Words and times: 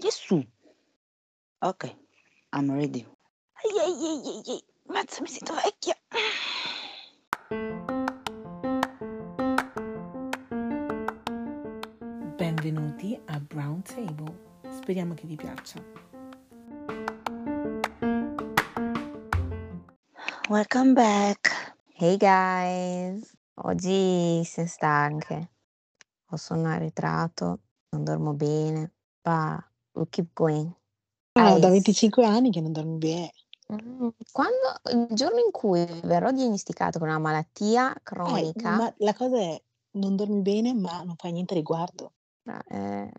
Gesù. 0.00 0.42
Ok, 1.60 1.84
I'm 2.56 2.72
ready. 2.72 3.06
Ai, 3.52 3.78
ai, 3.84 3.92
ai, 3.92 4.22
ai, 4.24 4.42
ai. 4.48 4.64
Mazza, 4.86 5.20
mi 5.20 5.28
sento 5.28 5.52
vecchia. 5.52 5.94
Benvenuti 12.34 13.20
a 13.26 13.38
Brown 13.40 13.82
Table. 13.82 14.60
Speriamo 14.70 15.12
che 15.12 15.26
vi 15.26 15.36
piaccia. 15.36 15.84
Welcome 20.48 20.94
back. 20.94 21.76
Hey 21.92 22.16
guys, 22.16 23.36
oggi 23.56 24.42
si 24.44 24.66
stanche, 24.66 25.50
ho 26.30 26.36
sonno 26.38 26.68
arretrato, 26.68 27.60
non 27.90 28.04
dormo 28.04 28.32
bene, 28.32 28.94
ma 29.24 29.62
we'll 29.92 30.08
keep 30.08 30.28
going. 30.34 30.72
Ah, 31.32 31.58
da 31.58 31.68
Guys, 31.68 31.84
25 31.84 32.24
anni 32.24 32.50
che 32.50 32.60
non 32.60 32.72
dormi 32.72 32.98
bene. 32.98 33.32
mm, 33.72 34.08
quando, 34.32 34.80
il 34.92 35.06
giorno 35.14 35.38
in 35.38 35.50
cui 35.50 35.84
verrò 36.02 36.30
diagnosticato 36.30 36.98
con 36.98 37.08
una 37.08 37.18
malattia 37.18 37.94
Eh, 37.94 38.00
cronica, 38.02 38.76
ma 38.76 38.92
la 38.98 39.14
cosa 39.14 39.38
è, 39.38 39.62
non 39.92 40.16
dormi 40.16 40.40
bene, 40.42 40.74
ma 40.74 41.02
non 41.02 41.16
fai 41.16 41.32
niente 41.32 41.54
a 41.54 41.56
riguardo. 41.56 42.12
eh, 42.68 43.10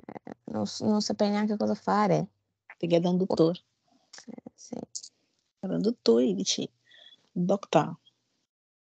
non, 0.46 0.66
non 0.80 1.02
saprei 1.02 1.30
neanche 1.30 1.56
cosa 1.58 1.74
fare. 1.76 2.28
Perché 2.78 3.00
da 3.00 3.10
un 3.10 3.18
dottore, 3.18 3.60
Eh, 4.28 4.52
sì. 4.56 4.76
da 5.60 5.74
un 5.76 5.82
dottore 5.82 6.28
gli 6.28 6.36
dici, 6.36 6.70
doctor, 7.32 7.96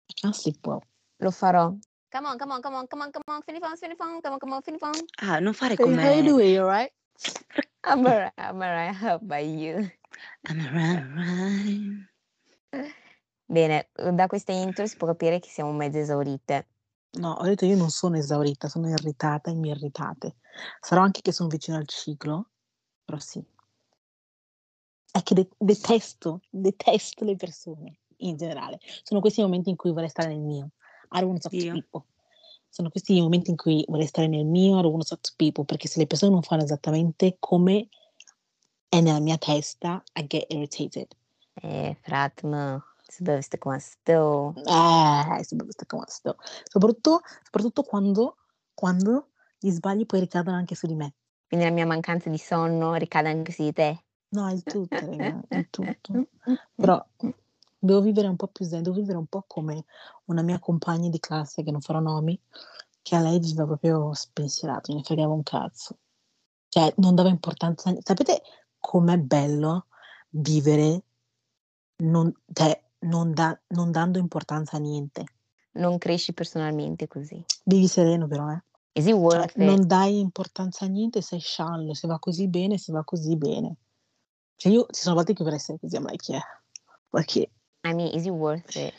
I 0.08 0.14
can't 0.14 0.34
sleep 0.36 0.66
well. 0.66 0.82
Lo 1.18 1.32
farò. 1.32 1.74
Come 2.10 2.28
on, 2.28 2.38
come 2.38 2.54
on, 2.54 2.62
come 2.62 2.76
on, 2.76 2.88
come 2.88 3.04
on, 3.04 3.12
come 3.12 3.24
on, 3.36 3.42
fini 3.42 3.60
phone, 3.60 3.76
fini 3.78 3.96
phone, 3.96 4.20
come 4.22 4.34
on, 4.34 4.40
come 4.40 4.54
on, 4.54 4.62
fini 4.62 4.78
phone. 4.78 5.06
Ah, 5.22 5.40
non 5.40 5.54
fare 5.54 5.76
Hey, 5.78 5.86
how 5.86 6.12
you 6.12 6.22
come... 6.22 6.24
doing, 6.24 6.60
alright? 6.60 6.92
I'm 7.84 8.06
alright, 8.06 8.34
I'm 8.38 8.62
alright, 8.62 8.96
how 8.96 9.16
about 9.16 9.46
you? 9.46 9.90
I'm 10.48 10.60
around. 10.60 12.08
Bene, 13.46 13.90
da 14.14 14.28
questa 14.28 14.52
intro 14.52 14.86
si 14.88 14.98
può 14.98 15.08
capire 15.08 15.40
che 15.40 15.50
siamo 15.50 15.72
mezze 15.74 16.00
esaurite. 16.00 16.68
No, 17.20 17.34
ho 17.34 17.44
detto 17.44 17.66
io 17.66 17.76
non 17.76 17.90
sono 17.90 18.18
esaurita, 18.18 18.68
sono 18.68 18.90
irritata 18.90 19.52
e 19.52 19.54
mi 19.54 19.70
irritate. 19.70 20.38
Sarò 20.80 21.02
anche 21.02 21.22
che 21.22 21.32
sono 21.32 21.50
vicino 21.50 21.78
al 21.78 21.88
ciclo, 21.88 22.50
però 23.06 23.20
sì. 23.20 23.44
È 25.12 25.22
che 25.22 25.36
de- 25.36 25.50
detesto, 25.58 26.42
detesto 26.50 27.24
le 27.24 27.36
persone 27.36 28.00
in 28.18 28.36
generale. 28.36 28.80
Sono 29.04 29.20
questi 29.20 29.42
i 29.42 29.44
momenti 29.44 29.70
in 29.70 29.76
cui 29.76 29.92
vorrei 29.92 30.10
stare 30.10 30.30
nel 30.30 30.40
mio. 30.40 30.72
Io. 31.52 31.86
Sono 32.74 32.90
questi 32.90 33.16
i 33.16 33.22
momenti 33.22 33.52
in 33.52 33.56
cui 33.56 33.86
vorrei 33.88 34.08
stare 34.08 34.28
nel 34.28 34.46
mio, 34.46 34.80
I 34.80 35.22
to 35.22 35.32
people, 35.36 35.64
perché 35.64 35.88
se 35.88 36.00
le 36.00 36.08
persone 36.08 36.32
non 36.32 36.42
fanno 36.42 36.64
esattamente 36.64 37.36
come 37.38 37.88
è 38.90 39.00
nella 39.00 39.20
mia 39.20 39.38
testa, 39.38 40.02
I 40.16 40.26
get 40.26 40.52
irritated. 40.52 41.06
Eh, 41.54 41.96
fratmo, 42.02 42.84
se 43.04 43.24
doveste 43.24 43.60
come 43.60 43.78
sto. 43.78 44.56
Eh, 44.56 45.44
si 45.44 45.56
basta 45.56 45.86
come 45.86 46.06
sto. 46.08 46.36
Soprattutto, 46.64 47.22
soprattutto 47.44 47.84
quando, 47.84 48.38
quando 48.74 49.28
gli 49.60 49.70
sbagli 49.70 50.08
poi 50.08 50.22
ricadono 50.22 50.58
anche 50.58 50.74
su 50.74 50.88
di 50.88 50.96
me. 50.96 51.14
Quindi 51.48 51.68
la 51.68 51.72
mia 51.72 51.86
mancanza 51.86 52.32
di 52.32 52.40
sonno 52.40 52.96
ricade 52.96 53.30
anche 53.30 53.52
su 53.52 53.62
di 53.62 53.74
te. 53.74 54.04
No, 54.30 54.52
il 54.52 54.64
tutto, 54.64 54.96
raga, 54.96 55.44
il 55.50 55.68
tutto. 55.70 56.28
Però 56.74 57.06
devo 57.86 58.02
vivere 58.02 58.28
un 58.28 58.38
po' 58.38 58.48
più 58.48 58.66
zen, 58.66 58.82
devo 58.82 58.96
vivere 58.96 59.18
un 59.18 59.26
po' 59.26 59.44
come 59.46 59.84
una 60.26 60.42
mia 60.42 60.58
compagna 60.58 61.10
di 61.10 61.20
classe, 61.20 61.64
che 61.64 61.72
non 61.72 61.82
farò 61.82 62.00
nomi, 62.00 62.40
che 63.02 63.16
a 63.16 63.20
lei 63.20 63.40
viveva 63.40 63.66
proprio 63.66 64.14
spensierato, 64.14 64.94
ne 64.94 65.04
fregava 65.04 65.34
un 65.34 65.44
cazzo. 65.44 65.98
Cioè, 66.70 66.94
non 66.98 67.14
dava 67.14 67.30
importanza. 67.30 67.94
Sapete 68.00 68.42
com'è 68.80 69.18
bello 69.18 69.88
vivere 70.30 71.04
non, 71.98 72.34
cioè, 72.54 72.82
non, 73.00 73.34
da- 73.34 73.60
non 73.68 73.92
dando 73.92 74.18
importanza 74.18 74.78
a 74.78 74.80
niente? 74.80 75.26
Non 75.74 75.98
cresci 75.98 76.34
personalmente 76.34 77.08
così. 77.08 77.44
Vivi 77.66 77.88
sereno 77.88 78.28
però, 78.28 78.50
eh. 78.50 78.64
Is 78.94 79.08
it 79.08 79.16
Cioè, 79.16 79.52
non 79.56 79.86
dai 79.86 80.20
importanza 80.20 80.86
a 80.86 80.88
niente, 80.88 81.22
sei 81.22 81.40
sciallo, 81.40 81.94
se 81.94 82.08
va 82.08 82.18
così 82.20 82.48
bene, 82.48 82.78
se 82.78 82.94
va 82.94 83.04
così 83.04 83.36
bene. 83.36 83.76
Cioè 84.56 84.72
io 84.72 84.86
ci 84.90 85.02
sono 85.02 85.16
volte 85.16 85.34
che 85.34 85.44
vorrei 85.44 85.58
essere 85.58 85.80
così, 85.80 85.96
I'm 85.96 86.06
like, 86.06 86.32
yeah. 86.32 86.44
Perché 87.10 87.52
I 87.86 87.94
mean, 87.94 88.14
is 88.16 88.26
it 88.26 88.32
worth 88.34 88.76
it? 88.76 88.94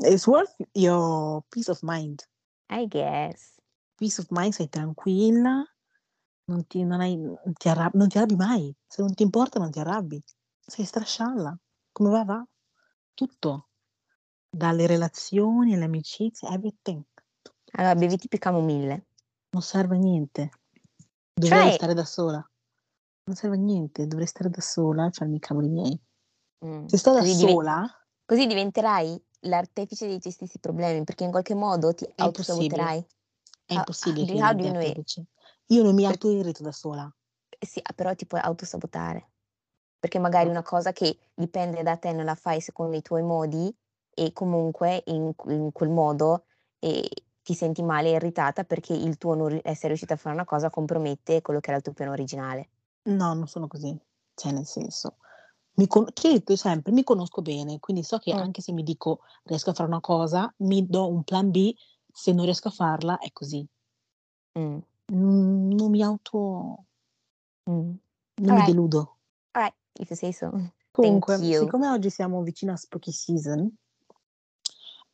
it's 0.00 0.26
worth 0.26 0.54
your 0.74 1.42
peace 1.50 1.68
of 1.68 1.82
mind. 1.82 2.24
I 2.70 2.86
guess. 2.86 3.58
Peace 3.98 4.18
of 4.20 4.26
mind, 4.30 4.52
sei 4.54 4.68
tranquilla, 4.68 5.62
non 6.46 6.66
ti, 6.66 6.82
non 6.84 7.00
hai, 7.00 7.16
non 7.16 7.52
ti, 7.58 7.68
arrabbi, 7.68 7.98
non 7.98 8.08
ti 8.08 8.18
arrabbi 8.18 8.36
mai. 8.36 8.74
Se 8.86 9.02
non 9.02 9.14
ti 9.14 9.22
importa, 9.22 9.58
non 9.58 9.70
ti 9.70 9.78
arrabbi. 9.80 10.22
Sei 10.64 10.84
strascialla. 10.84 11.56
Come 11.92 12.10
va, 12.10 12.24
va. 12.24 12.46
Tutto. 13.14 13.68
Dalle 14.48 14.86
relazioni 14.86 15.74
alle 15.74 15.84
amicizie, 15.84 16.48
everything. 16.48 17.02
Allora, 17.72 17.94
bevi 17.94 18.16
tipo 18.16 18.36
camomille. 18.38 19.06
Non 19.50 19.62
serve 19.62 19.96
a 19.96 19.98
niente. 19.98 20.50
Dovrei 21.34 21.62
Cioè- 21.68 21.72
stare 21.72 21.94
da 21.94 22.04
sola. 22.04 22.50
Non 23.24 23.36
serve 23.36 23.56
a 23.56 23.60
niente, 23.60 24.06
dovrei 24.06 24.26
stare 24.26 24.48
da 24.50 24.60
sola 24.60 25.08
farmi 25.12 25.36
i 25.36 25.40
cavoli 25.40 25.68
miei. 25.68 26.00
Mm. 26.64 26.86
Se 26.86 26.96
sto 26.96 27.12
da 27.12 27.20
Così, 27.20 27.36
diven- 27.36 27.54
sola, 27.54 28.04
così 28.24 28.46
diventerai 28.46 29.24
l'artefice 29.40 30.06
dei 30.06 30.20
tuoi 30.20 30.32
stessi 30.32 30.58
problemi, 30.58 31.02
perché 31.04 31.24
in 31.24 31.30
qualche 31.30 31.54
modo 31.54 31.92
ti 31.92 32.04
È 32.04 32.12
autosaboterai. 32.16 32.98
è 33.64 33.72
How- 33.72 33.78
impossibile 33.78 34.26
do- 34.26 34.32
io 34.32 34.38
do 34.38 34.68
artefice. 34.68 35.24
Io 35.66 35.82
non 35.82 35.94
mi 35.94 36.02
Per- 36.02 36.12
autoirrito 36.12 36.62
da 36.62 36.72
sola. 36.72 37.12
Eh 37.58 37.66
Sì, 37.66 37.82
però 37.94 38.14
ti 38.14 38.26
puoi 38.26 38.40
autosabotare. 38.40 39.28
Perché 39.98 40.18
magari 40.18 40.48
una 40.48 40.62
cosa 40.62 40.92
che 40.92 41.16
dipende 41.34 41.82
da 41.82 41.96
te 41.96 42.12
non 42.12 42.24
la 42.24 42.34
fai 42.34 42.60
secondo 42.60 42.96
i 42.96 43.02
tuoi 43.02 43.22
modi 43.22 43.74
e 44.14 44.32
comunque 44.32 45.02
in, 45.06 45.32
in 45.46 45.70
quel 45.72 45.88
modo 45.90 46.44
eh, 46.80 47.08
ti 47.42 47.54
senti 47.54 47.82
male 47.82 48.08
e 48.10 48.12
irritata 48.14 48.64
perché 48.64 48.92
il 48.92 49.16
tuo 49.16 49.34
non 49.34 49.58
essere 49.62 49.88
riuscita 49.88 50.14
a 50.14 50.16
fare 50.16 50.34
una 50.34 50.44
cosa 50.44 50.70
compromette 50.70 51.40
quello 51.40 51.60
che 51.60 51.68
era 51.68 51.78
il 51.78 51.84
tuo 51.84 51.92
piano 51.92 52.10
originale. 52.12 52.68
No, 53.04 53.32
non 53.34 53.46
sono 53.46 53.68
così. 53.68 53.96
Cioè, 54.34 54.52
nel 54.52 54.66
senso, 54.66 55.16
mi 55.74 55.86
con- 55.86 56.06
detto 56.20 56.56
sempre, 56.56 56.92
mi 56.92 57.02
conosco 57.02 57.42
bene, 57.42 57.78
quindi 57.80 58.02
so 58.02 58.18
che 58.18 58.34
Mm. 58.34 58.38
anche 58.38 58.60
se 58.60 58.72
mi 58.72 58.82
dico 58.82 59.20
riesco 59.44 59.70
a 59.70 59.74
fare 59.74 59.88
una 59.88 60.00
cosa, 60.00 60.52
mi 60.58 60.86
do 60.86 61.08
un 61.08 61.22
plan 61.24 61.50
B, 61.50 61.74
se 62.12 62.32
non 62.32 62.44
riesco 62.44 62.68
a 62.68 62.72
farla 62.72 63.18
è 63.18 63.30
così. 63.32 63.66
Mm, 64.58 64.78
Mm, 65.12 65.72
Non 65.72 65.90
mi 65.90 66.02
auto... 66.02 66.84
non 67.64 67.98
mi 68.34 68.48
Alright. 68.50 68.66
deludo. 68.66 69.18
Alright, 69.52 69.74
if 69.98 70.08
you 70.10 70.16
say 70.16 70.32
so. 70.32 70.50
Comunque, 70.90 71.36
you. 71.36 71.64
siccome 71.64 71.88
oggi 71.88 72.10
siamo 72.10 72.42
vicino 72.42 72.72
a 72.72 72.76
Spooky 72.76 73.12
Season, 73.12 73.70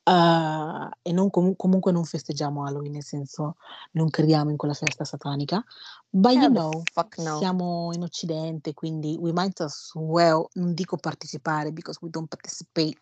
eh, 0.09 0.89
e 1.03 1.13
non 1.13 1.29
comu- 1.31 1.57
comunque 1.57 1.93
non 1.93 2.05
festeggiamo 2.05 2.65
Halloween, 2.65 2.93
nel 2.93 3.05
senso 3.05 3.57
non 3.93 4.09
crediamo 4.09 4.51
in 4.51 4.57
quella 4.57 4.75
festa 4.75 5.05
satanica, 5.05 5.63
but 6.09 6.33
you 6.33 6.45
Hell 6.45 6.53
the 6.53 6.61
know, 6.61 6.83
no. 7.19 7.39
siamo 7.39 7.91
in 7.93 8.03
Occidente, 8.03 8.73
quindi 8.73 9.17
we 9.21 9.33
might 9.33 9.61
as 9.61 9.93
well, 9.95 10.47
non 10.55 10.73
dico 10.73 10.97
partecipare 10.97 11.73
because 11.73 11.99
we 12.01 12.09
don't 12.09 12.29
participate, 12.29 12.99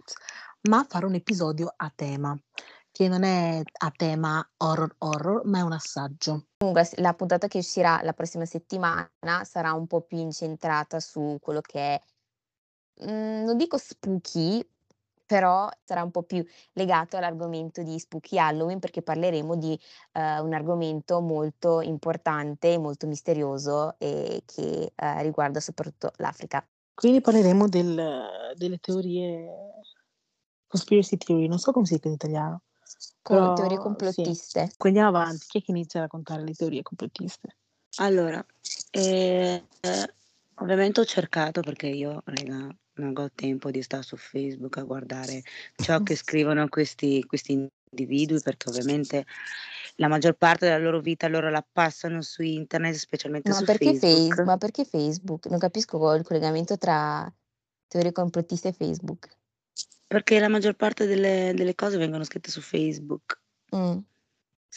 ma 0.63 0.85
fare 0.89 1.07
un 1.07 1.15
episodio 1.15 1.73
a 1.77 1.93
tema, 1.95 2.37
che 2.91 3.09
non 3.09 3.23
è 3.23 3.63
a 3.63 3.93
tema 3.95 4.45
horror 4.57 4.95
horror, 4.99 5.43
ma 5.45 5.59
è 5.59 5.63
un 5.63 5.73
assaggio. 5.73 6.47
Comunque 6.59 6.89
la 6.97 7.15
puntata 7.15 7.47
che 7.47 7.59
uscirà 7.59 8.01
la 8.03 8.15
prossima 8.15 8.47
settimana 8.47 9.09
sarà 9.45 9.73
un 9.75 9.87
po' 9.87 10.01
più 10.01 10.19
incentrata 10.19 10.99
su 10.99 11.39
quello 11.41 11.61
che 11.61 11.79
è, 11.79 12.03
mm, 13.05 13.45
non 13.45 13.57
dico 13.57 13.77
spooky, 13.79 14.67
però 15.27 15.69
sarà 15.85 16.03
un 16.03 16.11
po' 16.13 16.23
più 16.23 16.45
legato 16.73 17.17
all'argomento 17.17 17.83
di 17.83 17.99
Spooky 17.99 18.39
Halloween 18.39 18.79
perché 18.79 19.03
parleremo 19.03 19.57
di 19.57 19.79
eh, 20.13 20.41
un 20.41 20.55
argomento 20.55 21.21
molto 21.21 21.81
importante 21.81 22.73
e 22.73 22.79
molto 22.79 23.07
misterioso 23.07 23.97
e 23.99 24.43
che 24.47 24.93
eh, 24.95 25.23
riguarda 25.23 25.61
soprattutto 25.61 26.13
l'Africa. 26.17 26.67
Quindi 26.95 27.21
parleremo 27.21 27.69
del- 27.69 28.55
delle 28.55 28.79
teorie, 28.79 29.51
conspiracy 30.67 31.17
theory, 31.17 31.47
non 31.47 31.59
so 31.59 31.73
come 31.73 31.85
si 31.85 31.95
dice 31.95 32.09
in 32.09 32.15
italiano. 32.15 32.63
Però, 33.23 33.53
teorie 33.55 33.77
sì. 33.77 33.83
complottiste. 33.83 34.71
Quindi 34.77 35.01
andiamo 35.01 35.25
avanti, 35.25 35.47
chi 35.49 35.59
è 35.59 35.63
che 35.63 35.73
inizia 35.73 36.01
a 36.01 36.03
raccontare 36.05 36.43
le 36.45 36.55
teorie 36.55 36.83
complottiste? 36.83 37.57
Allora, 37.97 38.45
eh, 38.91 39.65
ovviamente 40.57 41.01
ho 41.01 41.05
cercato 41.05 41.61
perché 41.61 41.89
io, 41.89 42.23
raga, 42.25 42.75
non 42.95 43.13
ho 43.17 43.31
tempo 43.35 43.71
di 43.71 43.83
stare 43.83 44.03
su 44.03 44.17
Facebook 44.17 44.79
a 44.79 44.83
guardare 44.83 45.43
ciò 45.75 46.03
che 46.03 46.17
scrivono 46.17 46.69
questi, 46.69 47.23
questi 47.27 47.69
individui 47.91 48.41
perché 48.41 48.69
ovviamente 48.69 49.27
la 49.97 50.09
maggior 50.09 50.35
parte 50.35 50.67
della 50.67 50.79
loro 50.79 51.01
vita 51.01 51.29
loro 51.29 51.51
la 51.51 51.65
passano 51.71 52.23
su 52.23 52.43
internet, 52.43 52.95
specialmente 52.95 53.49
Ma 53.51 53.57
su 53.57 53.65
perché, 53.65 53.95
Facebook. 53.95 54.29
Face- 54.29 54.45
ma 54.45 54.57
perché 54.57 54.85
Facebook? 54.85 55.47
Non 55.47 55.59
capisco 55.59 56.15
il 56.15 56.25
collegamento 56.25 56.77
tra 56.77 57.31
teorie 57.89 58.13
complottiste 58.13 58.69
e 58.69 58.73
Facebook. 58.73 59.29
Perché 60.07 60.39
la 60.39 60.49
maggior 60.49 60.75
parte 60.75 61.07
delle, 61.07 61.53
delle 61.55 61.75
cose 61.75 61.99
vengono 61.99 62.25
scritte 62.25 62.51
su 62.51 62.61
Facebook. 62.61 63.41
Mm. 63.75 63.99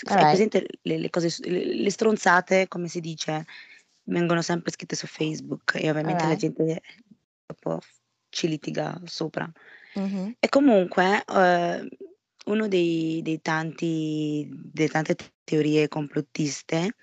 Hai 0.02 0.16
Alright. 0.16 0.28
presente 0.30 0.66
le, 0.84 0.98
le 0.98 1.10
cose, 1.10 1.34
le, 1.50 1.76
le 1.76 1.92
stronzate, 1.92 2.68
come 2.68 2.88
si 2.88 3.02
dice, 3.02 3.46
vengono 4.10 4.42
sempre 4.42 4.72
scritte 4.72 4.96
su 4.96 5.08
Facebook 5.08 5.76
e 5.76 5.90
ovviamente 5.90 6.26
la 6.26 6.34
Okay. 6.34 6.38
gente 6.38 6.82
dopo 7.46 7.80
ci 8.30 8.48
litiga 8.48 9.00
sopra. 9.06 9.50
Mh-mh. 9.96 10.36
E 10.40 10.50
comunque, 10.50 11.24
uhm, 11.28 11.88
uno 12.46 12.68
dei 12.68 13.22
dei 13.22 13.42
tanti 13.42 14.48
delle 14.50 14.90
tante 14.90 15.16
teorie 15.44 15.88
complottiste 15.88 16.96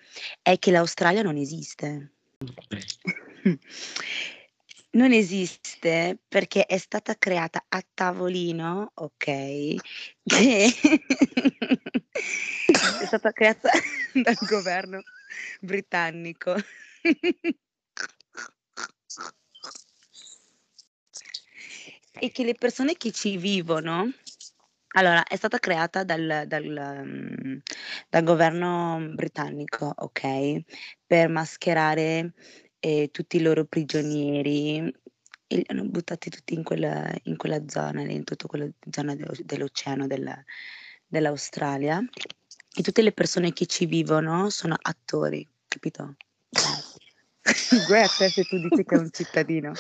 è 0.43 0.59
che 0.59 0.71
l'Australia 0.71 1.23
non 1.23 1.37
esiste. 1.37 2.13
Non 4.97 5.13
esiste 5.13 6.19
perché 6.27 6.65
è 6.65 6.79
stata 6.79 7.17
creata 7.19 7.67
a 7.69 7.83
tavolino, 7.95 8.93
okay, 8.95 9.79
che 10.25 10.73
è 12.99 13.05
stata 13.05 13.33
creata 13.33 13.69
dal 14.15 14.39
governo 14.41 15.03
britannico. 15.61 16.55
E 22.19 22.31
che 22.31 22.45
le 22.45 22.55
persone 22.55 22.95
che 22.97 23.13
ci 23.13 23.37
vivono 23.37 24.11
allora 24.97 25.23
è 25.25 25.37
stata 25.37 25.59
creata 25.59 26.05
dal 26.05 26.45
dal 26.47 26.65
mhmm, 27.05 27.61
dal 28.09 28.23
governo 28.25 29.11
britannico, 29.15 29.93
okay, 29.97 30.65
per 31.07 31.29
mascherare, 31.29 32.33
ehm, 32.81 33.11
tutti 33.11 33.37
i 33.37 33.43
loro 33.43 33.65
prigionieri. 33.67 34.79
E 35.49 35.57
li 35.57 35.65
hanno 35.69 35.85
buttati 35.85 36.31
tutti 36.31 36.55
in 36.55 36.63
quella 36.65 37.09
in 37.25 37.37
quella 37.37 37.63
zona 37.69 38.01
in 38.03 38.25
tutto 38.25 38.49
quella 38.49 38.69
zona 38.91 39.15
dello 39.15 39.33
dell'oceano 39.45 40.07
del 40.07 40.45
dell'Australia. 41.07 42.01
E 42.79 42.83
tutte 42.83 43.03
le 43.03 43.13
persone 43.13 43.53
che 43.53 43.67
ci 43.67 43.87
vivono 43.87 44.51
sono 44.51 44.77
attori, 44.81 45.47
capito? 45.69 46.17
Guai 47.87 48.03
a 48.03 48.09
te 48.09 48.29
se 48.29 48.45
tu 48.45 48.59
dici 48.59 48.85
che 48.85 48.95
è 48.95 48.99
un 48.99 49.11
cittadino. 49.11 49.73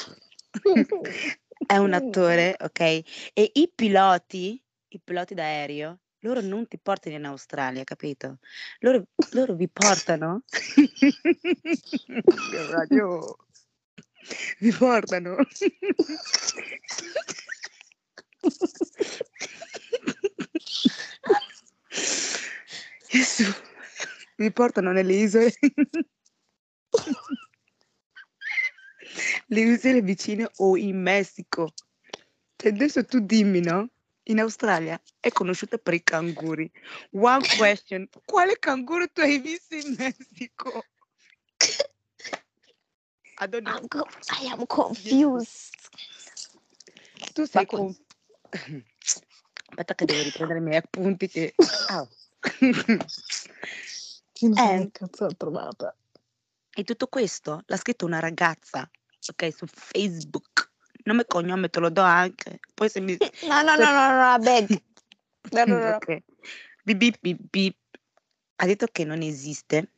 È 1.66 1.76
un 1.76 1.92
attore, 1.92 2.56
okay, 2.60 3.02
e 3.32 3.50
i 3.54 3.70
piloti 3.74 4.62
i 4.96 5.00
piloti 5.02 5.34
d'aereo, 5.34 5.98
loro 6.20 6.40
non 6.40 6.66
ti 6.66 6.78
portano 6.78 7.16
in 7.16 7.24
Australia, 7.26 7.84
capito? 7.84 8.38
Loro 8.80 9.08
loro 9.32 9.54
vi 9.54 9.68
portano. 9.68 10.42
Radio 12.70 13.36
vi 14.58 14.72
portano. 14.72 15.36
Gesù, 23.08 23.52
vi 24.36 24.50
portano 24.52 24.92
nelle 24.92 25.14
isole 25.14 25.52
le 29.46 29.60
isole 29.60 30.02
vicine 30.02 30.48
o 30.56 30.76
in 30.76 31.00
Messico. 31.00 31.72
Cioè 32.56 32.72
adesso 32.72 33.04
tu 33.04 33.20
dimmi, 33.20 33.60
no, 33.60 33.88
in 34.24 34.40
Australia 34.40 35.00
è 35.20 35.30
conosciuta 35.30 35.78
per 35.78 35.94
i 35.94 36.02
canguri. 36.02 36.70
One 37.12 37.44
question: 37.56 38.08
quale 38.24 38.58
canguro 38.58 39.06
tu 39.08 39.20
hai 39.20 39.38
visto 39.38 39.74
in 39.74 39.94
Messico? 39.98 40.84
I 43.38 43.46
don't 43.46 43.64
know. 43.64 43.76
I'm 43.76 43.88
co 43.88 44.06
I 44.42 44.46
am 44.48 44.66
confused. 44.66 45.74
Tu 47.34 47.44
sei 47.44 47.62
Ma 47.62 47.66
co 47.66 47.76
con 47.76 47.96
aspetta 49.68 49.94
che 49.94 50.04
devo 50.06 50.22
riprendere 50.22 50.58
i 50.58 50.62
miei 50.62 50.78
appunti 50.78 51.28
che. 51.28 51.54
Chi 54.32 54.48
non 54.48 54.56
sa 54.56 54.74
Eh. 54.74 54.78
che 54.78 54.90
cazzo 54.92 55.24
ha 55.26 55.34
trovata. 55.34 55.94
E 56.74 56.84
tutto 56.84 57.06
questo 57.08 57.62
l'ha 57.66 57.76
scritto 57.76 58.04
una 58.06 58.20
ragazza, 58.20 58.88
okay, 59.30 59.52
su 59.52 59.66
Facebook. 59.66 60.70
Nome 61.04 61.22
e 61.22 61.26
cognome 61.26 61.68
te 61.68 61.80
lo 61.80 61.90
do 61.90 62.02
anche. 62.02 62.60
Poi 62.74 62.88
se 62.88 63.00
mi 63.00 63.16
No, 63.46 63.62
no, 63.62 63.76
no, 63.76 63.92
no, 63.92 64.32
no, 64.32 64.38
beg. 64.38 64.70
No, 65.52 65.64
no, 65.64 65.78
no, 65.78 65.90
no. 65.90 65.96
Okay. 65.96 66.22
Bip, 66.82 66.96
bip, 66.96 67.18
bip, 67.20 67.38
bip. 67.50 67.76
Ha 68.56 68.66
detto 68.66 68.86
che 68.90 69.04
non 69.04 69.22
esiste. 69.22 69.92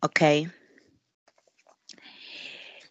Okay? 0.00 0.50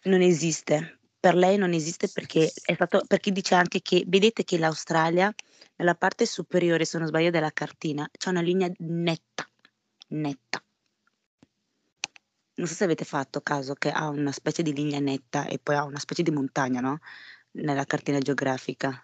Non 0.04 0.20
esiste. 0.20 0.98
Per 1.20 1.34
lei 1.34 1.56
non 1.56 1.72
esiste 1.72 2.08
perché 2.08 2.52
è 2.62 2.74
stato 2.74 3.02
perché 3.06 3.32
dice 3.32 3.54
anche 3.54 3.82
che 3.82 4.04
vedete 4.06 4.44
che 4.44 4.58
l'Australia 4.58 5.34
nella 5.76 5.94
parte 5.94 6.26
superiore, 6.26 6.84
se 6.84 6.98
non 6.98 7.06
sbaglio, 7.06 7.30
della 7.30 7.52
cartina 7.52 8.08
c'è 8.16 8.30
una 8.30 8.40
linea 8.40 8.70
netta, 8.78 9.48
netta. 10.08 10.62
Non 12.58 12.66
so 12.66 12.74
se 12.74 12.84
avete 12.84 13.04
fatto 13.04 13.40
caso 13.40 13.74
che 13.74 13.90
ha 13.90 14.08
una 14.08 14.32
specie 14.32 14.62
di 14.62 14.72
linea 14.74 14.98
netta 14.98 15.46
e 15.46 15.60
poi 15.60 15.76
ha 15.76 15.84
una 15.84 16.00
specie 16.00 16.24
di 16.24 16.32
montagna, 16.32 16.80
no, 16.80 16.98
nella 17.52 17.84
cartina 17.84 18.18
geografica. 18.18 19.00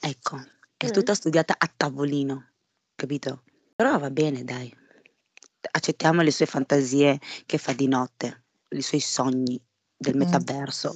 Ecco, 0.00 0.40
è 0.76 0.86
Mh. 0.86 0.90
tutta 0.90 1.14
studiata 1.14 1.54
a 1.58 1.68
tavolino, 1.76 2.52
capito? 2.94 3.42
Però 3.74 3.98
va 3.98 4.10
bene 4.10 4.44
dai. 4.44 4.72
Accettiamo 5.72 6.22
le 6.22 6.30
sue 6.30 6.46
fantasie 6.46 7.18
che 7.44 7.58
fa 7.58 7.72
di 7.72 7.88
notte, 7.88 8.44
i 8.70 8.82
suoi 8.82 9.00
sogni 9.00 9.60
del 9.96 10.14
Mh. 10.14 10.18
metaverso. 10.18 10.94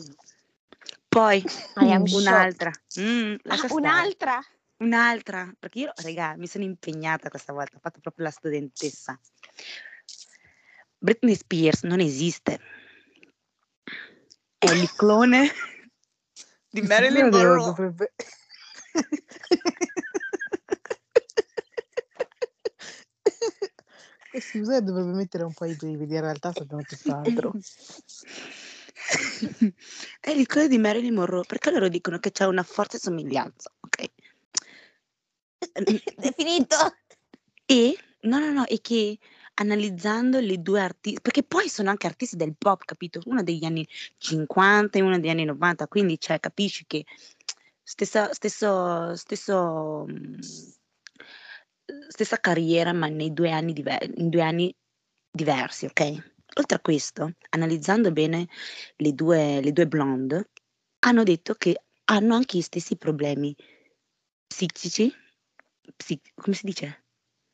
Poi 1.09 1.43
I 1.79 1.91
am 1.93 2.03
Mh. 2.03 2.07
shocked. 2.07 2.17
un'altra, 2.19 2.71
mh, 2.95 3.35
Ah, 3.49 3.57
stare. 3.69 3.75
un'altra? 3.75 4.41
Un'altra, 4.79 5.53
perché 5.59 5.79
io 5.81 5.93
regà 5.97 6.37
mi 6.37 6.47
sono 6.47 6.65
impegnata 6.65 7.31
questa 7.31 7.53
volta, 7.53 7.77
ho 7.77 7.81
fatto 7.81 8.01
proprio 8.01 8.25
la 8.25 8.31
studentessa. 8.31 9.19
Britney 10.99 11.35
Spears 11.35 11.83
non 11.83 12.01
esiste. 12.01 12.61
È 14.59 14.71
il 14.71 14.91
clone 14.95 15.51
di 16.71 16.83
Marilyn 16.83 17.29
Monroe. 17.29 17.65
dovrebbe 17.65 18.13
episodio 24.33 24.81
dovrebbe 24.93 25.13
mettere 25.13 25.45
un 25.45 25.53
po' 25.53 25.67
i 25.67 25.75
brividi, 25.75 26.15
in 26.15 26.21
realtà 26.21 26.53
sappiamo 26.53 26.83
tutt'altro. 26.83 27.53
È 30.21 30.31
il 30.31 30.47
clone 30.47 30.69
di 30.69 30.79
Marilyn 30.79 31.15
Monroe, 31.15 31.45
perché 31.47 31.71
loro 31.71 31.89
dicono 31.89 32.19
che 32.19 32.33
c'è 32.33 32.47
una 32.47 32.63
forte 32.63 32.99
somiglianza, 32.99 33.71
ok? 33.81 34.11
È 35.73 36.33
finito? 36.35 36.77
E 37.67 37.97
no, 38.23 38.39
no, 38.39 38.53
no, 38.53 38.67
e 38.67 38.81
che 38.81 39.19
analizzando 39.57 40.41
le 40.41 40.61
2 40.61 40.81
arti 40.81 41.19
perché 41.21 41.43
poi 41.43 41.69
sono 41.69 41.91
anche 41.91 42.07
artisti 42.07 42.37
del 42.37 42.55
pop, 42.57 42.85
capito? 42.85 43.21
Una 43.27 43.43
degli 43.43 43.65
anni 43.65 43.87
50 44.19 44.99
e 44.99 45.03
una 45.03 45.19
degli 45.19 45.31
anni 45.31 45.45
90, 45.45 45.89
quindi 45.89 46.19
cioè 46.19 46.41
capisci 46.41 46.85
che 46.87 47.05
stessa 47.83 48.33
stesso 48.33 49.15
stesso 49.17 50.05
mhmm, 50.07 50.39
stessa 52.09 52.39
carriera, 52.39 52.93
ma 52.93 53.07
nei 53.09 53.33
2 53.33 53.51
anni 53.51 53.73
dive 53.73 53.99
in 54.17 54.29
2 54.29 54.43
anni 54.43 54.75
diversi, 55.31 55.87
okay? 55.87 56.21
Oltre 56.59 56.77
a 56.77 56.81
questo, 56.81 57.33
analizzando 57.51 58.13
bene 58.13 58.47
le 58.97 59.13
2 59.13 59.61
le 59.63 59.73
2 59.73 59.87
blonde, 59.87 60.51
hanno 61.01 61.23
detto 61.23 61.55
che 61.55 61.83
hanno 62.05 62.35
anche 62.35 62.59
gli 62.59 62.63
stessi 62.63 62.97
problemi 62.97 63.55
psichici, 64.47 65.13
psi 65.97 66.21
come 66.35 66.55
si 66.57 66.67
dice? 66.67 67.05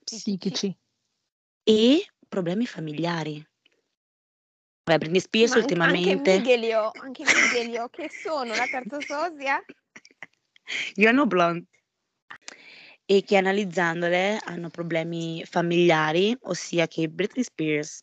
Psichici. 0.04 0.76
E 1.64 2.04
problemi 2.28 2.66
familiari. 2.66 3.44
Vabbè, 4.84 4.98
Britney 4.98 5.20
Spears 5.20 5.50
Ma 5.52 5.60
anche 5.60 5.74
anche 5.74 5.74
ultimamente 5.74 6.36
Miguelio, 6.38 6.90
anche 7.00 7.24
Miguelio, 7.24 7.88
che 7.88 8.10
sono 8.10 8.54
la 8.54 8.66
terza 8.66 9.00
sosia? 9.00 9.62
You 10.94 11.08
are 11.08 11.16
no 11.16 11.26
blonde. 11.26 11.66
E 13.04 13.22
che 13.22 13.36
analizzandole 13.36 14.38
hanno 14.44 14.70
problemi 14.70 15.44
familiari, 15.44 16.36
ossia 16.42 16.86
che 16.86 17.08
Britney 17.08 17.44
Spears, 17.44 18.02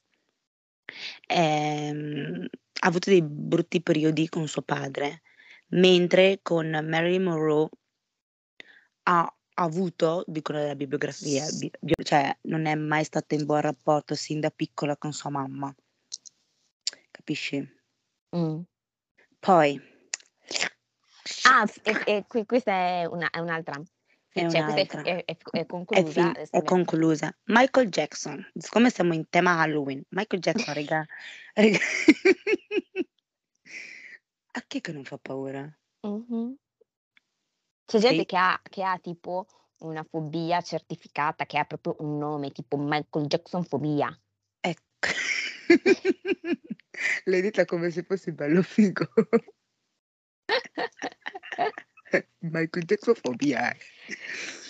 ehm, 1.27 2.47
ha 2.81 2.87
avuto 2.87 3.09
dei 3.09 3.23
brutti 3.23 3.81
periodi 3.81 4.29
con 4.29 4.47
suo 4.47 4.61
padre, 4.61 5.21
mentre 5.69 6.39
con 6.41 6.69
Marilyn 6.69 7.23
Monroe 7.23 7.69
ha 9.03 9.38
avuto, 9.61 10.23
dicono 10.27 10.59
nella 10.59 10.75
bibliografia, 10.75 11.45
bi 11.57 11.71
bio 11.79 11.95
cioè 12.03 12.35
non 12.43 12.65
è 12.65 12.75
mai 12.75 13.03
stata 13.03 13.35
in 13.35 13.45
buon 13.45 13.61
rapporto 13.61 14.15
sin 14.15 14.39
da 14.39 14.49
piccola 14.49 14.97
con 14.97 15.13
sua 15.13 15.29
mamma. 15.29 15.73
Capisci? 17.11 17.59
Mh. 18.29 18.59
Poi 19.39 19.97
Ah, 21.43 21.65
e 21.83 22.01
e 22.05 22.25
qui 22.27 22.45
questa 22.45 22.71
è 22.71 23.05
una 23.05 23.29
è 23.29 23.39
un'altra. 23.39 23.79
È 23.79 24.39
Sì, 24.39 24.49
cioè 24.49 24.61
è 24.61 24.63
un'altra. 24.63 25.01
è 25.01 25.25
è 25.25 25.37
è 25.51 25.65
conclusa, 25.65 26.29
adesso 26.29 26.55
è 26.55 26.63
conclusa. 26.63 27.37
Michael 27.45 27.89
Jackson, 27.89 28.51
siccome 28.55 28.89
siamo 28.89 29.13
in 29.13 29.27
tema 29.29 29.59
Halloween, 29.59 30.01
Michael 30.09 30.41
Jackson 30.41 30.73
regà 30.73 31.05
regà 31.53 31.77
a 34.51 34.61
chi 34.67 34.81
che 34.81 34.91
non 34.91 35.03
fa 35.03 35.17
paura? 35.17 35.61
Mh-mh. 36.01 36.55
C'è 37.89 37.97
gente 37.97 38.19
Sì. 38.19 38.25
che 38.25 38.37
ha 38.37 38.61
che 38.61 38.83
ha 38.83 38.99
tipo 38.99 39.47
una 39.79 40.05
fobia 40.07 40.61
certificata, 40.61 41.47
che 41.47 41.57
ha 41.57 41.65
proprio 41.65 41.95
un 41.99 42.19
nome, 42.19 42.51
tipo 42.51 42.77
Michael 42.77 43.25
Jackson 43.25 43.63
fobia. 43.63 44.15
Ecco. 44.59 45.07
L'hai 47.25 47.41
detta 47.41 47.65
come 47.65 47.89
se 47.89 48.03
fossi 48.03 48.31
bello 48.31 48.61
figo. 48.61 49.07
Michael 52.39 52.85
Jackson 52.85 53.15
fobia. 53.15 53.73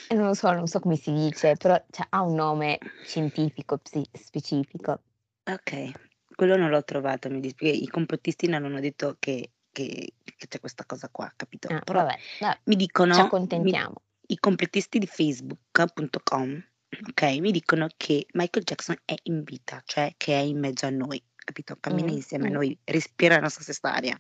Eh, 0.08 0.16
non 0.16 0.28
lo 0.28 0.34
so, 0.34 0.52
non 0.54 0.68
so 0.68 0.80
come 0.80 0.96
si 0.96 1.12
dice, 1.12 1.56
però 1.58 1.76
cioè, 1.90 2.06
ha 2.12 2.22
un 2.22 2.36
nome 2.36 2.78
scientifico 3.04 3.80
psi- 3.80 4.10
specifico. 4.14 5.02
Ok, 5.44 5.92
quello 6.36 6.56
non 6.56 6.70
l'ho 6.70 6.84
trovato, 6.86 7.30
mi 7.30 7.42
dispiace. 7.42 7.76
I 7.76 7.88
complottisti 7.88 8.48
non 8.48 8.64
hanno 8.64 8.80
detto 8.80 9.18
che, 9.20 9.52
che- 9.72 10.14
che 10.24 10.48
c'è 10.48 10.60
questa 10.60 10.86
cosa 10.86 11.10
qua, 11.10 11.32
capito? 11.36 11.70
Ah, 11.70 11.82
Però 11.84 12.04
vabbè, 12.04 12.20
vabbè, 12.40 12.60
mi 12.66 12.76
ci 12.76 12.76
dicono, 12.76 13.16
mi- 13.16 13.22
accontentiamo. 13.22 14.02
i 14.28 14.38
complottisti 14.40 15.00
di 15.00 15.08
facebook.com, 15.08 16.64
ok, 17.10 17.22
mi 17.40 17.52
dicono 17.52 17.88
che 17.98 18.26
Michael 18.34 18.66
Jackson 18.66 18.96
è 19.06 19.16
in 19.24 19.44
vita, 19.44 19.82
cioè 19.86 20.14
che 20.18 20.34
è 20.36 20.42
in 20.42 20.60
mezzo 20.60 20.86
a 20.86 20.90
noi, 20.90 21.22
capito? 21.36 21.78
Cammina 21.80 22.10
Mm, 22.10 22.16
insieme 22.16 22.48
a 22.48 22.50
mm, 22.50 22.54
noi, 22.54 22.78
respira 22.86 23.36
la 23.36 23.42
nostra 23.42 23.64
stessa 23.64 23.94
aria. 23.94 24.20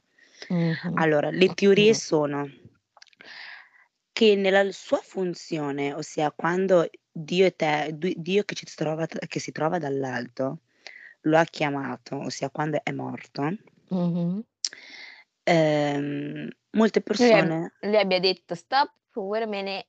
mhm, 0.49 0.93
Allora, 0.95 1.29
le 1.31 1.53
teorie 1.53 1.91
mhm. 1.91 1.93
sono 1.93 2.49
che 4.11 4.35
nella 4.35 4.71
sua 4.71 4.99
funzione, 5.01 5.93
ossia 5.93 6.31
quando 6.31 6.89
Dio, 7.11 7.45
e 7.45 7.55
te, 7.55 7.95
Dio 7.97 8.43
che, 8.43 8.55
ci 8.55 8.65
trova, 8.75 9.05
che 9.07 9.39
si 9.39 9.51
trova 9.51 9.77
dall'alto 9.77 10.59
lo 11.23 11.37
ha 11.37 11.43
chiamato, 11.45 12.17
ossia 12.17 12.49
quando 12.49 12.79
è 12.83 12.91
morto, 12.91 13.41
Mhm. 13.91 14.43
Ehm, 15.99 16.49
molte 16.71 17.03
Lui, 17.05 17.17
persone... 17.17 17.73
lui 17.81 17.97
abbia 17.97 18.19
detto 18.19 18.55
stop, 18.55 18.91
wait 19.13 19.43
a 19.43 19.47
minute. 19.47 19.87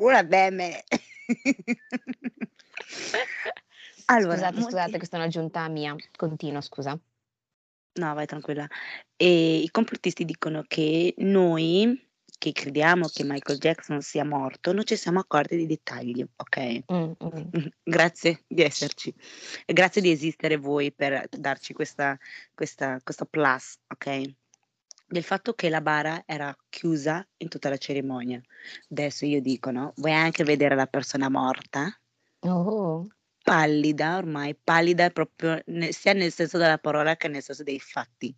Ora 0.00 0.24
bene. 0.24 0.84
allora, 4.06 4.34
Scusate, 4.34 4.54
molti... 4.54 4.70
scusate, 4.70 4.96
questa 4.96 5.16
è 5.16 5.20
un'aggiunta 5.20 5.68
mia. 5.68 5.94
Continua, 6.16 6.60
scusa. 6.60 6.98
No, 7.94 8.14
vai 8.14 8.26
tranquilla. 8.26 8.66
E 9.16 9.56
i 9.58 9.70
complottisti 9.70 10.24
dicono 10.24 10.64
che 10.66 11.14
noi, 11.18 12.08
che 12.38 12.52
crediamo 12.52 13.06
che 13.08 13.22
Michael 13.22 13.58
Jackson 13.58 14.00
sia 14.00 14.24
morto, 14.24 14.72
non 14.72 14.84
ci 14.84 14.96
siamo 14.96 15.20
accorti 15.20 15.56
dei 15.56 15.66
dettagli, 15.66 16.24
ok? 16.36 16.82
Mm, 16.90 17.12
mm. 17.22 17.66
Grazie 17.84 18.44
di 18.46 18.62
esserci. 18.62 19.14
E 19.66 19.72
grazie 19.74 20.00
di 20.00 20.10
esistere 20.10 20.56
voi 20.56 20.90
per 20.90 21.28
darci 21.28 21.74
questa, 21.74 22.18
questa, 22.54 22.98
questo 23.04 23.26
plus, 23.26 23.78
ok? 23.88 24.34
Del 25.12 25.24
fatto 25.24 25.52
che 25.52 25.68
la 25.68 25.82
bara 25.82 26.22
era 26.24 26.56
chiusa 26.70 27.22
in 27.36 27.50
tutta 27.50 27.68
la 27.68 27.76
cerimonia. 27.76 28.40
Adesso 28.88 29.26
io 29.26 29.42
dico, 29.42 29.70
no? 29.70 29.92
Vuoi 29.96 30.14
anche 30.14 30.42
vedere 30.42 30.74
la 30.74 30.86
persona 30.86 31.28
morta? 31.28 31.94
Oh. 32.38 33.06
Pallida 33.44 34.16
ormai, 34.16 34.54
pallida 34.54 35.10
proprio 35.10 35.60
ne- 35.66 35.92
sia 35.92 36.14
nel 36.14 36.32
senso 36.32 36.56
della 36.56 36.78
parola 36.78 37.14
che 37.16 37.28
nel 37.28 37.42
senso 37.42 37.62
dei 37.62 37.78
fatti. 37.78 38.34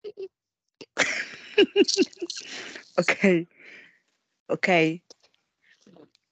ok, 2.96 3.46
ok. 4.46 5.00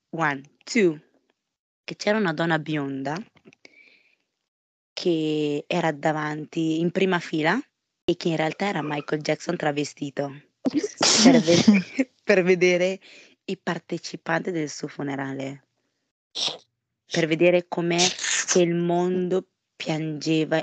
One, 0.09 0.41
two. 0.65 0.99
Che 1.85 1.97
c'era 1.97 2.17
una 2.17 2.33
donna 2.33 2.59
bionda 2.59 3.15
che 4.95 5.65
era 5.67 5.93
davanti 5.93 6.81
in 6.81 6.91
prima 6.93 7.19
fila 7.19 7.63
e 8.11 8.17
che 8.17 8.29
in 8.29 8.37
realtà 8.37 8.67
era 8.67 8.83
Michael 8.83 9.23
Jackson 9.23 9.57
travestito 9.57 10.43
per, 11.23 11.41
ve- 11.41 12.11
per 12.25 12.43
vedere 12.43 12.99
i 13.45 13.57
partecipanti 13.57 14.51
del 14.51 14.69
suo 14.69 14.89
funerale, 14.89 15.67
per 17.07 17.27
vedere 17.29 17.69
com'è 17.69 18.05
che 18.47 18.63
il 18.63 18.75
mondo 18.75 19.47
piangeva 19.77 20.61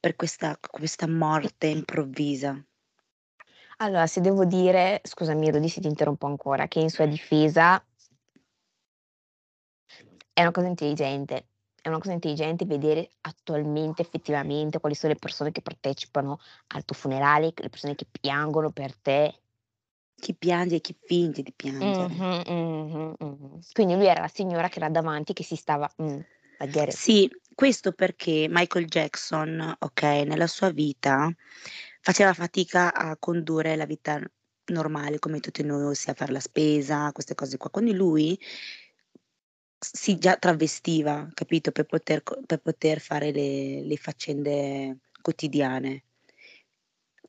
per 0.00 0.16
questa, 0.16 0.58
questa 0.58 1.06
morte 1.06 1.66
improvvisa. 1.66 2.58
Allora, 3.78 4.06
se 4.06 4.22
devo 4.22 4.46
dire, 4.46 5.02
scusami 5.02 5.50
Rudy 5.50 5.68
se 5.68 5.82
ti 5.82 5.88
interrompo 5.88 6.26
ancora, 6.26 6.68
che 6.68 6.80
in 6.80 6.88
sua 6.88 7.04
difesa 7.04 7.84
è 10.32 10.40
una 10.40 10.50
cosa 10.52 10.68
intelligente. 10.68 11.48
È 11.86 11.88
una 11.88 11.98
cosa 11.98 12.14
intelligente 12.14 12.64
vedere 12.64 13.10
attualmente, 13.20 14.02
effettivamente, 14.02 14.80
quali 14.80 14.96
sono 14.96 15.12
le 15.12 15.20
persone 15.20 15.52
che 15.52 15.62
partecipano 15.62 16.40
al 16.74 16.84
tuo 16.84 16.96
funerale, 16.96 17.52
le 17.54 17.68
persone 17.68 17.94
che 17.94 18.08
piangono 18.10 18.72
per 18.72 18.96
te. 18.96 19.38
Chi 20.16 20.34
piange 20.34 20.74
e 20.74 20.80
chi 20.80 20.96
finge 21.00 21.42
di 21.42 21.52
piangere. 21.54 22.08
Mhm, 22.08 22.42
mhm, 22.44 23.14
mhm. 23.20 23.60
Quindi 23.72 23.94
lui 23.94 24.06
era 24.06 24.22
la 24.22 24.26
signora 24.26 24.68
che 24.68 24.78
era 24.80 24.88
davanti 24.88 25.32
che 25.32 25.44
si 25.44 25.54
stava... 25.54 25.88
Mm, 26.02 26.18
it. 26.58 26.90
Sì, 26.90 27.30
questo 27.54 27.92
perché 27.92 28.48
Michael 28.50 28.86
Jackson, 28.86 29.76
ok, 29.78 30.02
nella 30.02 30.48
sua 30.48 30.70
vita 30.70 31.32
faceva 32.00 32.32
fatica 32.32 32.92
a 32.92 33.16
condurre 33.16 33.76
la 33.76 33.86
vita 33.86 34.20
normale 34.72 35.20
come 35.20 35.38
tutti 35.38 35.62
noi, 35.62 35.84
ossia 35.84 36.14
fare 36.14 36.32
la 36.32 36.40
spesa, 36.40 37.12
queste 37.12 37.36
cose 37.36 37.56
qua. 37.58 37.70
Quindi 37.70 37.94
lui 37.94 38.36
si 39.92 40.18
già 40.18 40.36
travestiva, 40.36 41.28
capito, 41.34 41.70
per 41.72 41.86
poter, 41.86 42.22
per 42.22 42.58
poter 42.60 43.00
fare 43.00 43.30
le, 43.30 43.82
le 43.82 43.96
faccende 43.96 44.98
quotidiane. 45.20 46.04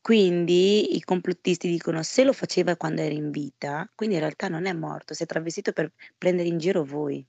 Quindi 0.02 0.96
i 0.96 1.02
complottisti 1.02 1.68
dicono 1.68 2.02
se 2.02 2.24
lo 2.24 2.32
faceva 2.32 2.78
quando 2.78 3.02
era 3.02 3.14
in 3.14 3.30
vita, 3.30 3.92
quindi 3.94 4.16
in 4.16 4.22
realtà 4.22 4.48
non 4.48 4.66
è 4.66 4.74
morto, 4.74 5.14
si 5.14 5.24
è 5.24 5.26
travestito 5.26 5.74
per 5.74 5.92
prendere 6.18 6.48
in 6.48 6.58
giro 6.58 6.84
voi. 6.86 7.26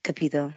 Capito? 0.00 0.54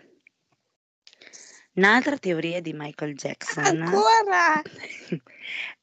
Un'altra 1.76 2.18
teoria 2.18 2.62
di 2.62 2.74
Michael 2.74 3.16
Jackson 3.16 3.82
Ancora? 3.82 4.62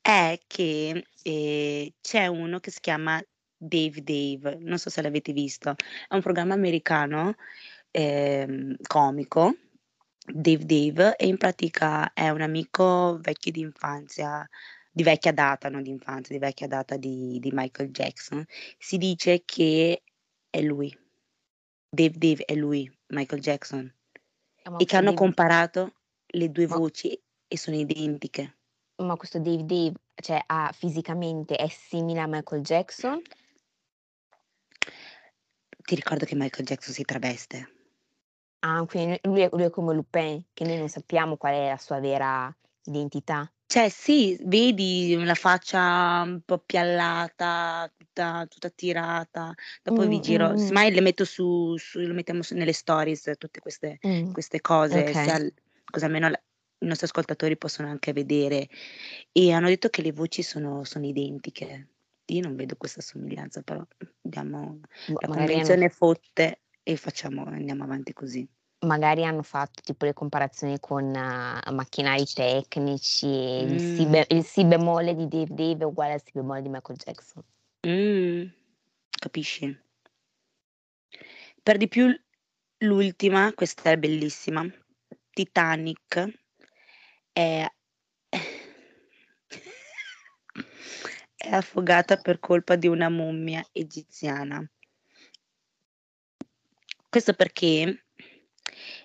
è 0.01 0.39
che 0.47 1.05
eh, 1.23 1.95
c'è 2.01 2.27
uno 2.27 2.61
che 2.61 2.71
si 2.71 2.81
chiama 2.81 3.21
Dave 3.63 4.03
Dave, 4.03 4.57
non 4.61 4.79
so 4.79 4.89
se 4.89 5.03
l'avete 5.03 5.33
visto, 5.33 5.75
è 6.09 6.15
un 6.15 6.23
programma 6.23 6.55
americano 6.55 7.35
ehm, 7.91 8.77
comico, 8.87 9.55
Dave 10.25 10.65
Dave, 10.65 11.17
e 11.17 11.27
in 11.27 11.37
pratica 11.37 12.13
è 12.15 12.31
un 12.31 12.41
amico 12.41 13.19
vecchio 13.21 13.53
di 13.53 13.61
infanzia, 13.61 14.49
di 14.91 15.03
vecchia 15.03 15.33
data, 15.33 15.69
non 15.69 15.83
di 15.83 15.91
infanzia, 15.91 16.35
di 16.35 16.41
vecchia 16.41 16.67
data 16.69 16.97
di, 16.97 17.39
di 17.41 17.51
Michael 17.53 17.91
Jackson. 17.91 18.45
Si 18.79 18.97
dice 18.97 19.43
che 19.45 20.03
è 20.49 20.61
lui, 20.63 20.97
Dave 21.89 22.17
Dave 22.17 22.45
è 22.45 22.55
lui, 22.55 22.91
Michael 23.09 23.43
Jackson, 23.43 23.95
Ma 24.71 24.79
e 24.79 24.85
che 24.87 24.97
hanno 24.97 25.13
Dave, 25.13 25.15
comparato 25.15 25.93
le 26.29 26.51
due 26.51 26.67
ma, 26.69 26.79
voci 26.79 27.21
e 27.47 27.59
sono 27.59 27.77
identiche. 27.77 28.57
ma 29.03 29.17
questo 29.17 29.39
Dave 29.41 29.65
Dave, 29.65 29.95
cioè, 30.15 30.43
ha, 30.47 30.71
fisicamente 30.73 31.57
è 31.57 31.69
simile 31.69 32.21
a 32.21 32.27
Michael 32.27 32.63
Jackson? 32.63 33.21
Ti 35.91 35.97
ricordo 35.97 36.25
che 36.25 36.37
Michael 36.37 36.65
Jackson 36.67 36.95
si 36.95 37.03
traveste. 37.03 37.69
Ah, 38.61 38.85
quindi 38.87 39.19
lui 39.23 39.41
è, 39.41 39.49
lui 39.51 39.65
è 39.65 39.71
come 39.71 39.93
Lupin, 39.93 40.41
che 40.55 40.65
noi 40.65 40.79
non 40.79 40.89
sappiamo 40.89 41.37
qual 41.37 41.55
è 41.55 41.69
la 41.71 41.79
sua 41.79 41.99
vera 41.99 42.57
identità. 42.85 43.53
Cioè, 43.67 43.89
sì, 43.89 44.39
vedi 44.45 45.21
la 45.25 45.35
faccia 45.35 46.23
un 46.25 46.43
po' 46.45 46.59
piallata, 46.61 47.93
tutta, 47.97 48.47
tutta 48.49 48.71
tirata. 48.71 49.53
Dopo 49.83 50.07
vi 50.07 50.19
Mm, 50.19 50.21
giro, 50.21 50.51
mm, 50.51 50.55
semmai 50.55 50.93
le 50.93 51.01
metto 51.01 51.25
su, 51.25 51.77
su- 51.77 51.99
le 51.99 52.13
mettiamo 52.13 52.43
su- 52.43 52.55
nelle 52.55 52.73
stories, 52.73 53.33
tutte 53.37 53.59
queste, 53.59 53.99
mm. 54.07 54.31
queste 54.31 54.61
cose, 54.61 55.01
Ok. 55.01 55.11
sia 55.11 55.39
l- 55.39 55.53
così 55.91 56.05
almeno 56.05 56.29
la- 56.29 56.41
i 56.83 56.87
nostri 56.87 57.07
ascoltatori 57.07 57.57
possono 57.57 57.89
anche 57.89 58.13
vedere. 58.13 58.69
E 59.33 59.51
hanno 59.53 59.67
detto 59.67 59.89
che 59.89 60.03
le 60.03 60.13
voci 60.13 60.43
sono, 60.45 60.85
sono 60.85 61.05
identiche. 61.07 61.89
Io 62.33 62.43
non 62.43 62.57
vedo 62.57 62.77
questa 62.77 63.01
somiglianza, 63.01 63.63
però 63.63 63.85
diamo 64.21 64.81
Boh, 65.05 65.21
la 65.21 65.29
magari 65.29 65.59
hanno, 65.59 65.77
convenzione 65.77 65.89
fotte 65.89 66.63
e 66.83 66.97
facciamo, 66.97 67.45
andiamo 67.45 67.85
avanti 67.85 68.13
così. 68.13 68.49
magari 68.87 69.25
hanno 69.25 69.43
fatto 69.43 69.83
tipo 69.83 70.05
le 70.05 70.13
comparazioni 70.15 70.79
con 70.81 71.15
eh, 71.15 71.71
macchinari 71.71 72.25
tecnici, 72.25 73.27
e 73.27 73.63
il 73.65 73.81
si, 73.81 74.07
Mm, 74.07 74.11
be- 74.11 74.27
il 74.31 74.45
si 74.45 74.65
bemolle 74.65 75.15
di 75.15 75.29
Dave 75.29 75.55
Dave 75.55 75.83
è 75.83 75.87
uguale 75.87 76.13
al 76.15 76.23
si 76.23 76.31
bemolle 76.33 76.63
di 76.63 76.69
Michael 76.69 76.99
Jackson. 76.99 77.43
mm, 77.87 78.47
capisci? 79.19 79.79
Per 81.63 81.77
di 81.77 81.89
più 81.89 82.09
l'ultima, 82.79 83.53
questa 83.55 83.91
è 83.91 83.99
bellissima, 83.99 84.67
Titanic 85.31 86.39
è, 87.33 87.67
è 91.41 91.55
affogata 91.55 92.19
per 92.19 92.39
colpa 92.39 92.77
di 92.77 92.87
una 92.87 93.09
mummia 93.09 93.65
egiziana. 93.73 94.63
Questo 97.09 97.33
perché 97.33 98.05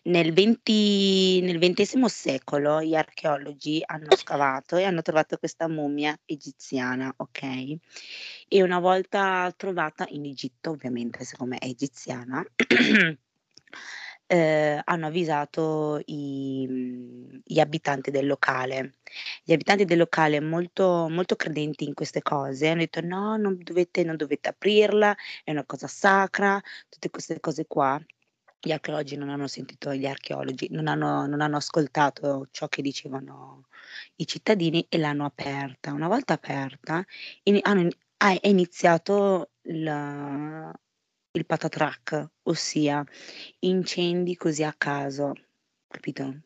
nel, 0.04 0.34
20 0.34 1.42
nel 1.42 1.58
XX 1.58 2.06
secolo 2.06 2.82
gli 2.82 2.94
archeologi 2.94 3.82
hanno 3.86 4.16
scavato 4.16 4.76
e 4.76 4.84
hanno 4.84 5.02
trovato 5.02 5.38
questa 5.38 5.68
mummia 5.68 6.16
egiziana, 6.26 7.14
ok? 7.16 7.76
E 8.48 8.62
una 8.62 8.80
volta 8.80 9.52
trovata 9.56 10.06
in 10.10 10.26
Egitto, 10.26 10.72
ovviamente, 10.72 11.24
siccome 11.24 11.58
è 11.58 11.66
egiziana, 11.66 12.46
ehm, 14.28 14.82
hanno 14.86 15.08
avvisato 15.08 16.02
i 16.06 16.66
mhmm, 16.70 17.42
gli 17.44 17.60
abitanti 17.60 18.12
del 18.12 18.26
locale. 18.28 18.96
Gli 19.44 19.54
abitanti 19.54 19.86
del 19.86 19.98
locale 20.00 20.40
molto 20.42 21.08
molto 21.10 21.36
credenti 21.36 21.86
in 21.86 21.94
queste 21.94 22.22
cose, 22.22 22.68
hanno 22.70 22.80
detto: 22.82 23.02
"No, 23.02 23.38
non 23.38 23.58
dovete 23.62 24.04
non 24.04 24.16
dovete 24.18 24.50
aprirla, 24.50 25.16
è 25.44 25.52
una 25.52 25.66
cosa 25.66 25.88
sacra", 25.88 26.62
tutte 26.90 27.10
queste 27.10 27.40
cose 27.40 27.66
qua. 27.68 28.00
Gli 28.60 28.72
archeologi 28.72 29.16
non 29.18 29.30
hanno 29.30 29.48
sentito 29.48 29.94
gli 29.94 30.06
archeologi, 30.08 30.68
non 30.72 30.88
hanno 30.88 31.26
non 31.28 31.42
hanno 31.42 31.58
ascoltato 31.58 32.48
ciò 32.52 32.68
che 32.68 32.82
dicevano 32.82 33.68
i 34.18 34.26
cittadini 34.28 34.86
e 34.90 34.98
l'hanno 34.98 35.26
aperta. 35.26 35.94
Una 35.94 36.08
volta 36.08 36.34
aperta, 36.34 37.04
ini 37.44 37.60
hanno 37.64 37.90
è 38.18 38.48
iniziato 38.48 39.52
il 39.64 39.84
il 41.36 41.46
patatrac, 41.46 42.30
ossia 42.44 43.04
incendi 43.60 44.36
così 44.36 44.64
a 44.64 44.74
caso, 44.74 45.34
capito? 45.88 46.42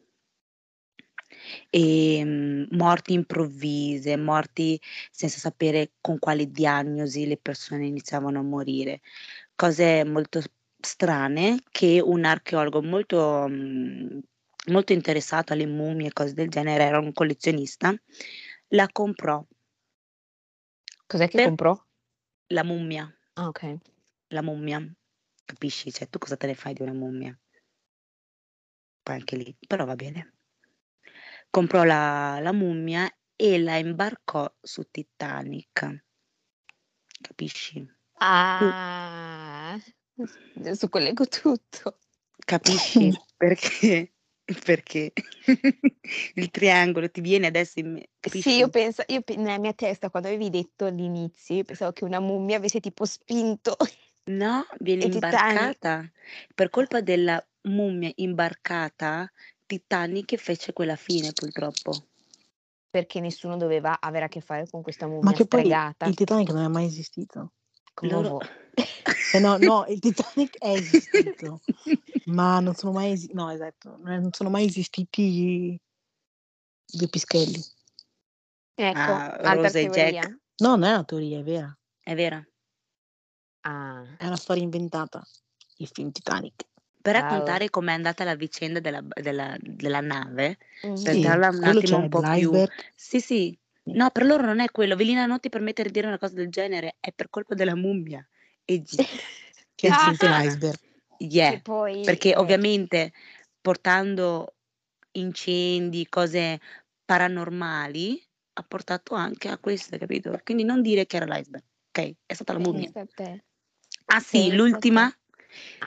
Ehm, 1.70 2.68
morti 2.72 3.14
improvvise, 3.14 4.18
morti 4.18 4.80
senza 5.12 5.38
sapere 5.40 5.92
con 6.02 6.18
quale 6.20 6.50
diagnosi 6.50 7.28
le 7.28 7.38
persone 7.38 7.86
iniziavano 7.86 8.40
a 8.40 8.44
morire. 8.44 9.02
Cose 9.56 10.04
molto 10.06 10.42
strane 10.80 11.60
che 11.72 12.02
un 12.04 12.24
archeologo 12.26 12.82
molto 12.82 13.46
mhmm, 13.48 14.20
molto 14.72 14.94
interessato 14.94 15.54
alle 15.54 15.66
mummie 15.66 16.08
e 16.08 16.14
cose 16.14 16.34
del 16.34 16.50
genere, 16.50 16.84
era 16.84 17.00
un 17.00 17.12
collezionista, 17.14 17.94
la 18.70 18.88
comprò. 18.92 19.44
Cos'è 21.08 21.28
che 21.28 21.44
comprò? 21.44 21.76
La 22.48 22.64
mummia. 22.64 23.12
Ah, 23.36 23.48
okay. 23.48 23.80
La 24.32 24.42
mummia, 24.44 24.80
capisci? 25.46 25.92
Cioè, 25.92 26.08
tu 26.08 26.20
cosa 26.20 26.38
te 26.38 26.46
ne 26.48 26.54
fai 26.54 26.74
di 26.74 26.84
una 26.84 26.94
mummia? 26.94 27.38
Poi 29.02 29.16
anche 29.16 29.36
lì, 29.36 29.56
però 29.68 29.86
va 29.86 29.96
bene. 29.96 30.34
Comprò 31.50 31.84
la 31.84 32.40
la 32.40 32.52
mummia 32.52 33.10
e 33.36 33.58
la 33.60 33.78
imbarcò 33.78 34.52
su 34.62 34.84
Titanic. 34.92 36.04
Capisci? 37.22 37.84
Ah, 38.20 39.80
adesso 40.58 40.90
collego 40.90 41.26
tutto. 41.26 41.98
Capisci 42.46 43.12
perché 43.36 44.14
perché 44.64 45.14
il 46.36 46.50
triangolo 46.50 47.10
ti 47.10 47.22
viene 47.22 47.48
adesso 47.48 47.80
in 47.80 47.94
me 47.94 48.10
Sì, 48.30 48.58
io 48.58 48.70
capisci? 48.70 48.70
pensa 48.70 49.04
io 49.08 49.22
nella 49.38 49.60
mia 49.60 49.74
testa 49.74 50.10
quando 50.10 50.28
avevi 50.28 50.50
detto 50.50 50.86
all'inizio, 50.86 51.56
io 51.56 51.64
pensavo 51.64 51.94
che 51.94 52.04
una 52.04 52.20
mummia 52.20 52.58
avesse 52.58 52.80
tipo 52.80 53.06
spinto 53.06 53.76
No, 54.30 54.66
viene 54.80 55.06
il 55.06 55.12
Titanic. 55.12 55.44
imbarcata. 55.44 56.12
Per 56.54 56.70
colpa 56.70 57.02
della 57.02 57.44
mummia 57.64 58.12
imbarcata, 58.16 59.30
Titanic 59.66 60.36
fece 60.36 60.72
quella 60.74 60.96
fine 60.96 61.32
purtroppo. 61.32 62.08
Perché 62.92 63.20
nessuno 63.20 63.58
doveva 63.58 64.00
avere 64.00 64.26
a 64.26 64.28
che 64.28 64.42
fare 64.42 64.68
con 64.70 64.82
questa 64.82 65.06
Ma 65.06 65.14
mummia 65.14 65.38
che 65.38 65.46
poi 65.46 65.62
stregata. 65.62 66.06
il 66.08 66.16
Titanic 66.16 66.50
non 66.52 66.64
è 66.64 66.68
mai 66.68 66.86
esistito. 66.86 67.54
Come 67.94 68.12
Loro 68.12 68.30
vo 68.30 68.40
Eh 69.34 69.40
no, 69.40 69.58
no, 69.58 69.86
il 69.88 70.00
Titanic 70.00 70.58
è 70.58 70.70
esistito, 70.70 71.62
ma 72.26 72.60
non 72.60 72.74
sono 72.74 72.94
mai 72.94 73.12
esi 73.12 73.30
no, 73.34 73.52
esatto, 73.52 73.98
non 74.02 74.32
sono 74.32 74.50
mai 74.50 74.66
esistiti 74.66 75.22
i 75.22 75.80
2 76.86 77.08
pischelli. 77.10 77.62
Ecco, 78.76 79.00
Ah, 79.00 79.26
altra 79.28 79.54
Rose 79.56 79.80
e 79.82 79.90
teoria. 79.90 80.22
Jack. 80.22 80.40
No, 80.62 80.70
non 80.70 80.84
è 80.84 80.94
una 80.94 81.04
teoria, 81.04 81.40
è 81.40 81.44
vera. 81.44 81.78
È 82.02 82.16
vera. 82.16 82.49
Ah. 83.66 84.20
È 84.22 84.26
una 84.26 84.36
storia 84.36 84.64
inventata, 84.64 85.26
il 85.78 85.88
film 85.94 86.12
Titanic. 86.12 86.66
Per 87.02 87.14
Wow. 87.14 87.14
raccontare 87.14 87.70
com'è 87.70 87.94
andata 87.94 88.26
la 88.26 88.36
vicenda 88.36 88.82
della 88.82 89.02
della 89.22 89.56
della 89.62 90.02
nave, 90.02 90.58
per 91.02 91.18
Mh-mh. 91.18 91.20
Sì, 91.22 91.40
darla 91.40 91.50
un 91.50 91.64
attimo 91.64 91.98
un 91.98 92.10
po' 92.10 92.24
più 92.24 92.62
sì, 92.96 93.22
sì. 93.22 93.58
No, 93.92 94.10
per 94.12 94.26
loro 94.26 94.44
non 94.46 94.60
è 94.60 94.70
quello. 94.72 94.98
Velina 94.98 95.26
non 95.26 95.40
ti 95.40 95.48
permette 95.50 95.84
di 95.84 95.92
dire 95.92 96.08
una 96.08 96.18
cosa 96.18 96.34
del 96.36 96.50
genere, 96.50 96.98
è 97.00 97.14
per 97.14 97.30
colpa 97.30 97.56
della 97.56 97.76
mummia 97.76 98.28
egi 98.66 98.98
Che 99.76 99.88
ha 99.88 99.92
dipinto 99.92 100.28
egiziana. 100.28 100.28
l'iceberg. 100.28 100.80
Yeah, 101.20 101.58
Che 101.58 101.60
poi, 101.62 102.04
perché 102.04 102.36
eh 102.42 102.60
ovviamente 102.60 103.14
portando 103.62 104.56
incendi, 105.14 106.08
cose 106.10 106.60
paranormali, 107.06 108.22
ha 108.54 108.64
portato 108.64 109.16
anche 109.16 109.48
a 109.50 109.58
questo, 109.60 109.98
capito? 109.98 110.38
Quindi 110.44 110.64
non 110.66 110.82
dire 110.82 111.06
che 111.06 111.16
era 111.18 111.26
l'iceberg, 111.26 111.64
okay? 111.90 112.16
È 112.26 112.34
stata 112.34 112.54
la 112.54 112.60
mummia. 112.60 112.94
Ah 114.12 114.20
sì, 114.20 114.52
l'ultima. 114.56 115.06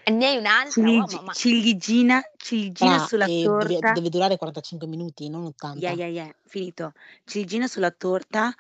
Ah, 0.05 0.11
ne 0.13 0.27
hai 0.27 0.37
un'altra? 0.39 0.71
Ciligi 0.85 1.23
ma 1.25 1.33
ciliegina 1.33 2.23
ciliegina 2.37 2.99
Fra, 2.99 3.07
sulla 3.07 3.27
deve 3.27 3.43
torta 3.43 3.93
deve 3.93 4.09
durare 4.09 4.37
45 4.37 4.87
minuti, 4.87 5.29
non 5.29 5.45
Yeah, 5.45 5.93
80. 5.93 5.93
yeah, 5.93 6.07
yeah, 6.07 6.35
finito. 6.45 6.93
Ciliegina 7.25 7.67
sulla 7.67 7.91
torta, 7.91 8.55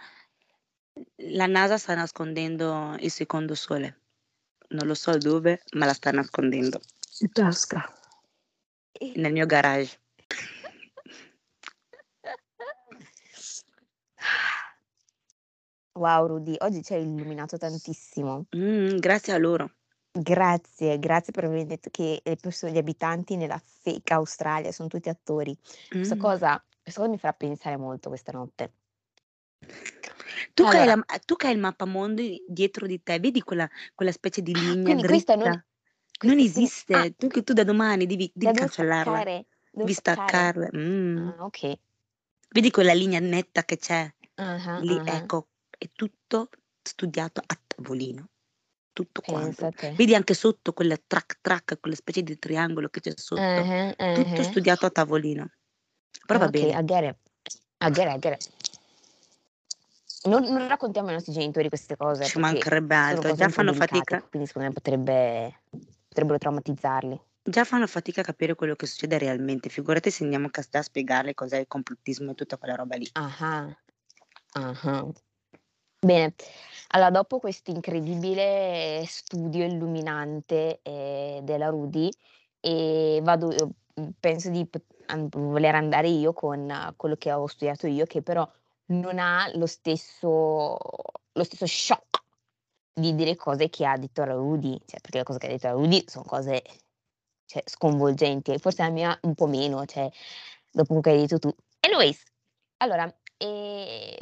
la 1.16 1.46
NASA 1.46 1.78
sta 1.78 1.94
nascondendo 1.94 2.96
il 2.98 3.10
secondo 3.10 3.54
sole. 3.54 3.98
Non 4.70 4.86
lo 4.86 4.94
so 4.94 5.16
dove, 5.18 5.62
ma 5.72 5.86
la 5.86 5.92
sta 5.92 6.10
nascondendo. 6.10 6.80
In 7.20 7.30
tasca. 7.32 7.92
Nel 9.14 9.32
mio 9.32 9.46
garage. 9.46 10.00
Wow 15.96 16.26
Rudy, 16.26 16.56
oggi 16.60 16.82
ci 16.82 16.94
hai 16.94 17.02
illuminato 17.02 17.58
tantissimo. 17.58 18.46
Mh, 18.54 18.98
grazie 18.98 19.32
a 19.34 19.38
loro. 19.38 19.72
Grazie, 20.14 20.98
grazie 20.98 21.32
per 21.32 21.44
aver 21.44 21.64
detto 21.64 21.88
che 21.90 22.20
le 22.22 22.36
perso 22.36 22.68
gli 22.68 22.76
abitanti 22.76 23.36
nella 23.36 23.58
fake 23.58 24.12
Australia 24.12 24.70
son 24.70 24.86
tutti 24.88 25.08
attori. 25.08 25.56
Questa 25.96 26.16
Mh. 26.16 26.16
cosa 26.16 26.62
questa 26.82 27.00
cosa 27.00 27.12
mi 27.12 27.18
farà 27.18 27.32
pensare 27.32 27.76
molto 27.78 28.08
questa 28.10 28.32
notte. 28.32 28.72
Tu 30.54 30.64
che 30.66 30.78
hai 30.78 30.86
la 30.86 30.96
Allora 30.96 31.18
tu 31.24 31.36
che 31.36 31.46
hai 31.48 31.54
il 31.54 31.58
mappamondi 31.60 32.44
dietro 32.46 32.86
di 32.86 33.02
te, 33.02 33.18
vedi 33.20 33.42
quella 33.42 33.68
quella 33.94 34.12
specie 34.12 34.42
di 34.42 34.54
Ah, 34.54 34.76
linea 34.76 34.82
quindi 34.82 35.04
questa 35.04 35.34
non 35.34 35.50
dritta? 35.50 35.64
questa 36.18 36.28
Non 36.28 36.38
sì 36.44 36.70
ah 36.90 37.06
esiste. 37.06 37.14
Tu 37.16 37.28
che 37.28 37.42
tu 37.42 37.52
da 37.54 37.64
domani 37.64 38.06
devi 38.06 38.30
la 38.40 38.50
devi 38.50 38.52
devo 38.52 38.66
cancellarla. 38.66 39.24
staccare? 39.24 39.46
Devo 39.70 39.86
Devi 39.86 39.92
staccare? 39.92 40.52
staccarla. 40.52 40.68
Mh. 40.72 41.32
Ah, 41.32 41.44
okay. 41.46 41.78
Vedi 42.50 42.70
quella 42.70 42.92
linea 42.92 43.18
netta 43.20 43.64
che 43.64 43.76
c'è? 43.78 44.12
Ah-ah, 44.38 44.84
Lì, 44.84 44.98
ah-ah. 44.98 45.24
ecco, 45.24 45.48
è 45.82 45.90
tutto 45.94 46.48
studiato 46.82 47.42
a 47.44 47.58
tavolino. 47.66 48.28
Tutto 48.92 49.20
quanto. 49.22 49.70
Vedi 49.96 50.14
anche 50.14 50.34
sotto 50.34 50.72
quel 50.72 51.02
trac 51.06 51.38
trac, 51.40 51.78
quella 51.80 51.96
specie 51.96 52.22
di 52.22 52.38
triangolo 52.38 52.88
che 52.88 53.00
c'è 53.00 53.12
sotto. 53.16 53.40
Ah-ah, 53.40 53.94
Tutto 54.12 54.40
ah-ah. 54.40 54.42
studiato 54.42 54.86
a 54.86 54.90
tavolino. 54.90 55.50
Però 56.26 56.38
va 56.38 56.46
Okay, 56.46 56.66
bene. 56.66 56.80
I 56.80 56.84
get 56.84 57.04
it. 57.04 57.16
I 57.80 57.90
get 57.90 58.06
it, 58.06 58.14
I 58.14 58.18
get 58.18 58.34
it. 58.34 58.50
Non 60.24 60.44
non 60.44 60.68
raccontiamo 60.68 61.08
ai 61.08 61.14
nostri 61.14 61.32
genitori 61.32 61.68
queste 61.68 61.96
cose 61.96 62.24
Ci 62.24 62.38
mancherebbe 62.38 62.94
altro. 62.94 63.34
Già 63.34 63.48
fanno 63.48 63.72
fatica 63.72 64.22
quindi 64.22 64.46
secondo 64.46 64.68
me 64.68 64.74
potrebbe 64.74 65.62
potrebbero 66.06 66.38
traumatizzarli. 66.38 67.20
già 67.42 67.64
fanno 67.64 67.88
fatica 67.88 68.20
a 68.20 68.24
capire 68.24 68.54
quello 68.54 68.76
che 68.76 68.86
succede 68.86 69.18
realmente. 69.18 69.68
Figurati 69.68 70.10
se 70.10 70.22
andiamo 70.22 70.48
ca 70.48 70.62
a 70.70 70.82
spiegarle 70.82 71.34
cos'è 71.34 71.58
il 71.58 71.66
complottismo 71.66 72.30
e 72.30 72.34
tutta 72.34 72.56
quella 72.56 72.76
roba 72.76 72.94
lì. 72.96 73.08
Ah-ah. 73.14 73.76
Ah-ah. 74.54 75.12
Bene, 76.04 76.34
allora 76.88 77.10
dopo 77.12 77.38
questo 77.38 77.70
incredibile 77.70 79.04
studio 79.06 79.64
illuminante, 79.64 80.80
ehm, 80.82 81.44
della 81.44 81.68
Rudy, 81.68 82.10
ehm, 82.58 83.22
vado 83.22 83.48
mhmm, 83.94 84.10
penso 84.18 84.50
di 84.50 84.68
voler 85.36 85.76
andare 85.76 86.08
io 86.08 86.32
con 86.32 86.92
quello 86.96 87.14
che 87.14 87.30
ho 87.32 87.46
studiato 87.46 87.86
io, 87.86 88.04
che 88.06 88.20
però 88.20 88.44
non 88.86 89.20
ha 89.20 89.48
lo 89.54 89.66
stesso 89.66 90.76
lo 91.34 91.44
stesso 91.44 91.66
shock 91.66 92.20
di 92.92 93.14
dire 93.14 93.36
cose 93.36 93.68
che 93.70 93.86
ha 93.86 93.96
detto 93.96 94.24
la 94.24 94.34
Rudy, 94.34 94.76
cioè 94.86 95.00
perché 95.00 95.18
le 95.18 95.24
cose 95.24 95.38
che 95.38 95.46
ha 95.46 95.50
detto 95.50 95.66
la 95.68 95.72
Rudy 95.74 96.04
son 96.08 96.24
cose, 96.24 96.62
cioè 97.46 97.62
sconvolgenti, 97.66 98.58
forse 98.58 98.82
la 98.82 98.90
mia 98.90 99.18
un 99.22 99.34
po' 99.34 99.46
meno, 99.46 99.84
cioè 99.86 100.10
dopo 100.70 101.00
che 101.00 101.10
hai 101.10 101.18
detto 101.20 101.38
tu. 101.38 101.54
Anyways, 101.80 102.22
allora, 102.78 103.04
ehm, 103.38 104.14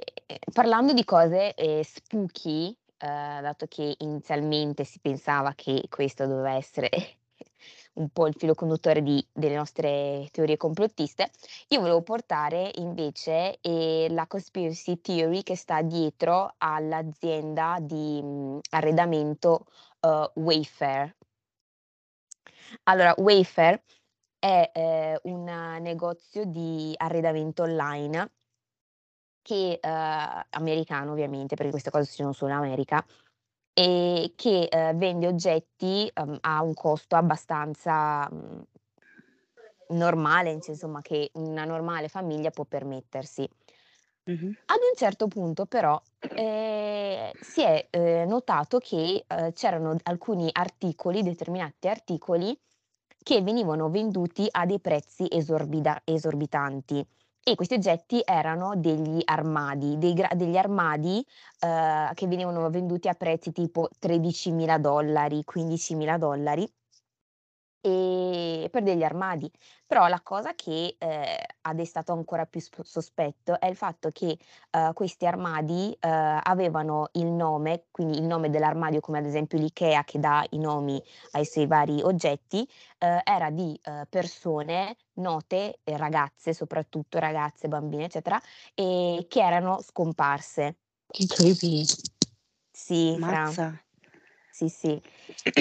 parlando 0.52 0.92
di 0.92 1.04
cose, 1.04 1.54
ehm, 1.54 1.82
spooky, 1.82 2.76
uhm, 3.02 3.40
dato 3.42 3.66
che 3.66 3.94
inizialmente 3.98 4.84
si 4.84 4.98
pensava 5.00 5.52
che 5.54 5.84
questo 5.88 6.26
doveva 6.26 6.52
essere 6.54 6.88
un 7.94 8.08
po' 8.10 8.26
il 8.26 8.34
filo 8.36 8.54
conduttore 8.54 9.02
di 9.02 9.24
delle 9.32 9.54
nostre 9.56 10.28
teorie 10.32 10.56
complottiste, 10.56 11.30
io 11.68 11.80
volevo 11.80 12.02
portare 12.02 12.70
invece, 12.76 13.58
ehm, 13.60 14.14
la 14.14 14.26
conspiracy 14.26 15.00
theory 15.00 15.42
che 15.42 15.56
sta 15.56 15.82
dietro 15.82 16.54
all'azienda 16.58 17.78
di, 17.80 18.20
mhmm, 18.22 18.60
arredamento, 18.70 19.66
uhm, 20.00 20.30
Wayfair. 20.36 21.14
Allora, 22.84 23.14
Wayfair 23.16 23.82
è, 24.38 24.70
ehm, 24.74 25.18
un 25.24 25.44
negozio 25.80 26.44
di 26.44 26.92
arredamento 26.96 27.62
online 27.62 28.30
che 29.50 29.78
uhm, 29.82 30.42
americano 30.50 31.12
ovviamente, 31.12 31.56
perché 31.56 31.70
queste 31.72 31.90
cose 31.90 32.04
succedono 32.04 32.32
solo 32.34 32.52
in 32.52 32.58
America, 32.58 33.04
e 33.74 34.32
che, 34.36 34.68
uhm, 34.72 34.98
vende 34.98 35.26
oggetti, 35.28 36.10
uhm, 36.20 36.38
a 36.42 36.62
un 36.62 36.74
costo 36.74 37.16
abbastanza, 37.16 38.28
mhmm, 38.30 38.62
normale, 39.90 40.50
insomma, 40.52 41.02
che 41.02 41.30
una 41.34 41.64
normale 41.64 42.08
famiglia 42.08 42.50
può 42.50 42.64
permettersi. 42.64 43.48
Mh-mh. 44.26 44.54
Ad 44.68 44.78
un 44.88 44.94
certo 44.96 45.26
punto 45.26 45.66
però, 45.66 46.00
ehm, 46.32 47.30
si 47.40 47.62
è, 47.62 47.88
ehm, 47.90 48.28
notato 48.28 48.78
che, 48.78 49.24
uhm, 49.28 49.52
c'erano 49.52 49.96
alcuni 50.04 50.48
articoli, 50.52 51.22
determinati 51.22 51.88
articoli, 51.88 52.56
che 53.22 53.42
venivano 53.42 53.90
venduti 53.90 54.46
a 54.50 54.64
dei 54.66 54.80
prezzi 54.80 55.26
esorbida 55.28 56.00
esorbitanti 56.04 57.04
e 57.42 57.54
questi 57.54 57.74
oggetti 57.74 58.22
erano 58.24 58.74
degli 58.76 59.20
armadi, 59.24 59.96
gra 60.14 60.28
degli 60.34 60.56
armadi, 60.56 61.24
uhm, 61.60 62.12
che 62.14 62.26
venivano 62.26 62.68
venduti 62.70 63.08
a 63.08 63.14
prezzi 63.14 63.52
tipo 63.52 63.88
$13.000, 63.98 65.42
$15.000 65.44 66.70
ehm, 67.80 68.68
per 68.70 68.82
degli 68.82 69.02
armadi. 69.02 69.50
Però 69.86 70.06
la 70.08 70.20
cosa 70.22 70.54
che, 70.54 70.96
ehm, 70.98 71.24
ha 71.62 71.74
destato 71.74 72.12
ancora 72.12 72.46
più 72.46 72.60
sp 72.60 72.82
sospetto 72.82 73.58
è 73.60 73.66
il 73.66 73.76
fatto 73.76 74.10
che, 74.10 74.38
uhm, 74.72 74.92
questi 74.92 75.26
armadi, 75.26 75.96
uhm, 76.00 76.40
avevano 76.42 77.08
il 77.12 77.26
nome, 77.26 77.86
quindi 77.90 78.18
il 78.18 78.24
nome 78.24 78.50
dell'armadio 78.50 79.00
come 79.00 79.18
ad 79.18 79.26
esempio 79.26 79.58
l'IKEA 79.58 80.04
che 80.04 80.18
dà 80.18 80.44
i 80.50 80.58
nomi 80.58 81.02
ai 81.32 81.44
suoi 81.44 81.66
vari 81.66 82.02
oggetti, 82.02 82.66
uhm, 83.00 83.20
era 83.24 83.50
di, 83.50 83.78
uhm, 83.84 84.04
persone 84.08 84.96
note, 85.14 85.80
e 85.84 85.96
ragazze 85.96 86.52
soprattutto, 86.54 87.18
ragazze, 87.18 87.68
bambine, 87.68 88.04
eccetera, 88.04 88.40
ehm, 88.74 89.26
che 89.28 89.40
erano 89.42 89.80
scomparse. 89.82 90.76
Che 91.12 91.26
creepy. 91.26 91.84
Sì, 92.74 93.18
fra. 93.20 93.52
Sì, 94.62 94.68
sì. 94.68 95.00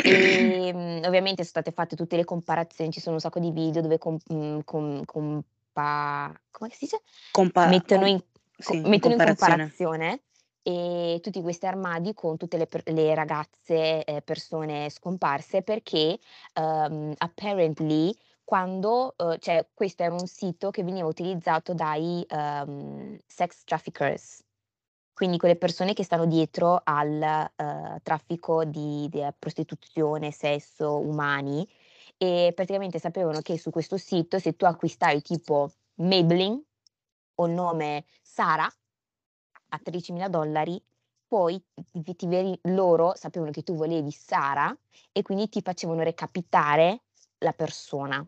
Ehm, 0.01 1.01
ovviamente 1.05 1.43
so 1.43 1.49
state 1.49 1.71
fatte 1.71 1.95
tutte 1.95 2.15
le 2.15 2.25
comparazioni, 2.25 2.91
ci 2.91 2.99
sono 2.99 3.15
un 3.15 3.21
sacco 3.21 3.39
di 3.39 3.51
video 3.51 3.81
dove 3.81 3.97
com 3.97 4.17
mhmm, 4.27 4.62
com 4.63 5.03
compa 5.05 6.33
come 6.51 6.69
si 6.71 6.77
dice? 6.85 7.01
Compa 7.35 7.67
Mettono 7.67 8.05
com 8.05 8.07
in 8.07 8.19
co 8.62 8.79
sì, 8.81 8.83
mettono 8.83 9.13
in 9.13 9.19
comparazione. 9.19 9.75
comparazione, 9.99 10.23
ehm, 10.63 11.19
tutti 11.21 11.41
questi 11.41 11.65
armadi 11.65 12.13
con 12.13 12.38
tutte 12.38 12.57
le 12.57 12.67
le 12.85 13.13
ragazze, 13.15 14.03
ehm, 14.03 14.21
persone 14.23 14.89
scomparse 14.89 15.62
perché, 15.63 16.19
uhm, 16.59 17.13
apparently 17.17 18.15
quando 18.43 19.13
uhm, 19.17 19.38
cioè 19.39 19.69
questo 19.73 20.03
era 20.03 20.13
un 20.15 20.25
sito 20.27 20.71
che 20.71 20.83
veniva 20.83 21.07
utilizzato 21.07 21.73
dai, 21.73 22.25
uhm, 22.29 23.17
sex 23.27 23.63
traffickers. 23.63 24.43
Quindi 25.19 25.38
quelle 25.38 25.58
persone 25.58 25.91
che 25.91 26.05
stanno 26.05 26.25
dietro 26.25 26.79
al, 26.82 27.51
uhm, 27.58 27.97
traffico 28.03 28.63
di 28.63 29.05
de 29.10 29.34
prostituzione, 29.38 30.32
sesso, 30.32 30.97
umani 30.97 31.67
e 32.15 32.53
praticamente 32.55 32.99
sapevano 32.99 33.41
che 33.41 33.58
su 33.58 33.69
questo 33.69 33.97
sito 33.97 34.39
se 34.39 34.55
tu 34.55 34.63
acquistavi 34.63 35.21
tipo 35.21 35.73
Maybelline 35.95 36.63
o 37.36 37.47
nome 37.47 38.05
Sara 38.21 38.63
a 38.63 39.79
$13.000 39.84 40.82
poi 41.27 41.62
ti 42.15 42.25
veni 42.25 42.58
loro 42.63 43.12
sapevano 43.13 43.51
che 43.51 43.63
tu 43.63 43.75
volevi 43.75 44.12
Sara 44.12 44.73
e 45.12 45.21
quindi 45.21 45.49
ti 45.49 45.60
facevano 45.62 46.01
recapitare 46.01 47.01
la 47.39 47.51
persona. 47.51 48.25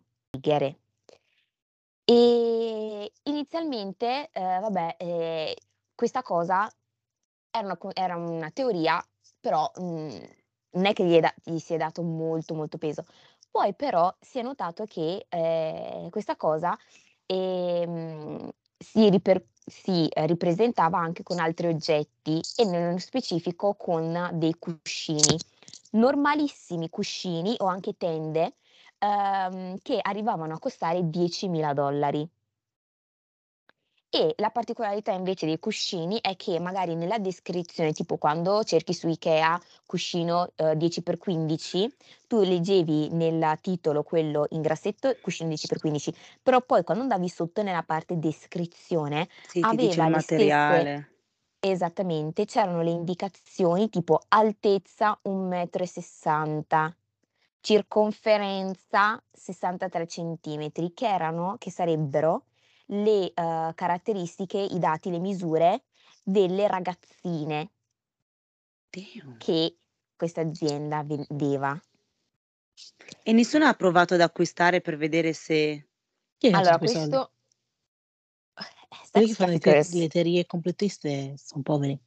Ehm, 2.04 3.08
inizialmente, 3.24 4.30
ehm, 4.34 4.60
vabbè, 4.60 4.96
ehm, 5.00 5.54
questa 5.96 6.22
cosa 6.22 6.70
era 7.52 7.66
una 7.68 7.78
era 7.94 8.16
una 8.16 8.50
teoria, 8.52 9.04
però, 9.40 9.70
mhmm, 9.76 10.20
non 10.74 10.86
è 10.86 10.94
che 10.94 11.06
gli 11.06 11.16
è 11.16 11.20
da 11.20 11.34
gli 11.44 11.58
si 11.60 11.74
è 11.74 11.78
dato 11.78 12.02
molto, 12.02 12.54
molto 12.56 12.78
peso. 12.78 13.06
Poi 13.50 13.76
però 13.76 14.14
si 14.20 14.40
è 14.40 14.42
notato 14.42 14.86
che, 14.86 15.26
ehm, 15.30 16.10
questa 16.10 16.36
cosa, 16.38 16.78
ehm, 17.26 18.50
si 18.78 19.10
riper 19.10 19.46
si, 19.66 20.08
ehm, 20.10 20.26
ripresentava 20.28 20.98
anche 21.00 21.24
con 21.24 21.40
altri 21.40 21.68
oggetti 21.68 22.46
e 22.56 22.64
nello 22.66 22.98
specifico 22.98 23.76
con 23.76 24.30
dei 24.34 24.56
cuscini. 24.58 25.40
Normalissimi 25.92 26.90
cuscini 26.90 27.56
o 27.60 27.66
anche 27.66 27.96
tende, 27.98 28.56
uhm, 29.00 29.78
che 29.82 30.00
arrivavano 30.02 30.54
a 30.56 30.60
costare 30.60 31.10
$10.000. 31.10 32.28
E 34.14 34.34
la 34.40 34.50
particolarità 34.50 35.14
invece 35.14 35.46
dei 35.46 35.58
cuscini 35.58 36.20
è 36.20 36.36
che 36.36 36.60
magari 36.60 36.96
nella 36.96 37.18
descrizione, 37.18 37.94
tipo 37.94 38.18
quando 38.18 38.62
cerchi 38.66 38.94
su 38.94 39.08
IKEA 39.08 39.58
cuscino, 39.86 40.52
uhm, 40.58 40.74
10x15, 40.74 41.88
tu 42.28 42.42
leggevi 42.42 43.08
nel 43.12 43.58
titolo 43.62 44.04
quello 44.04 44.48
in 44.50 44.62
grassetto 44.62 45.18
cuscino 45.22 45.48
10x15, 45.48 46.14
però 46.44 46.60
poi 46.62 46.84
quando 46.84 47.04
andavi 47.04 47.30
sotto 47.30 47.64
nella 47.64 47.84
parte 47.84 48.20
descrizione 48.20 49.30
Sì, 49.46 49.60
aveva 49.60 50.04
il 50.04 50.08
le 50.08 50.20
stesse 50.20 50.90
materiale. 50.90 51.12
esattamente, 51.60 52.44
c'erano 52.46 52.82
le 52.82 52.92
indicazioni 52.92 53.88
tipo 53.90 54.20
altezza 54.30 55.18
1,60 55.24 56.86
m, 56.88 56.96
circonferenza 57.62 59.24
63 59.32 60.08
centimetri, 60.08 60.94
che 60.94 61.08
erano 61.08 61.56
che 61.60 61.72
sarebbero 61.72 62.46
le, 62.92 63.32
uhm, 63.36 63.74
caratteristiche, 63.74 64.58
i 64.58 64.80
dati, 64.80 65.10
le 65.10 65.20
misure 65.20 65.84
delle 66.24 66.68
ragazzine 66.68 67.72
Damn. 68.94 69.38
che 69.38 69.78
questa 70.16 70.42
azienda 70.42 71.04
vendeva. 71.04 71.80
E 73.24 73.32
nessuno 73.34 73.66
ha 73.66 73.74
provato 73.74 74.14
ad 74.16 74.22
acquistare 74.22 74.82
per 74.82 74.98
vedere 74.98 75.34
se 75.34 75.88
Chi 76.38 76.48
è 76.48 76.50
che 76.50 76.56
Allora 76.58 76.78
tutti 76.78 76.78
quei 76.78 76.90
soldi? 76.90 77.16
questo 77.18 77.32
Quelli 79.12 79.28
sex 79.28 79.28
che 79.28 79.34
fanno 79.36 79.52
le 79.52 79.60
te 79.60 79.70
traffickers. 79.72 80.00
le 80.00 80.08
teorie 80.08 80.46
complottiste 80.46 81.34
son 81.38 81.62
poveri. 81.64 82.00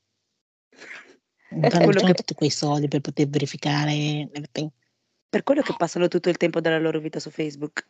Non 1.50 1.60
Per 1.62 1.70
c'hanno 1.70 1.84
quello 1.84 2.00
c'hanno 2.00 2.14
che 2.14 2.18
tutti 2.22 2.34
quei 2.34 2.50
soldi 2.50 2.88
per 2.88 3.00
poter 3.00 3.28
verificare 3.28 3.92
everything. 3.92 4.70
per 5.28 5.42
quello 5.42 5.62
che 5.62 5.72
Eh. 5.72 5.76
passano 5.76 6.08
tutto 6.08 6.28
il 6.28 6.36
tempo 6.36 6.60
della 6.60 6.78
loro 6.78 6.98
vita 7.00 7.20
su 7.20 7.30
Facebook. 7.30 7.86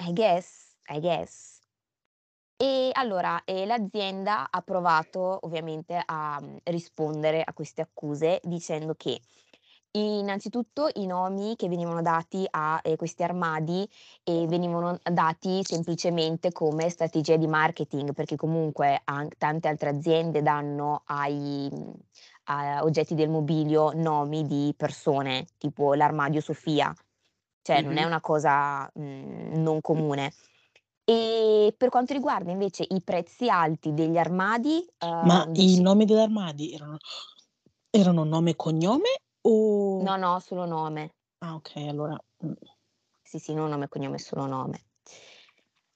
I 0.00 0.12
guess, 0.12 0.76
I 0.88 1.00
guess. 1.00 1.57
E 2.60 2.90
allora, 2.92 3.42
ehm, 3.44 3.68
l'azienda 3.68 4.48
ha 4.50 4.60
provato 4.62 5.38
ovviamente 5.42 6.02
a, 6.04 6.40
mhmm, 6.40 6.56
rispondere 6.64 7.40
a 7.44 7.52
queste 7.52 7.82
accuse 7.82 8.40
dicendo 8.42 8.94
che 8.96 9.20
innanzitutto 9.92 10.88
i 10.94 11.06
nomi 11.06 11.54
che 11.54 11.68
venivano 11.68 12.02
dati 12.02 12.44
a, 12.50 12.80
ehm, 12.82 12.96
questi 12.96 13.22
armadi, 13.22 13.88
ehm, 14.24 14.48
venivano 14.48 14.98
dati 15.04 15.62
semplicemente 15.62 16.50
come 16.50 16.88
strategia 16.90 17.36
di 17.36 17.46
marketing, 17.46 18.12
perché 18.12 18.34
comunque 18.34 19.00
an 19.04 19.28
tante 19.38 19.68
altre 19.68 19.90
aziende 19.90 20.42
danno 20.42 21.02
ai 21.06 21.68
mhmm, 21.70 21.92
a 22.50 22.82
oggetti 22.82 23.14
del 23.14 23.28
mobilio 23.30 23.92
nomi 23.94 24.46
di 24.46 24.74
persone, 24.76 25.46
tipo 25.58 25.94
l'armadio 25.94 26.40
Sofia. 26.40 26.92
Cioè 27.62 27.82
non 27.82 27.96
è 27.98 28.02
Mh-mh. 28.02 28.06
una 28.06 28.20
cosa, 28.20 28.90
mhmm, 28.94 29.60
non 29.62 29.80
comune. 29.80 30.32
E 31.10 31.72
per 31.74 31.88
quanto 31.88 32.12
riguarda 32.12 32.50
invece 32.50 32.84
i 32.86 33.00
prezzi 33.02 33.48
alti 33.48 33.94
degli 33.94 34.18
armadi, 34.18 34.84
Ma 35.20 35.46
uhm, 35.46 35.54
i 35.54 35.76
dici 35.76 35.80
nomi 35.80 36.04
degli 36.04 36.18
armadi 36.18 36.72
erano 36.72 36.96
erano 37.90 38.24
nome 38.24 38.50
e 38.50 38.56
cognome 38.56 39.10
o 39.42 40.06
No, 40.06 40.16
no, 40.16 40.40
solo 40.40 40.66
nome. 40.66 41.12
ah 41.40 41.54
okay, 41.56 41.88
allora 41.88 42.16
mh. 42.42 42.52
Sì, 43.22 43.38
sì, 43.38 43.54
non 43.54 43.70
nome 43.70 43.84
e 43.84 43.88
cognome, 43.88 44.18
solo 44.18 44.46
nome. 44.46 44.86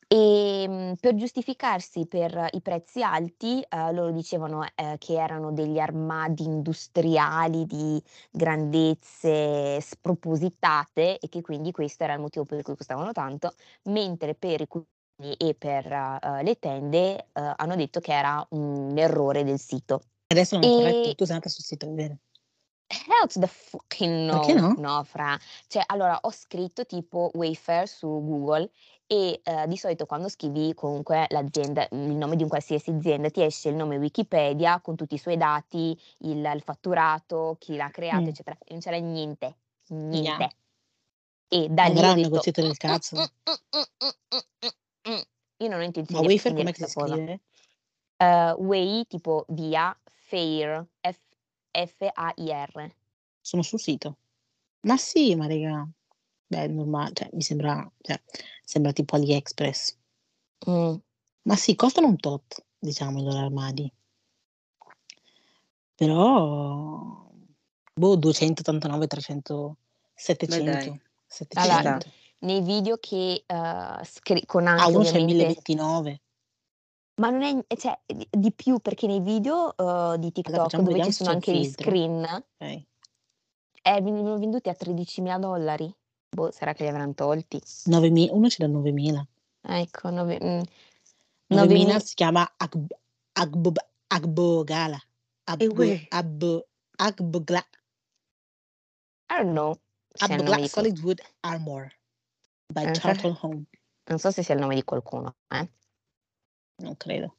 Ehm, 0.09 0.94
per 1.01 1.14
giustificarsi 1.14 2.07
per 2.07 2.48
i 2.53 2.61
prezzi 2.61 3.03
alti, 3.03 3.64
uhm, 3.70 3.94
loro 3.94 4.11
dicevano, 4.12 4.62
ehm, 4.75 4.98
che 4.98 5.14
erano 5.14 5.53
degli 5.53 5.79
armadi 5.79 6.42
industriali 6.44 7.64
di 7.64 8.03
grandezze 8.31 9.81
spropositate 9.81 11.18
e 11.18 11.29
che 11.31 11.40
quindi 11.40 11.70
questo 11.72 12.05
era 12.05 12.12
il 12.14 12.20
motivo 12.20 12.44
per 12.44 12.62
cui 12.62 12.77
costavano 12.77 13.12
tanto, 13.12 13.55
mentre 13.85 14.35
per 14.35 14.61
i 14.61 14.66
e 15.38 15.55
per, 15.55 15.87
uhm, 16.22 16.42
le 16.42 16.59
tende, 16.59 17.29
uhm, 17.35 17.55
hanno 17.57 17.77
detto 17.77 18.01
che 18.01 18.12
era 18.12 18.44
un 18.51 18.96
errore 18.96 19.44
del 19.44 19.59
sito. 19.59 20.01
Adesso 20.31 20.57
non 20.59 20.87
è 20.87 20.94
E 21.05 21.14
tu 21.14 21.25
sei 21.25 21.35
andata 21.35 21.48
sul 21.51 21.64
sito 21.64 21.87
a 21.87 21.88
vedere. 21.90 22.18
Hell 22.90 23.27
to 23.29 23.40
the 23.40 23.46
fucking 23.48 24.27
Perché 24.29 24.55
no, 24.55 24.55
no? 24.55 24.77
no 24.77 25.03
fra. 25.05 25.38
Cioè 25.66 25.83
allora 25.87 26.18
ho 26.22 26.31
scritto 26.31 26.85
tipo 26.85 27.31
Wayfair 27.35 27.88
su 27.88 28.07
Google 28.07 28.70
e, 29.07 29.40
uhm, 29.44 29.66
di 29.66 29.77
solito 29.77 30.05
quando 30.07 30.29
scrivi 30.29 30.75
comunque 30.75 31.27
l'azienda 31.31 31.87
il 31.92 31.98
nome 32.16 32.37
di 32.37 32.42
un 32.42 32.48
qualsiasi 32.48 32.90
azienda, 32.90 33.31
ti 33.31 33.42
esce 33.42 33.68
il 33.70 33.77
nome 33.77 33.96
Wikipedia 33.98 34.81
con 34.81 34.96
tutti 34.96 35.14
i 35.14 35.18
suoi 35.18 35.37
dati, 35.37 35.98
il 36.20 36.38
il 36.55 36.62
fatturato, 36.62 37.57
chi 37.59 37.77
l'ha 37.77 37.88
creato, 37.90 38.29
Mh. 38.29 38.31
eccetera, 38.31 38.57
e 38.64 38.72
non 38.72 38.81
c'era 38.81 38.96
niente, 38.98 39.57
Yeah. 40.12 40.42
niente. 40.42 40.51
E 41.48 41.68
da 41.70 41.85
lì 41.87 42.11
un 42.12 42.20
detto: 42.20 42.20
negozietto 42.20 42.62
del 42.62 42.77
"Mh, 42.87 42.94
mh, 42.94 42.96
cazzo. 42.96 43.31
mh, 43.46 43.57
mh, 44.66 44.70
mh". 45.04 45.20
Io 45.58 45.68
non 45.68 45.80
ho 45.80 45.82
Ma 46.10 46.20
intenzione 46.20 46.20
di 46.22 46.26
Wayfair 46.26 46.54
approfondire 46.54 46.72
com'è 46.72 46.72
che 46.72 46.82
si 46.82 46.90
scrive? 46.90 47.40
Uhm, 48.18 48.54
Way 48.66 49.04
tipo 49.06 49.44
via, 49.48 49.96
Fair, 50.12 50.86
F 51.00 51.18
F-A-I-R. 51.72 52.94
Sono 53.44 53.62
sul 53.62 53.80
sito. 53.80 54.18
Ma 54.82 54.96
sì, 54.96 55.34
ma 55.34 55.46
raga. 55.46 55.88
Beh, 56.46 56.64
è 56.64 56.68
norma 56.68 57.10
cioè 57.12 57.30
mi 57.32 57.42
sembra 57.42 57.90
cioè 58.00 58.22
sembra 58.64 58.92
tipo 58.92 59.16
AliExpress. 59.16 59.96
Mm. 60.66 61.02
Ma 61.44 61.56
sì, 61.56 61.74
costano 61.76 62.06
un 62.08 62.16
tot, 62.16 62.64
diciamo, 62.78 63.20
i 63.20 63.24
loro 63.24 63.38
armadi. 63.38 63.92
Però, 65.96 67.30
boh, 67.94 68.16
289, 68.16 69.06
300, 69.06 69.76
Beh, 70.46 70.62
dai. 70.62 70.92
700, 70.92 71.00
Allora, 71.54 71.82
700. 71.82 72.12
Nei 72.42 72.61
video 72.62 72.96
che 72.98 73.44
eh, 73.46 74.05
scri- 74.05 74.46
con 74.46 74.66
Ah, 74.66 74.83
anche 74.85 74.94
uno 74.96 75.05
c'è 75.05 75.16
il 75.16 75.24
ovviamente 75.24 75.35
1029. 75.35 76.20
Ma 77.20 77.31
non 77.31 77.42
è, 77.42 77.76
cioè, 77.76 77.98
di, 78.07 78.26
di 78.31 78.52
più 78.52 78.78
perché 78.78 79.07
nei 79.07 79.20
video 79.20 79.76
eh, 79.76 80.18
di 80.18 80.33
TikTok 80.33 80.76
dove 80.81 81.05
ci 81.05 81.12
sono 81.12 81.31
anche 81.31 81.55
gli 81.55 81.64
screen, 81.64 82.24
Ok. 82.24 82.83
eh, 83.83 84.00
venivano 84.00 84.38
venduti 84.38 84.68
a 84.68 84.76
13.000 84.78 85.38
dollari. 85.38 85.94
Boh, 86.35 86.50
sarà 86.50 86.72
che 86.72 86.85
li 86.85 86.88
avranno 86.88 87.12
tolti. 87.12 87.61
9.000 87.61 88.33
uno 88.33 88.48
ce 88.48 88.66
l'ha 88.66 88.72
9.000. 88.72 89.26
Ecco, 89.61 90.11
nove- 90.11 90.40
mm, 90.42 90.61
9.000 91.48 91.48
9.000 91.48 92.00
si 92.00 92.14
chiama 92.14 92.50
Agb- 92.57 92.96
Agb- 93.33 93.87
Agbogala. 94.09 94.98
Agbogla. 95.44 95.92
I 99.28 99.37
don't 99.37 99.52
know 99.52 99.78
se 100.14 100.26
è 100.26 100.37
il 100.37 100.42
nome 100.42 100.50
Agbogla 100.50 100.68
Solid 100.68 100.98
Wood 101.00 101.20
Armor 101.40 101.90
by 102.72 102.85
Eh, 102.85 102.90
Charlton 102.92 103.38
Home. 103.42 103.62
non 104.04 104.18
so 104.18 104.30
se 104.30 104.42
sia 104.42 104.54
il 104.54 104.61
nome 104.61 104.74
di 104.74 104.85
qualcuno, 104.85 105.37
eh. 105.48 105.70
Non 106.76 106.96
credo. 106.96 107.37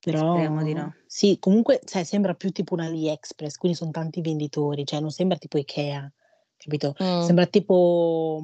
Però 0.00 0.32
Speriamo 0.32 0.62
di 0.64 0.72
no. 0.72 0.94
sì, 1.06 1.38
comunque 1.38 1.80
sai, 1.84 2.04
sembra 2.04 2.34
più 2.34 2.50
tipo 2.50 2.74
un 2.74 2.80
AliExpress, 2.80 3.56
quindi 3.56 3.76
sono 3.78 3.92
tanti 3.92 4.20
venditori, 4.20 4.84
cioè 4.84 4.98
non 4.98 5.10
sembra 5.12 5.38
tipo 5.38 5.58
Ikea, 5.58 6.10
capito? 6.56 6.94
Mm, 7.00 7.20
Sembra 7.20 7.46
tipo 7.46 8.40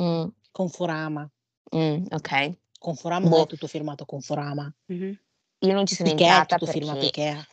mm, 0.00 0.24
Conforama. 0.50 1.30
mm, 1.76 2.06
ok. 2.10 2.58
Conforama 2.78 3.28
non 3.28 3.38
Boh. 3.38 3.44
è 3.44 3.46
tutto 3.46 3.68
firmato 3.68 4.04
Conforama. 4.04 4.72
Mhm. 4.86 5.18
Io 5.60 5.72
non 5.74 5.86
ci 5.86 5.94
sono 5.94 6.08
Ikea 6.08 6.40
entrata 6.40 6.56
tutto 6.56 6.72
firmato 6.72 6.98
perché 6.98 7.20
Ikea. 7.20 7.46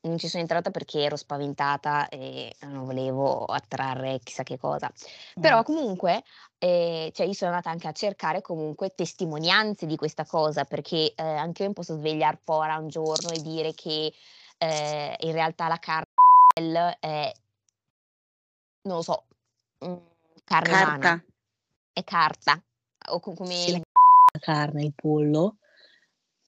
non 0.00 0.18
ci 0.18 0.26
sono 0.26 0.42
entrata 0.42 0.70
perché 0.70 1.00
ero 1.02 1.14
spaventata 1.14 2.08
e 2.08 2.52
non 2.62 2.84
volevo 2.84 3.44
attrarre 3.44 4.18
chissà 4.24 4.42
che 4.42 4.58
cosa. 4.58 4.90
Però 5.38 5.60
Mm. 5.60 5.62
comunque, 5.62 6.24
eh, 6.62 7.10
cioè 7.14 7.26
io 7.26 7.32
sono 7.32 7.52
andata 7.52 7.70
anche 7.70 7.88
a 7.88 7.92
cercare 7.92 8.42
comunque 8.42 8.94
testimonianze 8.94 9.86
di 9.86 9.96
questa 9.96 10.26
cosa, 10.26 10.64
perché 10.64 11.14
eh, 11.14 11.22
anche 11.22 11.62
io 11.62 11.68
mi 11.68 11.74
posso 11.74 11.96
svegliare 11.96 12.38
fora 12.44 12.76
un 12.76 12.88
giorno 12.88 13.30
e 13.30 13.40
dire 13.40 13.72
che 13.72 14.12
eh, 14.58 15.16
in 15.20 15.32
realtà 15.32 15.68
la 15.68 15.78
carne 15.78 16.98
è, 17.00 17.32
non 18.82 18.96
lo 18.96 19.02
so, 19.02 19.26
mm, 19.86 19.96
carne 20.44 20.72
umana, 20.74 20.98
Carta. 20.98 21.24
è 21.94 22.04
carta, 22.04 22.62
o 23.08 23.20
co- 23.20 23.32
come... 23.32 23.54
Sì, 23.54 23.72
la 23.72 24.38
carne, 24.38 24.84
il 24.84 24.92
pollo, 24.94 25.56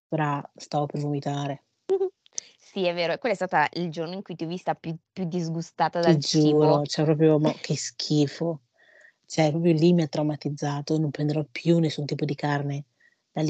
però 0.06 0.42
stavo 0.54 0.84
per 0.86 1.00
vomitare. 1.00 1.64
Sì, 2.58 2.86
è 2.86 2.94
vero, 2.94 3.18
quello 3.18 3.34
è 3.34 3.36
stato 3.36 3.78
il 3.78 3.90
giorno 3.90 4.14
in 4.14 4.22
cui 4.22 4.34
ti 4.34 4.44
ho 4.44 4.46
vista 4.46 4.74
più, 4.74 4.96
più 5.12 5.24
disgustata 5.24 6.00
Ti 6.00 6.06
dal 6.06 6.16
giuro, 6.16 6.76
cibo. 6.76 6.86
cioè 6.86 7.04
proprio, 7.04 7.38
ma 7.38 7.52
che 7.60 7.76
schifo. 7.76 8.62
Cioè, 9.32 9.48
proprio 9.48 9.72
lì 9.72 9.94
mi 9.94 10.02
ha 10.02 10.08
traumatizzato, 10.08 10.98
non 10.98 11.10
prenderò 11.10 11.42
più 11.50 11.78
nessun 11.78 12.04
tipo 12.04 12.26
di 12.26 12.34
carne. 12.34 12.84
da 13.32 13.40
lì. 13.40 13.48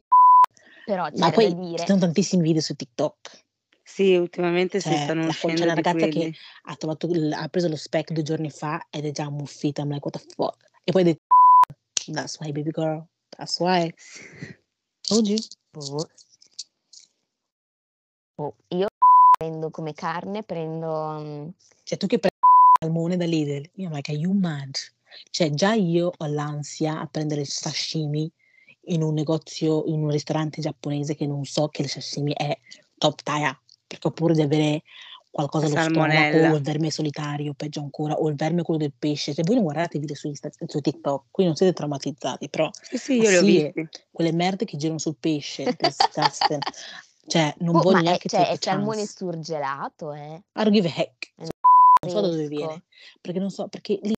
Però 0.84 1.02
Ma 1.02 1.10
c'era 1.10 1.26
da 1.26 1.32
poi 1.32 1.48
ci 1.48 1.54
dire, 1.56 1.86
sono 1.86 1.98
tantissimi 1.98 2.42
video 2.44 2.62
su 2.62 2.76
TikTok. 2.76 3.44
Sì, 3.82 4.14
ultimamente 4.14 4.80
si 4.80 4.90
Cioè, 4.90 4.96
stanno 5.02 5.22
la- 5.22 5.26
c'è 5.26 5.30
uscendo 5.32 5.64
una 5.64 5.74
ragazza 5.74 5.98
quelli. 5.98 6.30
che 6.30 6.38
ha, 6.66 6.76
trovato 6.76 7.08
ha 7.34 7.48
preso 7.48 7.66
lo 7.66 7.74
spec 7.74 8.12
due 8.12 8.22
giorni 8.22 8.48
fa 8.48 8.86
ed 8.90 9.06
è 9.06 9.10
già 9.10 9.24
ammuffita. 9.24 9.82
I'm 9.82 9.88
like, 9.90 10.06
what 10.06 10.16
the 10.24 10.32
fuck? 10.36 10.70
E 10.84 10.92
poi 10.92 11.02
ha 11.02 11.04
detto, 11.04 11.24
that's 12.12 12.38
why, 12.38 12.52
baby 12.52 12.70
girl. 12.70 13.04
That's 13.30 13.58
why. 13.58 13.92
Told 15.00 15.26
you. 15.26 15.38
boh, 15.72 16.06
boh, 18.36 18.54
io 18.68 18.86
prendo 19.36 19.70
come 19.70 19.94
carne, 19.94 20.44
prendo... 20.44 21.18
mm, 21.18 21.48
Cioè, 21.82 21.98
tu 21.98 22.06
che 22.06 22.20
prendi 22.20 22.38
il 22.38 22.86
salmone 22.86 23.16
da 23.16 23.24
Lidl, 23.24 23.68
io 23.74 23.88
I'm 23.88 23.92
like, 23.92 24.12
are 24.12 24.16
you 24.20 24.32
mad? 24.32 24.76
Cioè, 25.30 25.50
già 25.50 25.72
io 25.72 26.12
ho 26.16 26.26
l'ansia 26.26 27.00
a 27.00 27.06
prendere 27.06 27.42
il 27.42 27.48
sashimi 27.48 28.30
in 28.86 29.02
un 29.02 29.14
negozio, 29.14 29.84
in 29.86 30.02
un 30.02 30.10
ristorante 30.10 30.60
giapponese 30.60 31.14
che 31.14 31.26
non 31.26 31.44
so 31.44 31.68
che 31.68 31.82
il 31.82 31.88
sashimi 31.88 32.32
è 32.34 32.58
top 32.98 33.22
tier, 33.22 33.58
perché 33.86 34.08
ho 34.08 34.10
paura 34.10 34.34
di 34.34 34.42
avere 34.42 34.82
qualcosa 35.30 35.66
allo 35.66 35.78
stomaco 35.80 36.36
o 36.36 36.56
il 36.56 36.62
verme 36.62 36.90
solitario, 36.90 37.54
peggio 37.54 37.80
ancora, 37.80 38.14
o 38.14 38.28
il 38.28 38.34
verme 38.34 38.62
quello 38.62 38.80
del 38.80 38.92
pesce. 38.96 39.32
Cioè, 39.32 39.44
voi 39.44 39.54
non 39.54 39.64
guardate 39.64 39.96
i 39.96 40.00
video 40.00 40.14
su, 40.14 40.28
Insta- 40.28 40.50
su 40.66 40.80
TikTok, 40.80 41.26
qui 41.30 41.44
non 41.44 41.56
siete 41.56 41.72
traumatizzati, 41.72 42.48
però 42.50 42.68
Sì, 42.80 42.98
sì, 42.98 43.20
io 43.20 43.30
li 43.30 43.36
ho 43.36 43.42
visti. 43.42 43.88
quelle 44.10 44.32
merde 44.32 44.66
che 44.66 44.76
girano 44.76 44.98
sul 44.98 45.16
pesce, 45.18 45.64
disgusting. 45.78 46.62
Cioè, 47.26 47.54
non 47.58 47.76
boh, 47.76 47.82
voglio 47.82 48.02
neanche 48.02 48.28
cioè, 48.28 48.48
è 48.48 48.58
salmone 48.60 49.06
surgelato, 49.06 50.12
eh? 50.12 50.42
I 50.54 50.62
don't 50.64 50.72
give 50.72 50.88
a 50.88 50.92
heck. 50.94 51.32
È 51.36 51.46
Non 52.02 52.10
so 52.10 52.20
da 52.20 52.28
dove 52.28 52.48
viene, 52.48 52.82
perché 53.20 53.38
non 53.38 53.50
so, 53.50 53.68
perché 53.68 53.98
lì- 54.02 54.12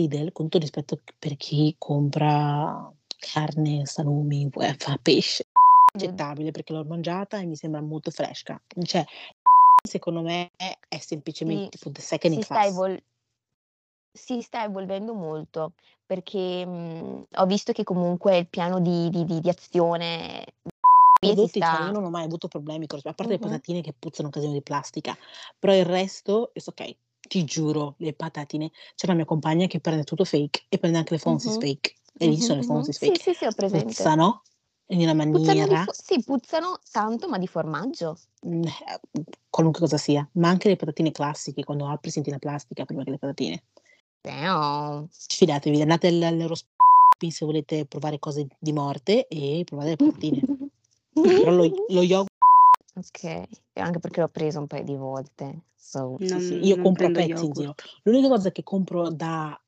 Lidl, 0.00 0.32
con 0.32 0.46
tutto 0.46 0.58
rispetto 0.58 0.98
per 1.18 1.36
chi 1.36 1.74
compra 1.78 2.92
carne, 3.18 3.84
salumi, 3.86 4.48
eh, 4.60 4.74
fa 4.78 4.98
pesce, 5.00 5.42
è 5.44 5.96
accettabile 5.98 6.50
perché 6.50 6.72
l'ho 6.72 6.84
mangiata 6.84 7.38
e 7.38 7.46
mi 7.46 7.56
sembra 7.56 7.80
molto 7.80 8.10
fresca. 8.10 8.60
Cioè, 8.82 9.04
secondo 9.86 10.22
me 10.22 10.50
è 10.56 10.76
Sì, 10.88 10.98
semplicemente 11.06 11.68
tipo 11.78 11.90
the 11.90 12.00
second 12.00 12.34
si 12.34 12.42
sta, 12.42 12.64
evol- 12.64 13.02
si 14.12 14.40
sta 14.42 14.64
evolvendo 14.64 15.14
molto 15.14 15.74
perché 16.04 16.64
mm, 16.66 17.22
ho 17.36 17.46
visto 17.46 17.72
che 17.72 17.84
comunque 17.84 18.38
il 18.38 18.48
piano 18.48 18.80
di, 18.80 19.08
di- 19.10 19.24
di- 19.24 19.40
di 19.40 19.48
azione 19.48 20.44
prodotti, 21.20 21.60
cioè 21.60 21.78
io 21.80 21.84
sta... 21.84 21.90
non 21.90 22.04
ho 22.04 22.10
mai 22.10 22.24
avuto 22.24 22.48
problemi 22.48 22.86
con, 22.86 22.98
a 23.02 23.12
parte 23.12 23.34
le 23.34 23.38
Mhm. 23.38 23.44
patatine 23.44 23.80
che 23.82 23.92
puzzano 23.92 24.28
un 24.28 24.32
casino 24.32 24.52
di 24.52 24.62
plastica, 24.62 25.16
però 25.58 25.74
il 25.74 25.84
resto, 25.84 26.52
è 26.54 26.60
ok, 26.64 26.96
ti 27.20 27.44
giuro, 27.44 27.94
le 27.98 28.12
patatine, 28.12 28.70
c'è 28.94 29.06
la 29.06 29.14
mia 29.14 29.24
compagna 29.24 29.66
che 29.66 29.80
prende 29.80 30.04
tutto 30.04 30.24
fake 30.24 30.64
e 30.68 30.78
prende 30.78 30.98
anche 30.98 31.14
le 31.14 31.18
Fonsis 31.20 31.54
Mhm, 31.54 31.60
fake, 31.60 31.94
e 32.18 32.26
lì 32.26 32.40
sono 32.40 32.60
le. 32.60 32.66
Fonsis 32.66 32.98
Sì, 32.98 33.06
fake, 33.06 33.20
sì, 33.20 33.34
sì, 33.34 33.44
ho 33.44 33.52
presente. 33.52 33.86
puzzano 33.86 34.42
in 34.88 35.00
una 35.02 35.14
Puzzano 35.14 35.42
maniera, 35.42 35.84
fo- 35.84 35.92
sì, 35.92 36.22
puzzano 36.24 36.78
tanto, 36.90 37.28
ma 37.28 37.38
di 37.38 37.46
formaggio. 37.46 38.18
mm, 38.46 38.64
eh, 38.64 39.00
qualunque 39.48 39.80
cosa 39.82 39.96
sia, 39.98 40.28
ma 40.34 40.48
anche 40.48 40.68
le 40.68 40.76
patatine 40.76 41.12
classiche, 41.12 41.62
quando 41.64 41.88
apri 41.88 42.10
senti 42.10 42.30
la 42.30 42.38
plastica 42.38 42.84
prima 42.84 43.04
che 43.04 43.10
le 43.10 43.18
patatine. 43.18 43.62
Damn. 44.20 45.08
Fidatevi, 45.10 45.80
andate 45.80 46.08
all- 46.08 46.22
all'Eurospin 46.22 47.30
se 47.30 47.44
volete 47.44 47.86
provare 47.86 48.18
cose 48.18 48.46
di 48.58 48.72
morte 48.72 49.26
e 49.28 49.62
provate 49.64 49.90
le 49.90 49.96
patatine. 49.96 50.40
Però 51.12 51.50
lo, 51.50 51.84
lo 51.88 52.02
yogurt, 52.02 52.30
Ok, 52.94 53.22
e 53.22 53.48
anche 53.74 53.98
perché 54.00 54.20
l'ho 54.20 54.28
preso 54.28 54.58
un 54.58 54.66
paio 54.66 54.84
di 54.84 54.96
volte. 54.96 55.66
So. 55.74 56.16
Non, 56.18 56.40
sì, 56.40 56.64
io 56.64 56.80
compro 56.80 57.10
pezzi 57.10 57.44
in 57.44 57.52
giro. 57.52 57.74
L'unica 58.02 58.28
cosa 58.28 58.50
che 58.50 58.62
compro 58.62 59.10
da 59.10 59.58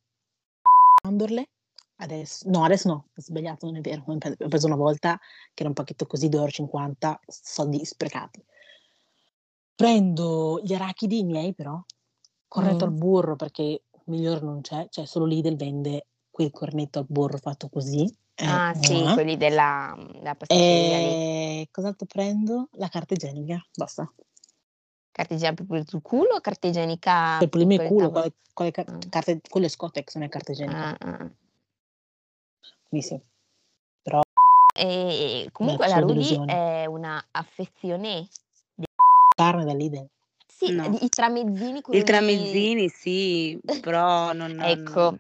Amberle, 1.05 1.51
adesso, 1.97 2.49
no, 2.49 2.65
adesso 2.65 2.89
no, 2.89 3.09
ho 3.15 3.21
sbagliato, 3.21 3.67
non 3.67 3.77
è 3.77 3.81
vero, 3.81 4.03
ho 4.07 4.19
pre- 4.19 4.37
ho 4.39 4.49
preso 4.49 4.67
una 4.67 4.77
volta 4.77 5.19
che 5.53 5.63
era 5.63 5.69
un 5.69 5.75
pacchetto 5.75 6.07
così 6.07 6.29
2,50 6.29 7.09
euro, 7.09 7.21
soldi 7.27 7.85
sprecati. 7.85 8.45
Prendo 9.75 10.61
gli 10.63 10.75
arachidi 10.75 11.25
miei 11.25 11.55
però, 11.55 11.81
corretto 12.47 12.85
al 12.85 12.93
Mm. 12.93 12.99
burro 12.99 13.37
perché 13.37 13.85
migliore 14.05 14.41
non 14.41 14.61
c'è, 14.61 14.89
cioè 14.91 15.07
solo 15.07 15.25
Lidl 15.25 15.57
vende 15.57 16.07
quel 16.33 16.51
cornetto 16.51 16.99
al 16.99 17.07
burro 17.09 17.39
fatto 17.39 17.69
così. 17.69 18.05
eh, 18.35 18.45
Ah 18.47 18.73
sì, 18.75 18.95
mua. 18.95 19.13
quelli 19.13 19.37
della, 19.37 19.95
della 20.13 20.35
pasticceria 20.35 20.99
lì. 20.99 21.05
E 21.05 21.69
cos'altro 21.71 22.07
prendo? 22.07 22.69
La 22.73 22.89
carta 22.89 23.15
igienica, 23.15 23.65
basta. 23.77 24.11
Carta 25.13 25.35
igienica 25.35 25.63
per 25.65 25.85
il 25.87 26.01
culo 26.03 26.35
o 26.37 26.41
carta 26.41 26.67
igienica 26.67 27.37
Per 27.39 27.49
pulirmi 27.51 27.75
il 27.75 27.83
culo, 27.83 28.11
quale, 28.11 28.33
quale 28.55 28.71
car- 28.71 28.89
Ah. 28.89 28.99
carte- 29.11 29.41
quello 29.49 29.67
è 29.67 29.69
Scotex, 29.69 30.15
non 30.15 30.25
è 30.25 30.29
carta 30.31 30.53
igienica. 30.53 30.97
Ah, 30.99 31.11
ah. 31.11 31.31
Quindi 32.89 33.07
sì, 33.07 33.21
però 34.03 34.21
E 34.75 35.49
comunque 35.53 35.87
la 35.87 35.99
Rudy 35.99 36.45
è 36.47 36.87
una 36.87 37.23
affezione. 37.31 38.27
Carne 39.37 39.65
da 39.65 39.75
Lidl. 39.75 40.07
Sì, 40.47 40.71
No. 40.73 40.97
i 41.01 41.09
tramezzini, 41.09 41.83
I 41.91 42.03
tramezzini 42.05 42.89
sì, 42.89 43.59
però 43.81 44.33
non... 44.33 44.61
Ecco, 44.61 45.19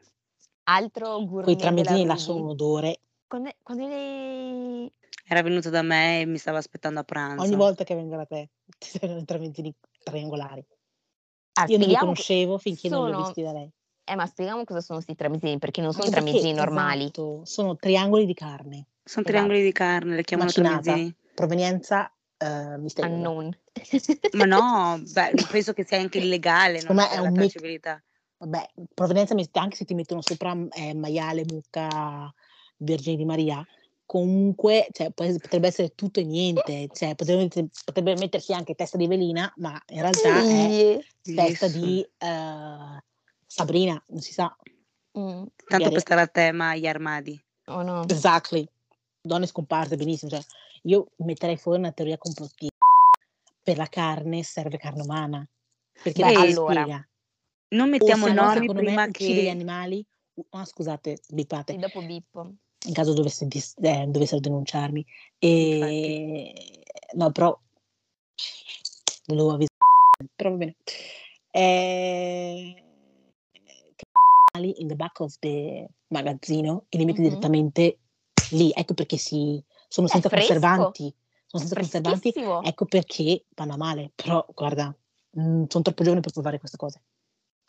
altro 0.65 1.15
Quei 1.17 1.27
gourmet 1.27 1.57
della 1.57 1.71
tramezzini 1.71 2.07
lasciano 2.07 2.35
un 2.35 2.41
Rudy. 2.43 2.53
odore. 2.53 3.01
Quando, 3.27 3.51
quando 3.63 3.87
le... 3.89 4.93
Era 5.25 5.43
venuto 5.43 5.71
da 5.71 5.83
me 5.83 6.21
e 6.21 6.27
mi 6.27 6.39
stava 6.39 6.59
aspettando 6.59 7.01
a 7.01 7.05
Ogni 7.09 7.37
pranzo. 7.37 7.57
volta 7.57 7.85
che 7.85 7.95
vengo 7.95 8.17
da 8.17 8.27
te, 8.27 8.51
ti 8.79 8.89
servono 8.89 9.21
i 9.21 9.25
tramezzini 9.25 9.75
triangolari. 10.03 10.65
Ah, 11.55 11.65
Io 11.69 11.79
non 11.79 11.89
li 11.89 11.97
conoscevo 11.97 12.59
finché 12.59 12.89
non 12.89 13.05
li 13.07 13.11
ho 13.11 13.15
sono... 13.15 13.25
visti 13.27 13.43
da 13.43 13.53
lei. 13.53 13.71
Eh, 14.05 14.15
ma 14.17 14.27
spieghiamo 14.27 14.65
cosa 14.65 14.81
sono 14.81 14.99
questi 14.99 15.15
tramezzini, 15.15 15.59
perché 15.59 15.81
non 15.81 15.93
sono 15.93 16.11
perché, 16.11 16.23
tramezzini 16.23 16.53
normali. 16.55 17.03
esatto, 17.05 17.45
sono 17.45 17.77
triangoli 17.77 18.27
di 18.27 18.35
carne, 18.35 18.75
Sono 18.75 18.87
Esatto, 19.05 19.23
triangoli 19.29 19.63
di 19.63 19.73
carne, 19.73 20.15
le 20.17 20.23
chiamano 20.25 20.49
macinata, 20.49 20.83
tramezzini. 20.83 21.15
provenienza 21.35 22.13
eh, 22.37 22.79
misteriosa. 22.79 23.15
unknown. 23.17 23.59
Ma 24.33 24.45
no, 24.45 25.01
beh, 25.07 25.33
penso 25.51 25.73
che 25.73 25.85
sia 25.85 25.99
anche 25.99 26.19
illegale 26.19 26.83
non 26.83 26.97
me 26.97 27.03
è 27.03 27.07
avere 27.07 27.23
la 27.23 27.29
un 27.29 27.35
tracciabilità. 27.35 28.03
Vabbè, 28.43 28.71
provenienza 28.93 29.35
anche 29.53 29.77
se 29.77 29.85
ti 29.85 29.95
mettono 29.95 30.21
sopra 30.21 30.57
eh, 30.73 30.95
maiale, 30.95 31.45
mucca, 31.49 32.33
Vergine 32.77 33.17
di 33.17 33.25
Maria, 33.25 33.65
comunque 34.05 34.89
cioè, 34.91 35.11
potrebbe 35.13 35.69
essere 35.69 35.95
tutto 35.95 36.19
e 36.19 36.25
niente, 36.25 36.89
cioè, 36.93 37.15
potrebbe, 37.15 37.49
potrebbe, 37.85 38.17
mettersi 38.17 38.53
anche 38.53 38.75
testa 38.75 38.97
di 38.97 39.07
velina, 39.07 39.53
ma 39.57 39.81
in 39.89 40.01
realtà 40.01 40.43
è 40.43 40.99
testa 41.35 41.69
di 41.69 42.05
uh, 42.05 42.99
Sabrina, 43.47 44.03
non 44.09 44.21
si 44.21 44.33
sa. 44.33 44.55
Mm. 45.17 45.45
Tanto 45.69 45.91
per 45.91 46.01
stare 46.01 46.21
a 46.23 46.27
tema 46.27 46.75
gli 46.75 46.87
armadi. 46.87 47.41
Oh 47.67 47.83
no. 47.83 48.03
Exactly. 48.03 48.67
Donne 49.21 49.47
scomparse, 49.47 49.97
benissimo. 49.97 50.31
Cioè, 50.31 50.43
io 50.83 51.13
metterei 51.19 51.57
fuori 51.57 51.79
una 51.79 51.93
teoria 51.93 52.19
complottista. 52.19 52.71
Per 53.63 53.77
la 53.77 53.87
carne 53.87 54.43
serve 54.43 54.79
carne 54.79 55.03
umana. 55.03 55.49
Perché 56.03 56.25
Beh, 56.25 56.35
allora, 56.35 56.81
spiega. 56.83 57.09
Non 57.73 57.91
mettiamo 57.91 58.27
o 58.27 58.33
norme 58.33 58.73
prima 58.73 59.07
me, 59.07 59.11
che... 59.11 59.25
gli 59.25 59.49
animali. 59.49 60.05
Ah, 60.51 60.65
scusate, 60.65 61.19
bipate. 61.29 61.75
E 61.75 61.77
dopo 61.77 62.01
bippo. 62.03 62.55
In 62.87 62.93
caso 62.95 63.13
dovesse, 63.13 63.47
eh, 63.81 64.07
dovessero 64.09 64.41
denunciarmi. 64.41 65.05
E... 65.39 66.85
No, 67.15 67.31
però... 67.31 67.59
Volevo 69.27 69.51
avvisare. 69.53 69.77
Però 70.35 70.51
va 70.51 70.57
bene. 70.57 70.77
Eh 71.51 72.83
in 74.61 74.87
the 74.87 74.97
back 74.97 75.21
of 75.21 75.35
the 75.39 75.89
magazzino 76.09 76.85
e 76.89 76.99
li 76.99 77.05
metti 77.05 77.21
mm-hmm. 77.21 77.29
direttamente 77.29 77.99
lì. 78.51 78.71
Ecco 78.75 78.95
perché 78.95 79.17
si, 79.17 79.63
sono 79.89 80.07
senza 80.07 80.29
conservanti. 80.29 81.13
Sono 81.47 81.65
senza 81.65 81.75
conservanti, 81.75 82.33
ecco 82.69 82.85
perché 82.87 83.45
vanno 83.55 83.75
a 83.75 83.77
male. 83.77 84.13
Però 84.15 84.45
guarda, 84.55 84.95
mh, 85.31 85.43
mm, 85.43 85.65
sono 85.69 85.83
troppo 85.85 86.03
giovane 86.03 86.21
per 86.21 86.33
provare 86.33 86.59
queste 86.59 86.77
cose. 86.77 87.03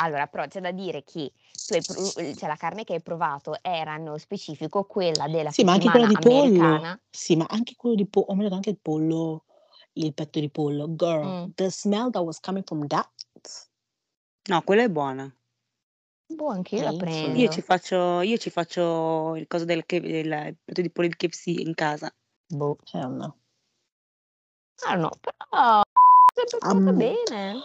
Allora, 0.03 0.27
però 0.27 0.45
c'è 0.47 0.59
da 0.59 0.71
dire 0.71 1.03
che 1.03 1.31
tu 1.65 1.73
hai, 1.73 1.81
cioè, 1.81 2.47
la 2.47 2.57
carne 2.57 2.83
che 2.83 2.93
hai 2.93 3.01
provato 3.01 3.57
era 3.61 3.95
nello 3.95 4.17
specifico 4.17 4.83
quella 4.83 5.29
della 5.29 5.49
sì, 5.49 5.63
ma 5.63 5.73
anche 5.73 5.89
quella 5.89 6.07
di 6.07 6.17
americana. 6.21 6.79
pollo. 6.79 6.99
Sì, 7.09 7.35
ma 7.37 7.45
anche 7.47 7.75
quello 7.77 7.95
di 7.95 8.05
pollo, 8.05 8.25
ho 8.27 8.33
mangiato 8.33 8.55
anche 8.55 8.69
il 8.71 8.79
pollo, 8.81 9.45
il 9.93 10.13
petto 10.13 10.41
di 10.41 10.49
pollo. 10.49 10.93
Girl, 10.93 11.25
mm. 11.25 11.51
the 11.55 11.71
smell 11.71 12.11
that 12.11 12.21
was 12.21 12.39
coming 12.41 12.65
from 12.65 12.85
that. 12.87 13.09
No, 14.49 14.61
quella 14.63 14.83
è 14.83 14.89
buona. 14.89 15.33
Boh, 16.25 16.49
anche 16.49 16.75
io 16.75 16.83
la 16.83 16.93
prendo. 16.97 17.39
Io 17.39 17.49
ci 17.49 17.61
faccio, 17.61 18.19
io 18.21 18.37
ci 18.37 18.49
faccio 18.49 19.35
il 19.37 19.47
coso 19.47 19.63
del, 19.63 19.85
del 19.87 20.57
petto 20.65 20.81
di 20.81 20.89
pollo 20.89 21.07
di 21.07 21.15
KFC 21.15 21.47
in 21.47 21.73
casa. 21.75 22.13
Boh, 22.47 22.77
cioè 22.83 23.05
no. 23.05 23.37
Ah 24.85 24.95
no, 24.95 25.11
però 25.21 25.81
sempre 26.33 26.91
um, 26.91 26.97
bene. 26.97 27.61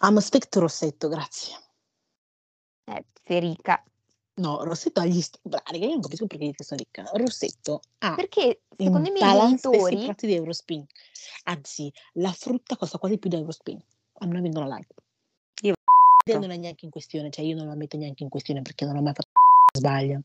I'm 0.00 0.18
a 0.18 0.20
stick 0.20 0.50
to 0.50 0.60
Rossetto, 0.60 1.08
grazie. 1.08 1.56
Eh, 2.88 3.04
sei 3.24 3.40
ricca. 3.40 3.82
No, 4.34 4.62
Rossetto 4.62 5.00
ha 5.00 5.04
gli 5.04 5.20
strani, 5.20 5.78
io 5.80 5.88
non 5.88 6.00
capisco 6.00 6.26
perché 6.26 6.52
sono 6.62 6.80
ricca. 6.80 7.02
Rossetto 7.14 7.80
ha 7.98 8.14
Perché 8.14 8.62
secondo 8.76 9.08
i 9.08 9.12
miei 9.12 9.38
genitori... 9.38 10.04
prezzi 10.04 10.26
di 10.26 10.34
Eurospin. 10.34 10.86
Anzi, 11.44 11.92
la 12.14 12.30
frutta 12.30 12.76
costa 12.76 12.98
quasi 12.98 13.18
più 13.18 13.28
di 13.28 13.36
Eurospin. 13.36 13.82
A 14.20 14.26
me 14.26 14.40
vendono 14.40 14.66
live 14.66 14.86
non 16.36 16.50
è 16.50 16.56
neanche 16.56 16.84
in 16.84 16.90
questione, 16.90 17.30
cioè 17.30 17.44
io 17.44 17.56
non 17.56 17.66
la 17.66 17.74
metto 17.74 17.96
neanche 17.96 18.22
in 18.22 18.28
questione 18.28 18.60
perché 18.60 18.84
non 18.84 18.96
ho 18.96 19.02
mai 19.02 19.14
fatto 19.14 19.30
sbaglio. 19.72 20.20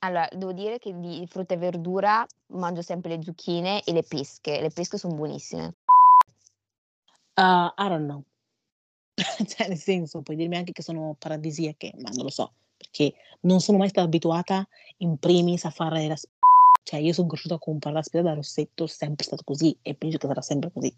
Allora, 0.00 0.28
devo 0.30 0.52
dire 0.52 0.78
che 0.78 0.98
di 0.98 1.26
frutta 1.26 1.54
e 1.54 1.56
verdura 1.56 2.26
mangio 2.48 2.82
sempre 2.82 3.16
le 3.16 3.22
zucchine 3.22 3.82
e 3.82 3.92
le 3.92 4.02
pesche. 4.02 4.60
Le 4.60 4.70
pesche 4.70 4.98
sono 4.98 5.14
buonissime. 5.14 5.74
Uh, 7.34 7.72
I 7.76 7.88
don't 7.88 8.04
know. 8.04 8.22
cioè, 9.46 9.68
nel 9.68 9.78
senso, 9.78 10.22
puoi 10.22 10.36
dirmi 10.36 10.56
anche 10.56 10.72
che 10.72 10.82
sono 10.82 11.16
paradisiache, 11.18 11.92
ma 12.00 12.10
non 12.10 12.24
lo 12.24 12.30
so, 12.30 12.52
perché 12.76 13.14
non 13.40 13.60
sono 13.60 13.78
mai 13.78 13.88
stata 13.88 14.06
abituata 14.06 14.66
in 14.98 15.16
primis 15.18 15.64
a 15.64 15.70
fare 15.70 16.06
la 16.06 16.16
spesa. 16.16 16.34
Cioè, 16.82 17.00
io 17.00 17.12
sono 17.12 17.26
cresciuta 17.26 17.54
a 17.54 17.58
comprare 17.58 17.96
la 17.96 18.02
spesa 18.02 18.24
da 18.24 18.34
rossetto, 18.34 18.84
è 18.84 18.88
sempre 18.88 19.24
stato 19.24 19.42
così 19.42 19.76
e 19.82 19.94
penso 19.94 20.18
che 20.18 20.26
sarà 20.28 20.40
sempre 20.40 20.70
così. 20.72 20.94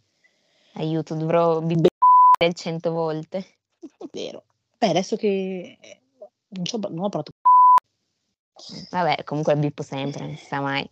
Aiuto, 0.74 1.14
dovrò 1.14 1.60
bere 1.62 1.88
cento 2.54 2.92
volte. 2.92 3.56
Vero. 4.12 4.44
Beh, 4.76 4.88
adesso 4.88 5.16
che 5.16 5.78
non, 6.48 6.66
so, 6.66 6.76
non 6.76 7.04
ho 7.04 7.08
provato. 7.08 7.32
Vabbè, 8.90 9.24
comunque 9.24 9.56
bippo 9.56 9.82
sempre, 9.82 10.26
non 10.26 10.36
si 10.36 10.44
sa 10.44 10.60
mai. 10.60 10.88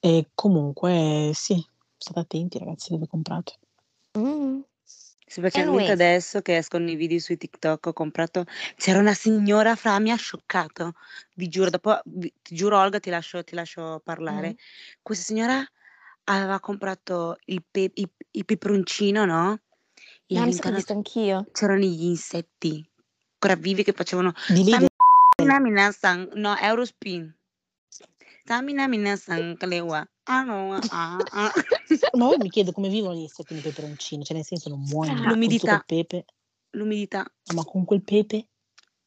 E 0.00 0.30
comunque 0.34 1.32
sì, 1.34 1.64
state 1.96 2.20
attenti 2.20 2.58
ragazzi 2.58 2.90
dove 2.90 3.06
comprate. 3.06 3.58
Specialmente 5.32 5.90
anyway. 5.90 6.10
adesso 6.10 6.42
che 6.42 6.56
escono 6.58 6.90
i 6.90 6.94
video 6.94 7.18
su 7.18 7.34
TikTok, 7.36 7.86
ho 7.86 7.92
comprato. 7.92 8.44
C'era 8.76 8.98
una 8.98 9.14
signora 9.14 9.76
fra, 9.76 9.98
mi 9.98 10.10
ha 10.10 10.16
scioccato. 10.16 10.92
Vi 11.36 11.48
giuro, 11.48 11.70
dopo, 11.70 11.98
vi, 12.04 12.32
ti 12.42 12.54
giuro, 12.54 12.78
Olga, 12.78 13.00
ti 13.00 13.08
lascio, 13.08 13.42
ti 13.42 13.54
lascio 13.54 14.00
parlare. 14.04 14.48
Mm. 14.52 14.56
Questa 15.00 15.24
signora 15.24 15.64
aveva 16.24 16.60
comprato 16.60 17.38
il, 17.46 17.64
pe- 17.68 17.92
il, 17.94 18.10
il 18.32 18.44
peperoncino, 18.44 19.24
no? 19.24 19.58
E 20.26 20.38
Ah, 20.38 20.44
mi 20.44 20.52
sa 20.52 20.70
visto 20.70 20.92
anch'io. 20.92 21.46
c'erano 21.50 21.80
gli 21.80 22.04
insetti 22.04 22.86
ancora 23.42 23.60
vivi 23.60 23.82
che 23.82 23.92
facevano 23.92 24.32
Di 24.48 24.62
lì 24.62 24.86
no, 26.34 26.56
Eurospin. 26.56 27.34
Stamina 28.44 28.86
minasan 28.86 29.56
kalewa. 29.56 30.06
Ah 30.26 30.44
no, 30.44 30.74
ah, 30.90 31.18
ah. 31.32 31.52
Ma 32.16 32.26
poi 32.28 32.38
mi 32.38 32.48
chiedo 32.50 32.72
come 32.72 32.88
vivono 32.88 33.14
gli 33.14 33.20
insetti 33.22 33.54
nei 33.54 33.62
peperoncini, 33.62 34.24
cioè 34.24 34.36
nel 34.36 34.44
senso 34.44 34.68
non 34.68 34.80
muoiono 34.80 35.22
con 35.22 35.28
L'umidità. 35.28 35.84
pepe. 35.84 36.24
L'umidità. 36.70 37.26
Ah, 37.48 37.54
ma 37.54 37.64
con 37.64 37.84
quel 37.84 38.02
pepe? 38.02 38.46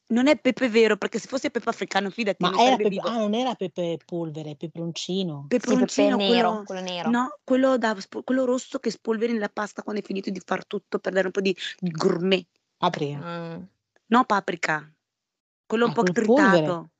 Non 0.08 0.28
è 0.28 0.38
pepe 0.38 0.68
vero, 0.68 0.96
perché 0.96 1.18
se 1.18 1.26
fosse 1.26 1.50
pepe 1.50 1.68
africano, 1.68 2.10
fidati, 2.10 2.44
Ma 2.44 2.50
non 2.50 2.60
era 2.60 2.76
pepe, 2.76 2.88
vivo. 2.90 3.08
ah, 3.08 3.16
non 3.18 3.34
era 3.34 3.54
pepe 3.54 3.98
polvere, 4.04 4.54
peperoncino. 4.54 5.46
Sì, 5.48 5.48
pepe 5.48 5.56
Peperoncino, 5.58 6.16
nero, 6.16 6.48
quello, 6.48 6.62
quello 6.64 6.80
nero. 6.82 7.10
no, 7.10 7.38
quello, 7.42 7.76
da, 7.78 7.96
quello 8.24 8.44
rosso 8.44 8.78
che 8.78 8.90
spolveri 8.90 9.32
nella 9.32 9.48
pasta 9.48 9.82
quando 9.82 10.00
hai 10.00 10.06
finito 10.06 10.30
di 10.30 10.40
far 10.44 10.64
tutto 10.66 10.98
per 10.98 11.12
dare 11.12 11.26
un 11.26 11.32
po' 11.32 11.40
di, 11.40 11.56
gourmet. 11.80 12.46
Paprika. 12.78 13.18
Ah. 13.22 13.60
No, 14.08 14.24
paprika. 14.24 14.92
Quello 15.66 15.86
un 15.86 15.90
Ah, 15.90 15.94
po' 15.94 16.02
quello 16.02 16.32
polvere. 16.34 16.90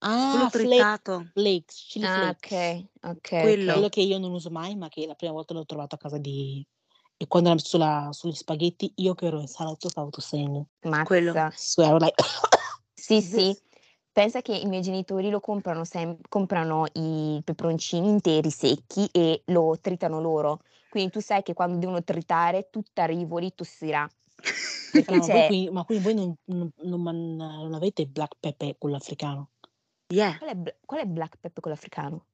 Tritato. 0.00 0.30
Quello 0.30 0.44
Ah, 0.44 0.48
fla- 0.48 0.60
tritato. 0.68 1.26
flakes, 1.32 1.86
chili 1.88 2.04
Ah, 2.06 2.14
flakes. 2.14 2.52
ok, 2.52 3.10
ok, 3.10 3.28
Quello. 3.40 3.72
Quello 3.72 3.86
ok. 3.86 3.92
che 3.92 4.00
io 4.00 4.18
non 4.18 4.32
uso 4.32 4.50
mai, 4.50 4.74
ma 4.76 4.88
che 4.88 5.06
la 5.06 5.14
prima 5.14 5.32
volta 5.32 5.54
l'ho 5.54 5.64
trovato 5.66 5.94
a 5.94 5.98
casa 5.98 6.18
di... 6.18 6.66
E 7.16 7.26
quando 7.26 7.50
l'ha 7.50 7.54
messo 7.56 7.68
sulla- 7.68 8.08
sugli 8.12 8.32
spaghetti, 8.32 8.90
io 8.96 9.14
che 9.14 9.26
ero 9.26 9.40
in 9.40 9.46
salotto 9.46 9.90
stavo 9.90 10.08
tossendo. 10.08 10.68
Quello. 11.04 11.32
Mazza. 11.34 11.52
So 11.54 11.82
I 11.82 11.90
was 11.92 12.00
like... 12.02 12.22
Sì, 12.94 13.20
sì. 13.20 13.56
Pensa 14.12 14.40
che 14.42 14.56
i 14.56 14.66
miei 14.66 14.82
genitori 14.82 15.30
lo 15.30 15.40
comprano, 15.40 15.84
sem- 15.84 16.18
comprano 16.28 16.86
i 16.94 17.40
peperoncini 17.44 18.08
interi 18.08 18.50
secchi 18.50 19.06
e 19.12 19.42
lo 19.46 19.78
tritano 19.80 20.20
loro. 20.20 20.62
Quindi 20.88 21.10
tu 21.12 21.20
sai 21.20 21.42
che 21.42 21.54
quando 21.54 21.78
devono 21.78 22.02
tritare, 22.02 22.68
tutta 22.70 23.04
Rivoli 23.04 23.54
tossirà. 23.54 24.08
Perché 24.90 25.14
Ah, 25.14 25.18
ma, 25.18 25.26
voi 25.26 25.40
c'è... 25.40 25.46
qui, 25.46 25.70
ma 25.70 25.84
quindi 25.84 26.04
voi 26.04 26.14
non, 26.14 26.34
non, 26.46 26.70
non 26.82 27.00
man- 27.02 27.36
non 27.36 27.74
avete 27.74 28.06
black 28.06 28.36
pepper, 28.40 28.76
quello 28.78 28.96
africano? 28.96 29.50
Yeah. 30.12 30.36
Qual 30.38 30.50
è, 30.50 30.54
bl- 30.54 30.76
qual 30.84 31.00
è 31.00 31.06
black 31.06 31.36
pepper 31.38 31.60
quello 31.62 31.76
africano? 31.76 32.26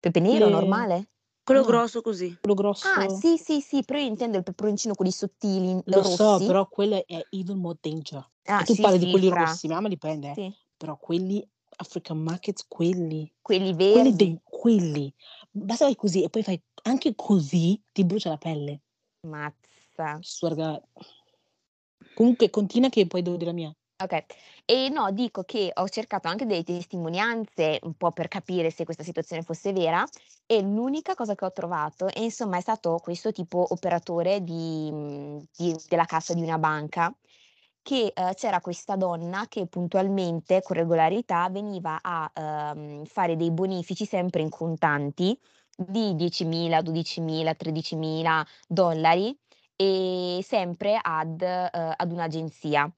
Pepe 0.00 0.20
nero, 0.20 0.46
Le- 0.46 0.50
normale? 0.52 1.08
Quello 1.44 1.60
No. 1.62 1.66
grosso 1.66 2.02
così. 2.02 2.36
Quello 2.40 2.54
grosso? 2.54 2.86
Ah, 2.88 3.08
sì, 3.08 3.36
sì, 3.38 3.60
sì, 3.60 3.82
però 3.84 3.98
io 3.98 4.06
intendo 4.06 4.36
il 4.36 4.42
peperoncino, 4.44 4.94
quelli 4.94 5.10
sottili, 5.12 5.72
Lo 5.86 6.02
rossi. 6.02 6.16
so, 6.16 6.38
però 6.44 6.68
quello 6.68 7.04
è 7.06 7.26
even 7.30 7.58
more 7.58 7.78
danger. 7.80 8.24
Ah, 8.44 8.60
E 8.60 8.64
tu 8.64 8.74
sì, 8.74 8.82
parli 8.82 8.98
di 8.98 9.04
sì, 9.06 9.10
quelli 9.10 9.28
fra. 9.28 9.40
rossi, 9.44 9.66
mamma 9.68 9.88
dipende, 9.88 10.30
eh. 10.30 10.34
Sì. 10.34 10.54
Però 10.76 10.96
quelli 10.96 11.46
African 11.76 12.18
Markets, 12.18 12.66
quelli, 12.68 13.32
Quelli 13.40 13.74
quelli, 13.74 13.92
verdi. 14.02 14.16
dei- 14.16 14.40
quelli. 14.42 15.14
Basta 15.50 15.84
fai 15.86 15.96
così 15.96 16.22
e 16.22 16.28
poi 16.28 16.42
fai 16.42 16.62
anche 16.82 17.14
così, 17.14 17.80
ti 17.92 18.04
brucia 18.04 18.28
la 18.30 18.36
pelle. 18.38 18.82
Mazza. 19.26 20.18
Sverga. 20.20 20.80
Comunque 22.14 22.50
continua 22.50 22.88
che 22.88 23.06
poi 23.06 23.22
devo 23.22 23.36
dire 23.36 23.50
la 23.50 23.56
mia. 23.56 23.76
Ok, 24.02 24.24
e 24.64 24.88
no, 24.88 25.12
dico 25.12 25.42
che 25.44 25.70
ho 25.72 25.88
cercato 25.88 26.26
anche 26.26 26.44
delle 26.44 26.64
testimonianze 26.64 27.78
un 27.82 27.94
po' 27.94 28.10
per 28.10 28.26
capire 28.26 28.70
se 28.70 28.84
questa 28.84 29.04
situazione 29.04 29.42
fosse 29.42 29.72
vera 29.72 30.04
e 30.44 30.60
l'unica 30.60 31.14
cosa 31.14 31.34
che 31.36 31.44
ho 31.44 31.52
trovato 31.52 32.08
è 32.08 32.18
insomma 32.20 32.56
è 32.56 32.60
stato 32.60 32.98
questo 33.00 33.30
tipo 33.30 33.64
operatore 33.68 34.42
di, 34.42 34.90
mh, 34.90 35.44
di- 35.56 35.76
della 35.88 36.04
cassa 36.06 36.34
di 36.34 36.42
una 36.42 36.58
banca 36.58 37.14
che 37.82 38.12
eh, 38.14 38.34
c'era 38.34 38.60
questa 38.60 38.96
donna 38.96 39.46
che 39.48 39.66
puntualmente, 39.66 40.62
con 40.62 40.76
regolarità, 40.76 41.48
veniva 41.50 41.98
a 42.02 42.30
ehm, 42.34 43.04
fare 43.04 43.36
dei 43.36 43.50
bonifici 43.52 44.04
sempre 44.06 44.42
in 44.42 44.48
contanti 44.50 45.38
di 45.76 46.14
10.000, 46.16 46.80
12.000, 46.82 47.54
13.000 47.54 48.44
dollari 48.66 49.36
e 49.76 50.40
sempre 50.42 50.98
ad, 51.00 51.40
eh, 51.42 51.70
ad 51.96 52.10
un'agenzia. 52.12 52.92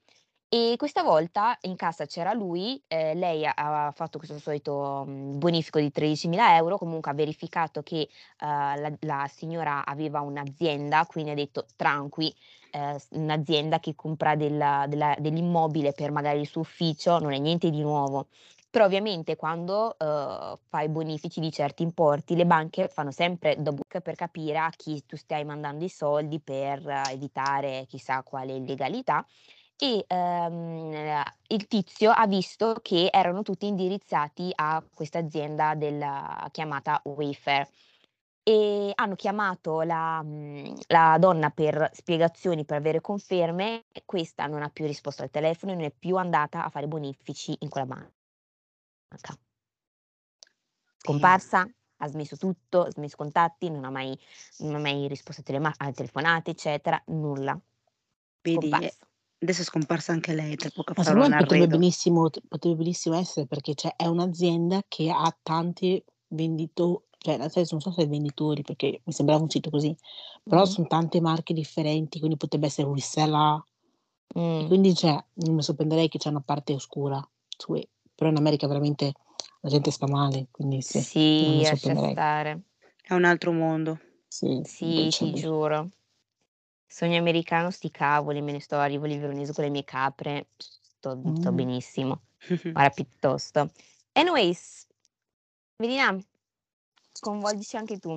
E 0.57 0.75
questa 0.77 1.03
volta 1.03 1.59
in 1.63 1.75
cassa 1.75 2.07
c'era 2.07 2.33
lui, 2.33 2.81
eh, 2.87 3.15
lei 3.15 3.45
ha- 3.45 3.91
fatto 3.93 4.19
questo 4.19 4.39
solito 4.39 5.05
mm, 5.05 5.37
bonifico 5.39 5.81
di 5.81 5.91
13.000 5.91 6.55
euro, 6.55 6.79
comunque 6.79 7.11
ha 7.11 7.15
verificato 7.15 7.83
che 7.83 8.03
eh, 8.03 8.09
la, 8.39 8.93
la 9.01 9.27
signora 9.29 9.85
aveva 9.85 10.21
un'azienda, 10.21 11.07
quindi 11.07 11.33
ha 11.33 11.35
detto 11.35 11.67
tranqui, 11.75 12.33
eh, 12.71 12.97
un'azienda 13.11 13.81
che 13.81 13.97
compra 13.97 14.37
della- 14.37 14.87
della- 14.89 15.17
dell'immobile 15.19 15.93
per 15.93 16.13
magari 16.13 16.39
il 16.41 16.47
suo 16.49 16.61
ufficio, 16.61 17.19
non 17.19 17.33
è 17.33 17.39
niente 17.39 17.69
di 17.71 17.81
nuovo. 17.81 18.29
Però 18.71 18.85
ovviamente 18.85 19.35
quando, 19.37 19.97
uhm, 19.99 20.57
fai 20.69 20.89
bonifici 20.89 21.41
di 21.41 21.51
certi 21.51 21.83
importi, 21.83 22.37
le 22.37 22.47
banche 22.47 22.87
fanno 22.89 23.11
sempre 23.11 23.61
double 23.61 24.01
per 24.03 24.15
capire 24.15 24.59
a 24.59 24.71
chi 24.71 25.05
tu 25.07 25.17
stai 25.17 25.45
mandando 25.45 25.85
i 25.85 25.89
soldi 25.89 26.39
per 26.41 26.87
evitare 27.11 27.87
chissà 27.89 28.23
quale 28.23 28.55
illegalità 28.55 29.25
e, 29.77 30.05
ehm, 30.07 31.23
il 31.49 31.67
tizio 31.67 32.11
ha 32.11 32.27
visto 32.27 32.77
che 32.83 33.09
erano 33.13 33.43
tutti 33.43 33.67
indirizzati 33.67 34.51
a 34.55 34.85
questa 34.95 35.19
azienda 35.19 35.75
della 35.75 36.49
chiamata 36.53 37.01
Wayfair. 37.05 37.69
E 38.47 38.93
hanno 38.95 39.15
chiamato 39.17 39.83
la 39.83 40.23
mhmm, 40.23 40.75
la 40.89 41.17
donna 41.19 41.51
per 41.51 41.91
spiegazioni, 41.93 42.65
per 42.67 42.77
avere 42.79 43.01
conferme 43.01 43.87
e 43.93 44.03
questa 44.07 44.47
non 44.47 44.63
ha 44.63 44.69
più 44.71 44.87
risposto 44.87 45.23
al 45.23 45.31
telefono 45.31 45.73
e 45.73 45.75
non 45.77 45.85
è 45.85 45.93
più 45.97 46.17
andata 46.17 46.65
a 46.65 46.71
fare 46.71 46.87
bonifici 46.89 47.57
in 47.61 47.69
quella 47.71 47.87
banca. 47.87 48.13
Sì. 50.97 51.01
Scomparsa, 51.01 51.69
ha 51.99 52.09
smesso 52.09 52.37
tutto, 52.37 52.83
ha 52.83 52.91
smesso 52.91 53.17
contatti, 53.17 53.71
non 53.71 53.85
ha 53.85 53.91
mai 53.91 54.19
non 54.59 54.75
ha 54.75 54.79
mai 54.79 55.07
risposto 55.09 55.41
a 55.43 55.45
telema 55.45 55.73
a 55.77 55.93
telefonate, 55.93 56.51
eccetera, 56.53 57.01
nulla. 57.09 57.59
Vedi. 58.43 58.91
Adesso 59.41 59.63
è 59.63 59.65
scomparsa 59.65 60.13
anche 60.13 60.33
lei, 60.35 60.57
tra 60.57 60.71
poco 60.71 60.95
Ma 60.97 61.03
secondo 61.03 61.27
un 61.27 61.31
me 61.31 61.37
potrebbe 61.37 61.67
benissimo 61.69 62.31
potrebbe 62.49 62.77
benissimo 62.77 63.17
essere 63.17 63.47
perché, 63.47 63.75
cioè, 63.75 63.95
è 63.97 64.07
un'azienda 64.07 64.83
che 64.89 65.11
ha 65.11 65.37
tanti 65.43 66.03
vendito 66.29 67.05
cioè 67.19 67.39
nel 67.39 67.51
senso 67.51 67.73
non 67.75 67.81
so 67.81 67.91
se 67.91 68.07
venditori, 68.07 68.63
perché 68.63 69.01
mi 69.05 69.13
sembrava 69.13 69.43
un 69.43 69.49
sito 69.49 69.71
così, 69.71 69.97
però 70.47 70.65
Mh-mh. 70.65 70.67
son 70.67 70.87
tante 70.87 71.21
marche 71.23 71.55
differenti, 71.55 72.19
quindi 72.19 72.37
potrebbe 72.37 72.67
essere 72.67 72.87
un 72.87 72.95
reseller. 72.95 73.63
Mh. 74.35 74.67
quindi 74.67 74.95
cioè, 74.95 75.25
non 75.35 75.55
mi 75.55 75.63
sorprenderei 75.63 76.09
che 76.09 76.19
c'è 76.19 76.29
una 76.29 76.43
parte 76.43 76.75
oscura 76.75 77.19
e 77.75 77.89
però 78.15 78.31
in 78.31 78.37
America 78.37 78.67
veramente 78.67 79.13
la 79.61 79.71
gente 79.71 79.91
sta 79.91 80.07
male, 80.07 80.49
quindi 80.51 80.83
sì, 80.83 80.99
non 81.39 81.55
Sì, 81.55 81.57
mi 81.57 81.65
sorprenderei. 81.65 82.13
stare. 82.13 82.63
È 83.03 83.15
un 83.15 83.25
altro 83.25 83.53
mondo. 83.53 83.99
Sì, 84.29 84.61
Sì, 84.63 85.09
ti 85.11 85.33
giuro. 85.33 85.89
Sogno 86.95 87.19
americano 87.19 87.73
sti 87.73 87.91
cavoli, 87.91 88.41
me 88.41 88.53
ne 88.53 88.61
sto 88.61 88.77
a 88.77 88.85
Rivoli 88.85 89.19
Veronese 89.19 89.53
con 89.53 89.65
le 89.65 89.71
mie 89.71 89.83
capre, 89.83 90.47
sto 90.57 91.21
sto 91.35 91.51
Mh. 91.51 91.55
benissimo. 91.57 92.21
Guarda 92.73 92.91
piuttosto. 92.91 93.73
Anyways, 94.13 94.87
Melina, 95.79 96.17
sconvolgici 97.11 97.77
anche 97.77 97.99
tu. 97.99 98.17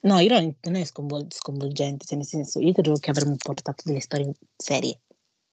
No, 0.00 0.18
io 0.18 0.28
non 0.28 0.56
non 0.62 0.74
è 0.74 0.84
sconvol 0.84 1.28
sconvolgente, 1.30 2.04
cioè 2.04 2.16
nel 2.18 2.26
senso, 2.26 2.58
io 2.58 2.72
credevo 2.72 2.96
che 2.96 3.10
avremmo 3.10 3.36
portato 3.36 3.84
delle 3.84 4.00
storie 4.00 4.32
serie 4.56 4.98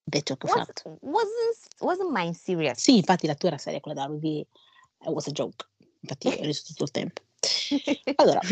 da 0.03 0.20
ciò 0.22 0.36
che 0.36 0.47
ho 0.47 0.51
Was 0.51 0.66
fatto. 0.66 0.97
wasn't 1.01 1.68
wasn't 1.82 2.10
mine 2.12 2.34
serious. 2.34 2.80
Sì, 2.80 2.95
infatti 2.95 3.28
la 3.28 3.36
tua 3.36 3.49
era 3.49 3.60
seria, 3.60 3.80
quella 3.82 4.01
da 4.01 4.08
Ruby 4.08 4.39
it 4.39 4.47
was 5.10 5.28
a 5.28 5.32
joke. 5.32 5.64
Infatti 5.99 6.28
ho 6.30 6.43
riso 6.43 6.64
tutto 6.66 6.86
il 6.86 6.89
tempo. 6.91 7.22
Allora, 8.16 8.39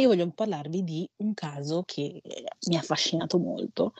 io 0.00 0.08
voglio 0.08 0.30
parlarvi 0.30 0.84
di 0.84 1.08
un 1.16 1.34
caso 1.34 1.82
che 1.84 2.20
mi 2.68 2.76
ha 2.76 2.80
affascinato 2.80 3.38
molto 3.38 3.92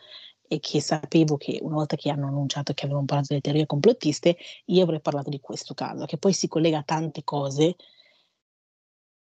e 0.49 0.61
che 0.61 0.81
sapevo 0.81 1.37
che 1.37 1.59
una 1.63 1.77
volta 1.77 1.97
che 1.97 2.11
hanno 2.11 2.27
annunciato 2.27 2.73
che 2.73 2.85
avevano 2.85 3.05
parlato 3.05 3.29
delle 3.31 3.43
teorie 3.43 3.67
complottiste, 3.67 4.37
io 4.67 4.83
avrei 4.83 5.01
parlato 5.01 5.29
di 5.29 5.41
questo 5.41 5.75
caso, 5.75 6.07
che 6.07 6.17
poi 6.17 6.33
si 6.33 6.49
collega 6.49 6.79
a 6.79 6.83
tante 6.83 7.23
cose 7.23 7.77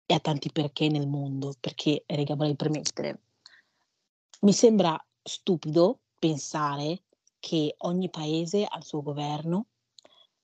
e 0.06 0.14
a 0.14 0.20
tanti 0.20 0.50
perché 0.50 0.88
nel 0.88 1.06
mondo. 1.06 1.52
Perché, 1.60 2.04
raga, 2.06 2.34
vorrei 2.34 2.56
premettere, 2.56 3.20
mi 4.40 4.52
sembra 4.52 4.98
stupido 5.22 6.00
pensare 6.18 7.02
che 7.38 7.74
ogni 7.78 8.08
paese 8.08 8.64
ha 8.64 8.78
il 8.78 8.84
suo 8.84 9.02
governo, 9.02 9.66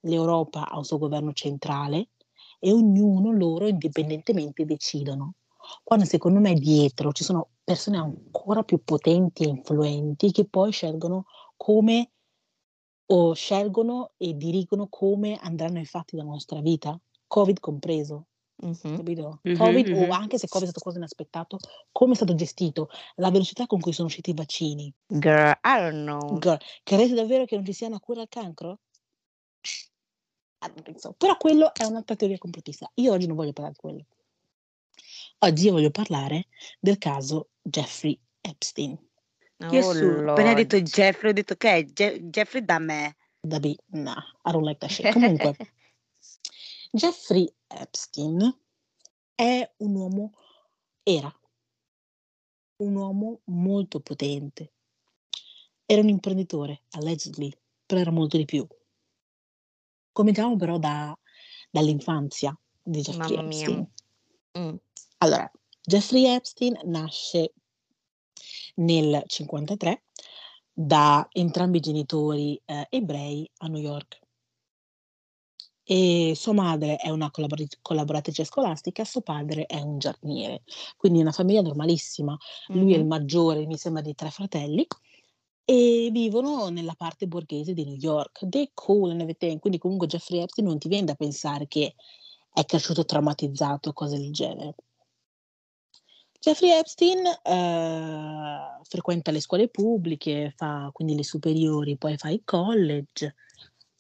l'Europa 0.01 0.69
ha 0.69 0.77
un 0.77 0.85
suo 0.85 0.99
governo 0.99 1.33
centrale 1.33 2.09
e 2.59 2.73
ognuno 2.73 3.33
loro 3.33 3.67
indipendentemente 3.67 4.67
decidono. 4.67 5.35
Quando 5.83 6.05
secondo 6.05 6.41
me 6.41 6.55
dietro 6.55 7.13
ci 7.13 7.25
sono 7.25 7.51
persone 7.65 7.99
ancora 7.99 8.63
più 8.63 8.83
potenti 8.83 9.45
e 9.45 9.49
influenti 9.49 10.31
che 10.33 10.47
poi 10.47 10.73
scelgono 10.73 11.25
come 11.57 12.11
o 13.07 13.35
scelgono 13.35 14.13
e 14.17 14.35
dirigono 14.35 14.89
come 14.89 15.37
andranno 15.37 15.81
i 15.81 15.85
fatti 15.85 16.17
della 16.17 16.29
nostra 16.29 16.61
vita, 16.61 16.99
Covid 17.27 17.61
compreso. 17.61 18.27
Capito? 18.57 19.41
Mh-mh, 19.43 19.57
Covid 19.57 19.89
o 19.89 20.07
mh-mh. 20.07 20.11
anche 20.11 20.39
se 20.39 20.47
Covid 20.47 20.67
è 20.67 20.71
stato 20.71 20.81
quasi 20.81 20.99
inaspettato, 20.99 21.59
come 21.91 22.13
è 22.13 22.17
stato 22.17 22.35
gestito, 22.35 22.89
la 23.17 23.31
velocità 23.31 23.67
con 23.67 23.81
cui 23.81 23.93
sono 23.93 24.09
usciti 24.09 24.31
i 24.31 24.35
vaccini. 24.35 24.93
Girl, 25.07 25.59
I 25.65 25.81
don't 25.81 26.05
know. 26.05 26.39
Girl, 26.39 26.59
credi 26.83 27.13
davvero 27.13 27.45
che 27.45 27.57
non 27.57 27.65
ci 27.65 27.73
sia 27.73 27.89
una 27.89 28.01
cura 28.01 28.21
al 28.23 28.29
cancro? 28.29 28.79
I 30.65 30.69
don't 30.69 30.83
think 30.83 30.99
so. 30.99 31.13
Però 31.13 31.37
quello 31.37 31.75
è 31.75 31.85
un'altra 31.85 32.17
teoria 32.17 32.39
complottista. 32.39 32.91
Io 32.95 33.13
oggi 33.13 33.27
non 33.27 33.37
voglio 33.37 33.53
parlare 33.53 33.75
di 33.75 33.81
quello. 33.81 34.05
Oggi 35.45 35.67
io 35.67 35.73
voglio 35.73 35.91
parlare 35.91 36.47
del 36.81 36.97
caso 36.97 37.51
Jeffrey 37.61 38.19
Epstein. 38.41 38.99
Io 39.59 39.79
Oh 39.79 39.93
su 39.93 40.07
appena 40.07 40.49
hai 40.49 40.55
detto 40.55 40.81
Jeffrey, 40.81 41.33
ho 41.33 41.35
detto: 41.35 41.53
"Okay, 41.53 41.85
Je 41.93 42.19
Jeffrey 42.31 42.65
da 42.65 42.79
me." 42.79 43.15
Da 43.43 43.61
B, 43.61 43.77
nah, 43.89 44.25
I 44.47 44.53
don't 44.53 44.65
like 44.65 44.79
that 44.79 44.91
shit. 44.91 45.13
Comunque, 45.13 45.55
Jeffrey 46.93 47.47
Epstein 47.67 48.59
è 49.35 49.71
un 49.77 49.95
uomo 49.95 50.33
era 51.03 51.31
un 52.77 52.95
uomo 52.95 53.43
molto 53.45 54.01
potente. 54.01 54.73
Era 55.85 56.01
un 56.01 56.09
imprenditore, 56.09 56.85
allegedly, 56.93 57.55
però 57.85 58.01
era 58.01 58.11
molto 58.11 58.39
di 58.39 58.47
più. 58.47 58.67
Cominciamo 60.11 60.57
però 60.57 60.79
da 60.79 61.15
dall'infanzia 61.71 62.59
di 62.83 63.03
Jeffrey 63.03 63.37
Mamma 63.37 63.43
mia. 63.43 63.59
Epstein. 63.59 63.93
Allora, 65.23 65.51
Jeffrey 65.87 66.25
Epstein 66.27 66.77
nasce 66.85 67.53
nel 68.77 69.23
'53 69.27 70.05
da 70.73 71.27
entrambi 71.31 71.77
i 71.79 71.81
genitori, 71.81 72.61
ehm, 72.65 72.87
ebrei 72.91 73.49
a 73.59 73.69
New 73.69 73.81
York. 73.81 74.19
E 75.87 76.33
sua 76.35 76.55
madre 76.55 76.97
è 76.97 77.11
una 77.11 77.31
collabori 77.31 77.67
collaboratrice 77.83 78.45
scolastica, 78.45 79.05
suo 79.05 79.21
padre 79.21 79.67
è 79.67 79.81
un 79.81 79.99
giardiniere. 79.99 80.63
Quindi 80.97 81.21
una 81.21 81.31
famiglia 81.33 81.61
normalissima. 81.61 82.35
Lui 82.73 82.95
è 82.95 82.97
il 82.97 83.05
Mh-mh. 83.05 83.07
maggiore, 83.07 83.67
mi 83.67 83.77
sembra, 83.77 84.01
di 84.03 84.15
3 84.15 84.31
fratelli 84.31 84.87
e 85.65 86.09
vivono 86.13 86.69
nella 86.71 86.95
parte 86.97 87.27
borghese 87.27 87.75
di 87.75 87.85
New 87.85 87.97
York. 87.99 88.49
They're 88.49 88.71
cool 88.75 89.11
and 89.11 89.21
everything. 89.21 89.61
Quindi 89.61 89.79
comunque 89.79 90.07
Jeffrey 90.07 90.41
Epstein 90.41 90.67
non 90.69 90.79
ti 90.79 90.89
vien 90.89 91.05
da 91.05 91.15
pensare 91.15 91.67
che 91.69 91.95
è 92.53 92.65
cresciuto 92.65 93.05
traumatizzato 93.05 93.91
o 93.91 93.93
cose 93.93 94.17
del 94.19 94.33
genere. 94.33 94.75
Jeffrey 96.45 96.73
Epstein, 96.73 97.23
ehm, 97.43 98.83
frequenta 98.83 99.31
le 99.31 99.41
scuole 99.41 99.69
pubbliche, 99.71 100.53
fa 100.55 100.91
quindi 100.93 101.15
le 101.17 101.25
superiori, 101.25 101.97
poi 101.97 102.19
fa 102.19 102.29
il 102.29 102.43
college, 102.45 103.35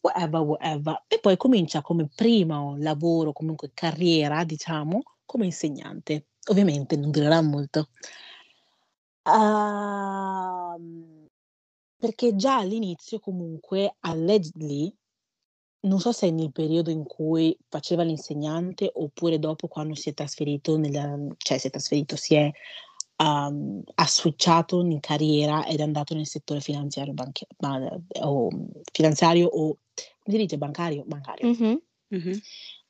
whatever, 0.03 0.41
whatever, 0.43 1.05
e 1.09 1.19
poi 1.21 1.39
comincia 1.39 1.81
come 1.81 2.07
primo 2.15 2.77
lavoro, 2.77 3.33
comunque 3.33 3.71
carriera, 3.73 4.45
diciamo, 4.45 5.01
come 5.25 5.47
insegnante. 5.47 6.27
Ovviamente 6.51 6.97
non 6.97 7.11
durerà 7.11 7.41
molto. 7.41 7.89
Uhm, 9.27 11.27
perché 11.97 12.35
già 12.37 12.59
all'inizio 12.59 13.21
comunque 13.21 13.97
allegedly, 14.01 14.95
non 15.85 16.01
so 16.01 16.13
se 16.13 16.31
nel 16.31 16.53
periodo 16.53 16.91
in 16.91 17.05
cui 17.05 17.57
faceva 17.69 18.03
l'insegnante 18.03 18.91
oppure 18.95 19.39
dopo 19.39 19.69
quando 19.69 19.95
si 19.95 20.11
è 20.11 20.15
trasferito 20.15 20.77
nel 20.79 21.35
cioè 21.39 21.59
si 21.59 21.67
è 21.69 21.71
trasferito, 21.71 22.17
si 22.17 22.35
è 22.35 22.51
ha 23.17 24.07
switchato 24.07 24.81
in 24.83 24.99
carriera 25.01 25.67
ed 25.67 25.79
è 25.79 25.83
andato 25.83 26.15
nel 26.15 26.27
settore 26.27 26.61
finanziario 26.61 27.13
banche 27.15 27.47
ma 27.59 27.79
o 28.23 28.49
finanziario 28.93 29.47
o 29.47 29.79
come 30.23 30.37
si 30.37 30.39
dice 30.39 30.59
bancario? 30.59 31.05
Bancario. 31.07 31.49
Mh-mh. 31.49 31.83
Mh-mh. 32.09 32.41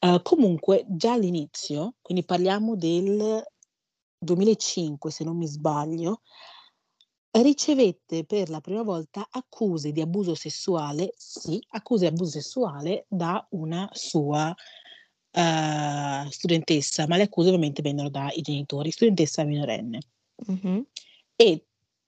Uhm, 0.00 0.22
comunque 0.22 0.84
già 0.88 1.12
all'inizio, 1.12 1.94
quindi 2.02 2.24
parliamo 2.24 2.76
del 2.76 3.42
2005 4.18 5.10
se 5.10 5.24
non 5.24 5.36
mi 5.36 5.46
sbaglio, 5.46 6.22
ricevette 7.42 8.24
per 8.24 8.48
la 8.50 8.60
prima 8.60 8.82
volta 8.82 9.26
accuse 9.30 9.92
di 9.92 10.00
abuso 10.00 10.34
sessuale 10.34 11.12
sì, 11.16 11.60
accuse 11.70 12.08
di 12.08 12.14
abuso 12.14 12.30
sessuale 12.32 13.06
da 13.08 13.46
una 13.50 13.88
sua, 13.92 14.54
uhm, 15.32 16.28
studentessa, 16.28 17.06
ma 17.08 17.16
le 17.16 17.24
accuse 17.24 17.48
ovviamente 17.48 17.82
vennero 17.82 18.08
dai 18.10 18.40
genitori, 18.40 18.90
studentessa 18.90 19.44
minorenne. 19.44 19.98
Mh-mh. 20.46 20.84
E 21.36 21.66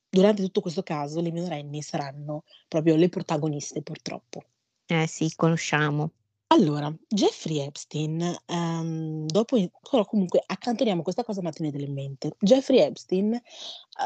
durante 0.08 0.42
tutto 0.42 0.60
questo 0.60 0.82
caso 0.82 1.20
le 1.20 1.30
minorenni 1.32 1.82
saranno 1.82 2.44
proprio 2.68 2.96
le 2.96 3.08
protagoniste 3.08 3.82
purtroppo. 3.82 4.42
Eh 4.88 5.06
sì, 5.06 5.32
conosciamo. 5.34 6.10
Allora, 6.48 6.94
Jeffrey 7.08 7.58
Epstein, 7.58 8.34
uhm, 8.46 9.26
dopo 9.26 9.56
i 9.56 9.68
però 9.90 10.04
comunque 10.04 10.40
accantoniamo 10.44 11.02
questa 11.02 11.24
cosa 11.24 11.42
ma 11.42 11.50
tenetela 11.50 11.84
in 11.84 11.92
mente. 11.92 12.36
Jeffrey 12.38 12.78
Epstein, 12.78 13.38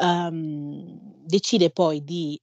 uhm, 0.01 0.99
decide 1.27 1.71
poi 1.71 2.03
di 2.03 2.41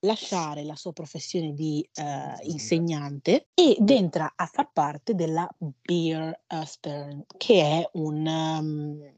lasciare 0.00 0.64
la 0.64 0.74
sua 0.76 0.92
professione 0.92 1.52
di 1.54 1.88
uh, 1.96 2.48
insegnante 2.50 3.48
ed 3.54 3.90
entra 3.90 4.32
a 4.36 4.46
far 4.46 4.70
parte 4.72 5.14
della 5.14 5.48
Beer 5.58 6.40
Stern, 6.64 7.24
che 7.36 7.60
è 7.62 7.90
un, 7.94 8.26
um, 8.26 9.12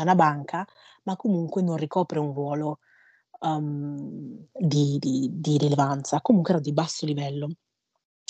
una 0.00 0.14
banca, 0.14 0.66
ma 1.04 1.16
comunque 1.16 1.62
non 1.62 1.76
ricopre 1.76 2.18
un 2.18 2.32
ruolo 2.32 2.78
um, 3.40 4.46
di, 4.52 4.98
di, 4.98 5.28
di 5.32 5.58
rilevanza, 5.58 6.20
comunque 6.20 6.54
era 6.54 6.62
di 6.62 6.72
basso 6.72 7.06
livello. 7.06 7.48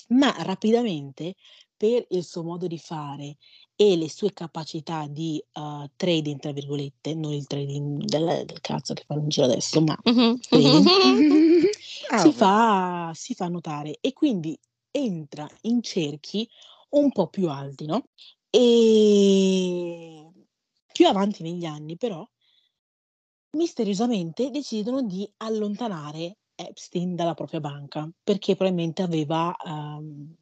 Ma 0.08 0.34
rapidamente, 0.42 1.34
per 1.76 2.04
il 2.10 2.24
suo 2.24 2.42
modo 2.42 2.66
di 2.66 2.78
fare 2.78 3.36
e 3.76 3.96
le 3.96 4.08
sue 4.08 4.32
capacità 4.32 5.06
di 5.08 5.42
uh, 5.54 5.88
trading, 5.96 6.38
tra 6.38 6.52
virgolette, 6.52 7.14
non 7.14 7.32
il 7.32 7.46
trading 7.46 8.04
del, 8.04 8.44
del 8.44 8.60
cazzo 8.60 8.94
che 8.94 9.04
fanno 9.06 9.22
in 9.22 9.28
giro 9.28 9.46
adesso, 9.46 9.80
ma 9.80 9.96
Mhm. 10.04 10.38
trading, 10.40 10.84
Ah, 12.10 12.18
si, 12.18 12.32
fa, 12.32 13.12
si 13.14 13.34
fa 13.34 13.48
notare 13.48 13.98
e 14.00 14.12
quindi 14.12 14.58
entra 14.90 15.48
in 15.62 15.82
cerchi 15.82 16.48
un 16.90 17.10
po' 17.10 17.28
più 17.28 17.48
alti, 17.48 17.86
no? 17.86 18.04
E 18.50 20.30
più 20.92 21.06
avanti 21.08 21.42
negli 21.42 21.64
anni, 21.64 21.96
però, 21.96 22.26
misteriosamente 23.56 24.50
decidono 24.50 25.02
di 25.02 25.28
allontanare 25.38 26.38
Epstein 26.56 27.14
dalla 27.16 27.34
propria 27.34 27.60
banca 27.60 28.08
perché 28.22 28.54
probabilmente 28.56 29.02
aveva, 29.02 29.54
ehm, 29.64 30.34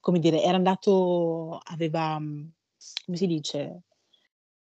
come 0.00 0.18
dire, 0.18 0.42
era 0.42 0.56
andato, 0.56 1.58
aveva, 1.64 2.18
mm, 2.18 2.46
come 3.04 3.16
si 3.16 3.26
dice, 3.26 3.82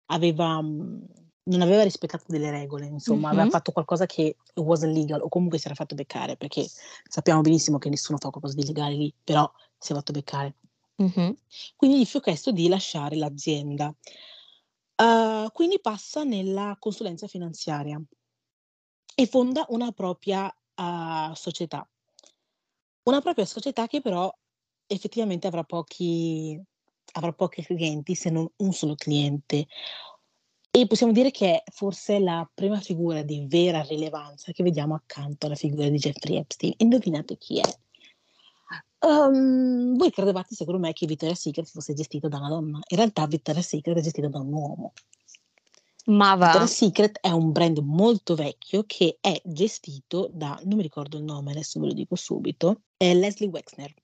aveva, 0.06 0.60
mm, 0.62 1.02
non 1.46 1.60
aveva 1.60 1.82
rispettato 1.82 2.24
delle 2.28 2.50
regole, 2.50 2.86
insomma, 2.86 3.28
aveva 3.28 3.44
Mhm. 3.44 3.50
fatto 3.50 3.72
qualcosa 3.72 4.06
che 4.06 4.36
wasn't 4.54 4.94
legal 4.96 5.20
o 5.20 5.28
comunque 5.28 5.58
si 5.58 5.66
era 5.66 5.74
fatto 5.74 5.94
beccare 5.94 6.36
perché 6.36 6.66
sappiamo 7.08 7.40
benissimo 7.42 7.78
che 7.78 7.90
nessuno 7.90 8.18
fa 8.18 8.30
qualcosa 8.30 8.54
di 8.54 8.62
illegale 8.62 8.94
lì, 8.94 9.14
però 9.22 9.50
si 9.78 9.92
è 9.92 9.94
fatto 9.94 10.12
beccare. 10.12 10.54
Mhm. 10.96 11.36
Quindi 11.76 11.98
gli 12.00 12.04
fu 12.06 12.20
chiesto 12.20 12.50
di 12.52 12.68
lasciare 12.68 13.16
l'azienda. 13.16 13.94
Uh, 14.96 15.50
quindi 15.52 15.80
passa 15.80 16.22
nella 16.22 16.76
consulenza 16.78 17.26
finanziaria 17.26 18.00
e 19.14 19.26
fonda 19.26 19.64
una 19.68 19.92
propria 19.92 20.46
uh, 20.46 21.34
società. 21.34 21.88
Una 23.04 23.20
propria 23.20 23.44
società 23.44 23.86
che 23.86 24.00
però 24.00 24.34
effettivamente 24.86 25.46
avrà 25.46 25.62
pochi, 25.64 26.60
avrà 27.12 27.32
pochi 27.32 27.62
clienti, 27.62 28.14
se 28.14 28.30
non 28.30 28.48
un 28.56 28.72
solo 28.72 28.94
cliente. 28.94 29.66
E 30.70 30.86
possiamo 30.86 31.12
dire 31.12 31.30
che 31.30 31.62
è 31.62 31.70
forse 31.70 32.18
la 32.18 32.48
prima 32.52 32.80
figura 32.80 33.22
di 33.22 33.46
vera 33.46 33.82
rilevanza 33.82 34.50
che 34.50 34.64
vediamo 34.64 34.94
accanto 34.94 35.46
alla 35.46 35.54
figura 35.54 35.88
di 35.88 35.98
Jeffrey 35.98 36.36
Epstein. 36.36 36.74
Indovinate 36.78 37.36
chi 37.36 37.60
è? 37.60 37.78
Um, 39.06 39.96
voi 39.96 40.10
credevate 40.10 40.54
secondo 40.54 40.80
me 40.80 40.92
che 40.94 41.06
Victoria's 41.06 41.40
Secret 41.40 41.68
fosse 41.68 41.92
gestito 41.92 42.26
da 42.26 42.38
una 42.38 42.48
donna. 42.48 42.80
In 42.88 42.96
realtà 42.96 43.26
Victoria's 43.26 43.68
Secret 43.68 43.98
è 43.98 44.00
gestito 44.00 44.28
da 44.28 44.40
un 44.40 44.52
uomo. 44.52 44.92
Ma 46.06 46.34
va. 46.34 46.46
Victoria's 46.46 46.74
Secret 46.74 47.18
è 47.20 47.30
un 47.30 47.50
brand 47.52 47.78
molto 47.78 48.34
vecchio 48.34 48.84
che 48.86 49.16
è 49.20 49.40
gestito 49.44 50.28
da, 50.32 50.58
non 50.64 50.76
mi 50.76 50.82
ricordo 50.82 51.16
il 51.16 51.24
nome, 51.24 51.52
adesso 51.52 51.80
ve 51.80 51.86
lo 51.86 51.92
dico 51.94 52.14
subito, 52.14 52.82
è 52.96 53.14
Leslie 53.14 53.48
Wexner. 53.48 53.94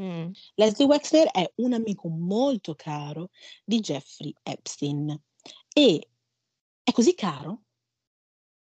Mm. 0.00 0.30
Leslie 0.54 0.86
Wexner 0.86 1.26
è 1.30 1.50
un 1.56 1.72
amico 1.72 2.08
molto 2.08 2.74
caro 2.74 3.30
di 3.64 3.80
Jeffrey 3.80 4.32
Epstein 4.42 5.18
e 5.72 6.08
è 6.82 6.92
così 6.92 7.14
caro 7.14 7.62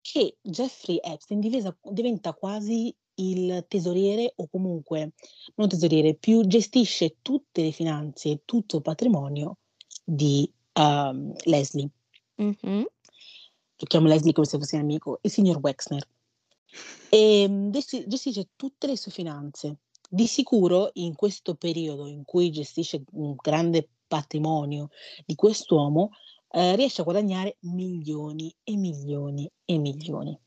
che 0.02 0.38
Jeffrey 0.42 1.00
Epstein 1.04 1.40
divesa- 1.40 1.78
diventa 1.92 2.34
quasi 2.34 2.96
il 3.16 3.66
tesoriere 3.68 4.34
o 4.38 4.48
comunque 4.48 5.14
non 5.56 5.68
tesoriere, 5.68 6.16
più 6.16 6.46
gestisce 6.46 7.18
tutte 7.22 7.62
le 7.62 7.72
finanze 7.72 8.30
e 8.30 8.42
tutto 8.46 8.78
il 8.78 8.82
patrimonio 8.84 9.58
di 10.04 10.50
um, 10.74 11.34
Leslie. 11.44 11.90
Mhm. 12.38 12.86
Lo 13.80 13.86
chiamo 13.86 14.08
Leslie 14.08 14.34
come 14.34 14.48
se 14.48 14.58
fosse 14.58 14.76
un 14.76 14.82
amico, 14.82 15.20
il 15.22 15.32
signor 15.32 15.60
Wexner. 15.62 16.08
E 17.10 17.46
mm, 17.48 17.70
gesti- 17.72 18.08
gestisce 18.08 18.50
tutte 18.56 18.88
le 18.88 18.98
sue 18.98 19.12
finanze. 19.12 19.78
Di 20.10 20.26
sicuro 20.26 20.90
in 20.94 21.16
questo 21.16 21.56
periodo 21.56 22.08
in 22.08 22.24
cui 22.24 22.52
gestisce 22.52 23.04
un 23.12 23.36
grande 23.36 23.88
patrimonio 24.08 24.90
di 25.26 25.36
quest'uomo, 25.36 26.12
eh, 26.50 26.76
riesce 26.76 27.02
a 27.02 27.04
guadagnare 27.04 27.58
milioni 27.62 28.54
e 28.64 28.78
milioni 28.78 29.50
e 29.66 29.78
milioni. 29.78 30.40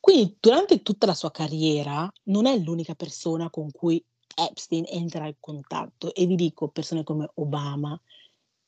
Quindi 0.00 0.36
durante 0.40 0.82
tutta 0.82 1.06
la 1.06 1.14
sua 1.14 1.30
carriera 1.30 2.10
non 2.24 2.46
è 2.46 2.58
l'unica 2.58 2.94
persona 2.94 3.48
con 3.50 3.70
cui 3.70 4.04
Epstein 4.34 4.84
entra 4.88 5.26
in 5.26 5.36
contatto 5.38 6.12
e 6.12 6.26
vi 6.26 6.34
dico 6.34 6.68
persone 6.68 7.04
come 7.04 7.30
Obama, 7.34 7.98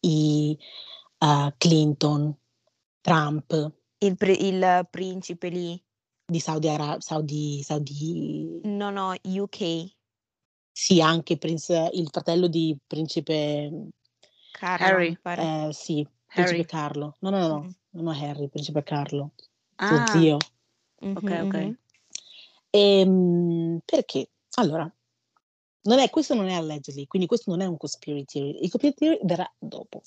i, 0.01 0.57
uh, 1.27 1.53
Clinton, 1.59 2.35
Trump, 3.01 3.73
Il, 3.99 4.17
pri- 4.17 4.47
il 4.47 4.87
principe 4.91 5.49
lì. 5.49 5.83
di 6.29 6.39
Saudi 6.41 6.69
Arabia, 6.69 7.01
Saudi, 7.01 7.63
Saudi, 7.63 8.61
No, 8.65 8.91
no, 8.91 9.15
UK. 9.23 9.91
sì, 10.73 11.01
anche 11.01 11.39
Prince, 11.39 11.91
il 11.95 12.09
fratello 12.11 12.49
di 12.49 12.77
principe, 12.87 13.91
Carlo, 14.53 14.87
Harry. 14.87 15.19
eh, 15.23 15.73
sì, 15.73 16.07
principe 16.27 16.61
Harry. 16.61 16.65
Carlo. 16.67 17.17
No, 17.21 17.31
no, 17.31 17.39
no, 17.39 17.49
no, 17.49 17.61
Mhm. 17.61 17.75
non 18.03 18.15
è 18.15 18.27
Harry, 18.29 18.49
principe 18.49 18.83
Carlo, 18.83 19.33
suo 19.77 19.97
Ah, 19.97 20.05
zio. 20.07 20.37
Mhm, 21.01 21.17
ok, 21.17 21.31
ok. 21.43 21.55
mhm. 21.55 21.79
Ehm, 22.71 23.81
perché? 23.85 24.31
Allora, 24.59 24.91
non 25.83 25.99
è, 25.99 26.11
questo 26.11 26.35
non 26.35 26.49
è 26.49 26.55
allegedly, 26.55 27.07
quindi 27.07 27.29
questo 27.29 27.51
non 27.51 27.61
è 27.61 27.67
un 27.67 27.77
conspiracy 27.77 28.25
theory. 28.25 28.63
Il 28.65 28.71
conspiracy 28.71 28.97
theory 28.99 29.19
verrà 29.23 29.51
dopo. 29.59 30.03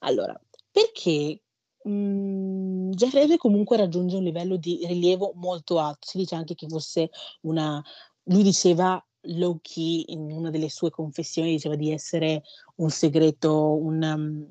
Allora, 0.00 0.38
perché 0.76 1.40
mh, 1.84 2.90
Jeffrey 2.90 3.20
Epstein 3.22 3.38
comunque 3.38 3.78
raggiunge 3.78 4.16
un 4.16 4.24
livello 4.24 4.56
di 4.56 4.84
rilievo 4.86 5.32
molto 5.36 5.78
alto. 5.78 6.06
Si 6.06 6.18
dice 6.18 6.34
anche 6.34 6.54
che 6.54 6.68
fosse 6.68 7.08
una... 7.42 7.82
Lui 8.24 8.42
diceva 8.42 9.02
low 9.28 9.58
key 9.62 10.04
in 10.08 10.30
una 10.30 10.50
delle 10.50 10.68
sue 10.68 10.90
confessioni, 10.90 11.52
diceva 11.52 11.76
di 11.76 11.92
essere 11.92 12.42
un 12.76 12.90
segreto, 12.90 13.74
un, 13.74 14.02
um, 14.02 14.46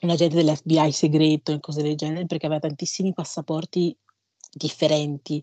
un 0.00 0.10
agente 0.10 0.34
dell'FBI 0.34 0.90
segreto 0.90 1.52
e 1.52 1.60
cose 1.60 1.82
del 1.82 1.94
genere, 1.94 2.26
perché 2.26 2.46
aveva 2.46 2.62
tantissimi 2.62 3.12
passaporti 3.12 3.96
differenti, 4.50 5.40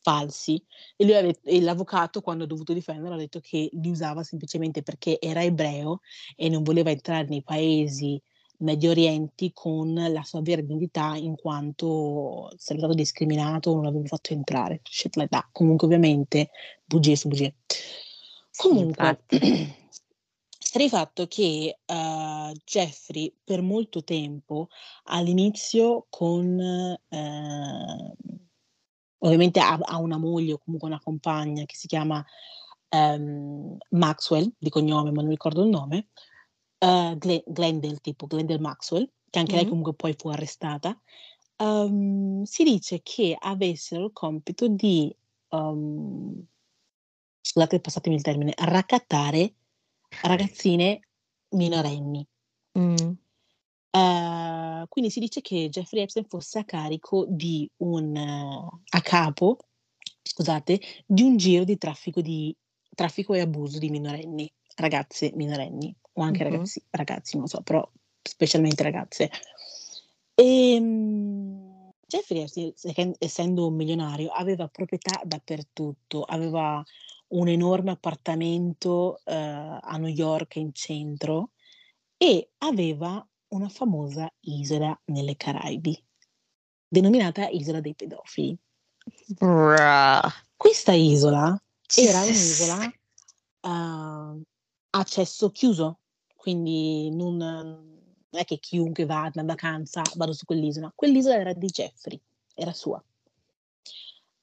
falsi. 0.00 0.62
E, 0.94 1.04
lui 1.04 1.20
detto, 1.22 1.48
e 1.48 1.60
l'avvocato, 1.60 2.20
quando 2.20 2.44
ha 2.44 2.46
dovuto 2.46 2.72
difenderlo, 2.72 3.14
ha 3.14 3.18
detto 3.18 3.40
che 3.40 3.68
li 3.72 3.90
usava 3.90 4.22
semplicemente 4.22 4.84
perché 4.84 5.18
era 5.20 5.42
ebreo 5.42 6.02
e 6.36 6.48
non 6.48 6.62
voleva 6.62 6.90
entrare 6.90 7.26
nei 7.26 7.42
paesi 7.42 8.22
Medio 8.58 8.90
Orienti 8.90 9.52
con 9.52 9.92
la 9.94 10.22
sua 10.22 10.40
vera 10.40 10.62
identità 10.62 11.14
in 11.16 11.36
quanto 11.36 12.50
sarebbe 12.56 12.84
stato 12.84 12.94
discriminato 12.94 13.74
non 13.74 13.84
l'avevo 13.84 14.06
fatto 14.06 14.32
entrare. 14.32 14.80
Shit 14.82 15.16
like 15.16 15.28
that. 15.28 15.48
Comunque, 15.52 15.86
ovviamente, 15.86 16.50
bugie 16.84 17.16
su 17.16 17.28
bugie. 17.28 17.54
Comunque, 18.56 19.24
sta 20.58 20.78
di 20.80 20.88
fatto 20.88 21.26
che 21.26 21.78
uh, 21.84 22.52
Jeffrey 22.64 23.34
per 23.44 23.60
molto 23.60 24.02
tempo 24.02 24.68
all'inizio 25.04 26.06
con 26.08 26.96
uh, 27.08 28.14
ovviamente 29.18 29.60
ha, 29.60 29.78
ha, 29.80 29.98
una 29.98 30.16
moglie 30.18 30.54
o 30.54 30.58
comunque 30.58 30.88
una 30.88 31.00
compagna 31.00 31.64
che 31.64 31.74
si 31.74 31.86
chiama 31.86 32.24
um, 32.90 33.76
Maxwell 33.90 34.50
di 34.58 34.70
cognome 34.70 35.10
ma 35.12 35.20
non 35.20 35.30
ricordo 35.30 35.62
il 35.62 35.68
nome 35.68 36.08
uh, 36.78 37.16
Glen, 37.16 37.42
Glendale 37.46 37.98
tipo 37.98 38.26
Glendale 38.26 38.60
Maxwell 38.60 39.10
che 39.30 39.38
anche 39.38 39.52
mm-hmm. 39.52 39.60
lei 39.60 39.68
comunque 39.68 39.94
poi 39.94 40.14
fu 40.16 40.28
arrestata 40.28 40.98
um, 41.58 42.42
si 42.44 42.64
dice 42.64 43.00
che 43.02 43.36
avessero 43.38 44.06
il 44.06 44.12
compito 44.12 44.68
di 44.68 45.14
um, 45.50 46.44
scusate 47.40 47.80
passatemi 47.80 48.16
il 48.16 48.22
termine 48.22 48.52
raccattare 48.56 49.54
ragazzine 50.22 51.00
minorenni. 51.50 52.26
Mm. 52.78 52.94
Uh, 53.90 54.86
quindi 54.88 55.10
si 55.10 55.20
dice 55.20 55.40
che 55.40 55.68
Jeffrey 55.70 56.02
Epstein 56.02 56.26
fosse 56.28 56.58
a 56.58 56.64
carico 56.64 57.24
di 57.28 57.68
un 57.78 58.14
uh, 58.14 58.80
a 58.90 59.00
capo, 59.00 59.56
scusate, 60.22 60.80
di 61.06 61.22
un 61.22 61.36
giro 61.36 61.64
di 61.64 61.78
traffico 61.78 62.20
di 62.20 62.54
traffico 62.94 63.32
e 63.32 63.40
abuso 63.40 63.78
di 63.78 63.88
minorenni, 63.88 64.52
ragazze 64.74 65.32
minorenni 65.34 65.94
o 66.16 66.22
anche 66.22 66.44
Mhm. 66.44 66.50
ragazzi, 66.50 66.82
ragazzi, 66.90 67.36
non 67.36 67.46
so, 67.46 67.60
però 67.62 67.86
specialmente 68.22 68.82
ragazze. 68.82 69.30
E, 70.34 70.76
um, 70.78 71.90
Jeffrey 72.06 72.46
essendo 73.18 73.66
un 73.66 73.74
milionario, 73.74 74.30
aveva 74.30 74.68
proprietà 74.68 75.20
dappertutto, 75.24 76.22
aveva 76.22 76.82
un 77.28 77.48
enorme 77.48 77.90
appartamento 77.90 79.20
uh, 79.24 79.32
a 79.80 79.96
New 79.98 80.12
York 80.12 80.56
in 80.56 80.72
centro 80.72 81.50
e 82.16 82.50
aveva 82.58 83.26
una 83.48 83.68
famosa 83.68 84.32
isola 84.40 84.98
nelle 85.06 85.36
Caraibi, 85.36 86.00
denominata 86.88 87.48
Isola 87.48 87.80
dei 87.80 87.94
pedofili. 87.94 88.56
Bruh. 89.26 90.30
Questa 90.56 90.92
isola 90.92 91.60
era 91.94 92.22
un'isola 92.22 92.92
uh, 93.62 94.42
accesso 94.90 95.50
chiuso, 95.50 95.98
quindi 96.46 97.10
non, 97.10 97.38
non 97.38 98.28
è 98.30 98.44
che 98.44 98.60
chiunque 98.60 99.04
va 99.04 99.28
in 99.34 99.46
vacanza 99.46 100.00
vado 100.14 100.32
su 100.32 100.44
quell'isola. 100.44 100.92
Quell'isola 100.94 101.34
era 101.34 101.52
di 101.52 101.66
Jeffrey, 101.66 102.20
era 102.54 102.72
sua. 102.72 103.02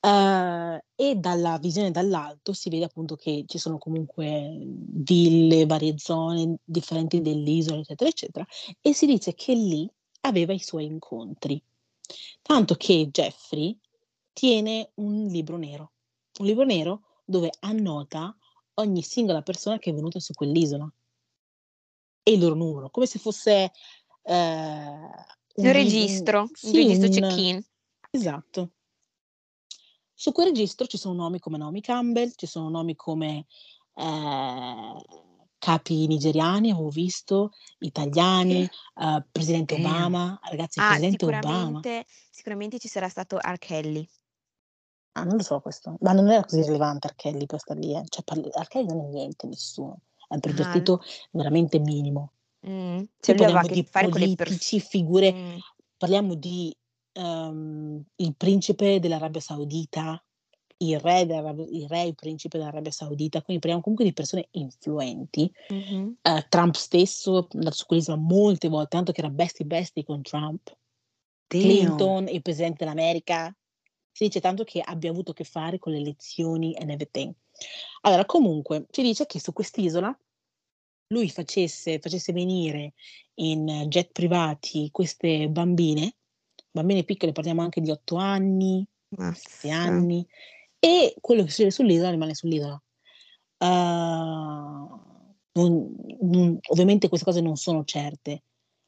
Uh, 0.01 0.83
e 0.95 1.15
dalla 1.15 1.57
visione 1.59 1.91
dall'alto 1.91 2.51
si 2.51 2.69
vede 2.69 2.83
appunto 2.83 3.15
che 3.15 3.45
ci 3.47 3.57
sono 3.57 3.77
comunque 3.77 4.51
ville, 4.59 5.65
varie 5.65 5.97
zone 5.97 6.57
differenti 6.65 7.21
dell'isola, 7.21 7.79
eccetera, 7.79 8.09
eccetera, 8.09 8.45
e 8.81 8.93
si 8.93 9.05
dice 9.05 9.33
che 9.33 9.53
lì 9.53 9.89
aveva 10.23 10.51
i 10.51 10.59
suoi 10.59 10.83
incontri. 10.83 11.63
Tanto 12.41 12.75
che 12.75 13.07
Jeffrey 13.13 13.79
tiene 14.33 14.91
un 14.95 15.27
libro 15.27 15.55
nero, 15.55 15.91
un 16.39 16.47
libro 16.47 16.65
nero 16.65 17.03
dove 17.23 17.49
annota 17.61 18.35
ogni 18.73 19.03
singola 19.03 19.41
persona 19.41 19.79
che 19.79 19.91
è 19.91 19.93
venuta 19.93 20.19
su 20.19 20.33
quell'isola 20.33 20.93
e 22.23 22.31
il 22.31 22.39
loro 22.39 22.55
numero, 22.55 22.89
come 22.89 23.05
se 23.05 23.19
fosse 23.19 23.71
eh, 24.23 24.33
un, 24.35 25.65
un 25.65 25.71
registro, 25.71 26.41
un, 26.41 26.49
sì, 26.53 26.75
registro 26.77 27.07
un, 27.07 27.13
check-in. 27.13 27.65
Esatto. 28.09 28.71
Su 30.13 30.31
quel 30.31 30.47
registro 30.47 30.85
ci 30.85 30.97
sono 30.97 31.15
nomi 31.15 31.39
come 31.39 31.57
Naomi 31.57 31.81
Campbell, 31.81 32.31
ci 32.35 32.45
sono 32.45 32.69
nomi 32.69 32.95
come 32.95 33.45
eh, 33.95 35.03
capi 35.57 36.07
nigeriani, 36.07 36.71
avevo 36.71 36.89
visto, 36.89 37.51
italiani, 37.79 38.63
eh, 38.63 39.25
Presidente. 39.31 39.75
Obama, 39.75 40.39
ragazzi, 40.43 40.79
il 40.79 40.85
Ah, 40.85 40.89
Presidente 40.89 41.25
Obama. 41.25 41.81
sicuramente, 42.29 42.79
ci 42.79 42.87
sarà 42.87 43.09
stato 43.09 43.37
R. 43.37 43.57
Kelly. 43.57 44.07
Ah, 45.13 45.23
non 45.23 45.37
lo 45.37 45.43
so 45.43 45.59
questo, 45.59 45.97
ma 45.99 46.13
non 46.13 46.29
era 46.29 46.43
così 46.43 46.61
rilevante 46.63 47.07
R. 47.07 47.15
Kelly 47.15 47.45
per 47.45 47.59
star 47.59 47.77
lì, 47.77 47.95
eh. 47.95 48.03
Cioè, 48.07 48.23
parli-. 48.23 48.49
Kelly 48.67 48.87
non 48.87 49.01
è 49.01 49.09
niente, 49.09 49.47
nessuno, 49.47 49.99
è 50.33 50.35
un 50.35 50.39
Ah, 50.39 50.39
pervertito 50.39 51.01
veramente 51.31 51.79
minimo. 51.79 52.33
mm, 52.67 53.03
cioè 53.19 53.35
parliamo 53.35 53.67
di 53.67 53.83
politici, 53.91 54.77
persone. 54.77 54.81
figure, 54.81 55.35
parliamo 55.97 56.35
di 56.35 56.75
ehm, 57.13 58.03
il 58.15 58.35
principe 58.35 58.99
dell'Arabia 58.99 59.41
Saudita, 59.41 60.23
il 60.77 60.99
re, 60.99 61.21
il 61.21 61.87
re, 61.87 62.03
il 62.03 62.15
principe 62.15 62.57
dell'Arabia 62.57 62.91
Saudita, 62.91 63.41
quindi 63.41 63.61
parliamo 63.61 63.81
comunque 63.83 64.05
di 64.05 64.13
persone 64.13 64.47
influenti. 64.51 65.51
Mhm. 65.69 66.17
Eh, 66.21 66.45
Trump 66.49 66.75
stesso 66.75 67.47
andato 67.53 67.75
su 67.75 67.85
quell'isola 67.85 68.17
molte 68.17 68.69
volte, 68.69 68.89
tanto 68.95 69.11
che 69.11 69.19
era 69.21 69.29
bestie 69.29 69.65
bestie 69.65 70.03
con 70.03 70.21
Trump. 70.21 70.75
Damn. 71.47 71.59
Clinton, 71.61 72.27
il 72.29 72.41
presidente 72.41 72.83
dell'America, 72.83 73.55
si 74.11 74.25
dice 74.25 74.39
tanto 74.39 74.63
che 74.63 74.81
abbia 74.81 75.09
avuto 75.11 75.31
a 75.31 75.33
che 75.33 75.43
fare 75.43 75.79
con 75.79 75.91
le 75.91 75.99
elezioni 75.99 76.75
and 76.77 76.89
everything. 76.89 77.33
Allora, 78.01 78.25
comunque, 78.25 78.85
si 78.89 79.01
dice 79.01 79.25
che 79.25 79.39
su 79.39 79.53
quest'isola 79.53 80.17
lui 81.13 81.29
facesse, 81.29 81.99
facesse 81.99 82.33
venire 82.33 82.93
in 83.35 83.85
jet 83.87 84.11
privati 84.11 84.89
queste 84.91 85.47
bambine, 85.47 86.15
bambine 86.71 87.03
piccole, 87.03 87.31
parliamo 87.31 87.61
anche 87.61 87.79
di 87.79 87.91
8 87.91 88.15
anni, 88.15 88.85
7 89.09 89.21
Mazza. 89.21 89.75
anni, 89.75 90.27
e 90.79 91.15
quello 91.21 91.43
che 91.43 91.49
succede 91.49 91.71
sull'isola 91.71 92.09
rimane 92.09 92.33
sull'isola. 92.33 92.81
Uh, 93.59 95.01
non- 95.53 95.95
non- 96.21 96.57
ovviamente 96.69 97.07
queste 97.07 97.25
cose 97.25 97.39
non 97.41 97.55
sono 97.55 97.85
certe. 97.85 98.43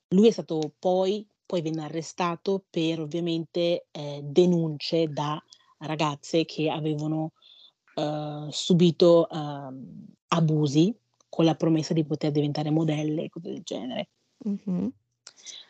Lui 0.10 0.28
è 0.28 0.32
stato 0.32 0.74
poi, 0.78 1.26
poi 1.46 1.62
venne 1.62 1.84
arrestato 1.84 2.66
per 2.70 3.00
ovviamente 3.00 3.88
eh, 3.92 4.22
denunce 4.24 5.08
da 5.08 5.42
ragazze 5.80 6.46
che 6.46 6.70
avevano 6.70 7.32
eh, 7.96 8.48
subito 8.50 9.30
ehm, 9.30 10.06
abusi 10.30 10.94
con 11.36 11.44
la 11.44 11.56
promessa 11.56 11.94
di 11.94 12.06
poter 12.06 12.32
diventare 12.32 12.70
modelle 12.70 13.24
e 13.24 13.30
cose 13.30 13.50
del 13.50 13.62
genere. 13.62 14.08
Mhm. 14.46 14.90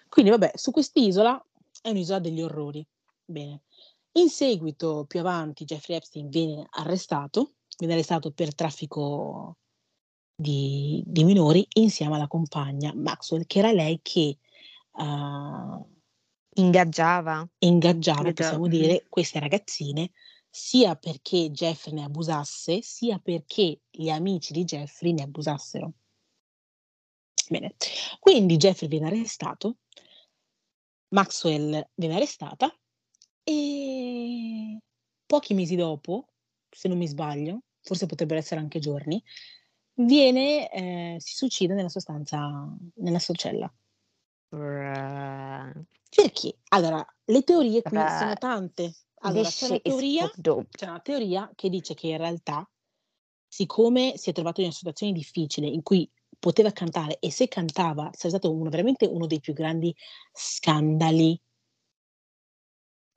Quindi, 0.07 0.29
vabbè, 0.29 0.51
su 0.53 0.69
quest'isola 0.69 1.43
è 1.81 1.89
un'isola 1.89 2.19
degli 2.19 2.39
orrori. 2.39 2.85
Bene. 3.25 3.63
In 4.19 4.29
seguito, 4.29 5.05
più 5.07 5.21
avanti, 5.21 5.65
Jeffrey 5.65 5.97
Epstein 5.97 6.29
viene 6.29 6.67
arrestato, 6.69 7.53
viene 7.79 7.95
arrestato 7.95 8.29
per 8.31 8.53
traffico 8.53 9.57
di, 10.35 11.01
di 11.03 11.23
minori 11.23 11.65
insieme 11.77 12.13
alla 12.13 12.27
compagna 12.27 12.93
Maxwell, 12.93 13.47
che 13.47 13.57
era 13.57 13.71
lei 13.71 13.99
che 14.03 14.37
eh, 14.99 15.85
Ingaggiava. 16.57 17.49
ingaggiava, 17.57 18.31
possiamo 18.31 18.67
dire, 18.67 19.07
queste 19.09 19.39
ragazzine 19.39 20.11
sia 20.55 20.95
perché 20.95 21.51
Jeffrey 21.51 21.93
ne 21.93 22.05
abusasse, 22.05 22.81
sia 22.81 23.19
perché 23.19 23.81
gli 23.91 24.07
amici 24.07 24.53
di 24.53 24.63
Jeffrey 24.63 25.11
ne 25.11 25.23
abusassero. 25.23 25.91
Bene, 27.49 27.75
quindi 28.21 28.55
Jeffrey 28.55 28.87
viene 28.87 29.07
arrestato, 29.07 29.79
Maxwell 31.09 31.89
viene 31.93 32.15
arrestata 32.15 32.73
e 33.43 34.79
pochi 35.25 35.53
mesi 35.53 35.75
dopo, 35.75 36.29
se 36.69 36.87
non 36.87 36.97
mi 36.97 37.07
sbaglio, 37.07 37.63
forse 37.81 38.05
potrebbero 38.05 38.39
essere 38.39 38.61
anche 38.61 38.79
giorni, 38.79 39.21
viene, 39.95 40.71
eh, 40.71 41.15
si 41.19 41.35
suicida 41.35 41.73
nella 41.73 41.89
sua 41.89 41.99
stanza, 41.99 42.73
nella 42.95 43.19
sua 43.19 43.33
cella. 43.33 43.71
Perché? 46.09 46.59
Allora, 46.69 47.05
le 47.25 47.43
teorie 47.43 47.81
qui 47.81 47.97
sono 47.97 48.35
tante. 48.35 48.95
Allora, 49.25 49.49
c'è 49.49 49.65
una 49.67 49.79
teoria, 49.79 50.31
c'è 50.69 50.85
una 50.87 50.99
teoria 50.99 51.51
che 51.55 51.69
dice 51.69 51.93
che 51.93 52.07
in 52.07 52.17
realtà, 52.17 52.69
siccome 53.47 54.17
si 54.17 54.29
è 54.29 54.33
trovato 54.33 54.59
in 54.61 54.67
una 54.67 54.75
situazione 54.75 55.11
difficile 55.13 55.67
in 55.67 55.81
cui 55.81 56.09
poteva 56.37 56.71
cantare 56.71 57.17
e 57.19 57.31
se 57.31 57.47
cantava 57.47 58.09
sarebbe 58.13 58.37
stato 58.37 58.51
uno- 58.53 58.69
veramente 58.69 59.05
uno 59.05 59.25
dei 59.25 59.39
più 59.39 59.53
grandi 59.53 59.95
scandali 60.31 61.39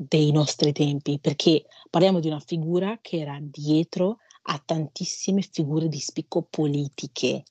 dei 0.00 0.30
nostri 0.30 0.72
tempi, 0.72 1.18
perché 1.18 1.66
parliamo 1.90 2.20
di 2.20 2.28
una 2.28 2.40
figura 2.40 2.98
che 3.02 3.18
era 3.18 3.36
dietro 3.40 4.18
a 4.42 4.58
tantissime 4.64 5.42
figure 5.42 5.88
di 5.88 5.98
spicco 5.98 6.42
politiche. 6.42 7.42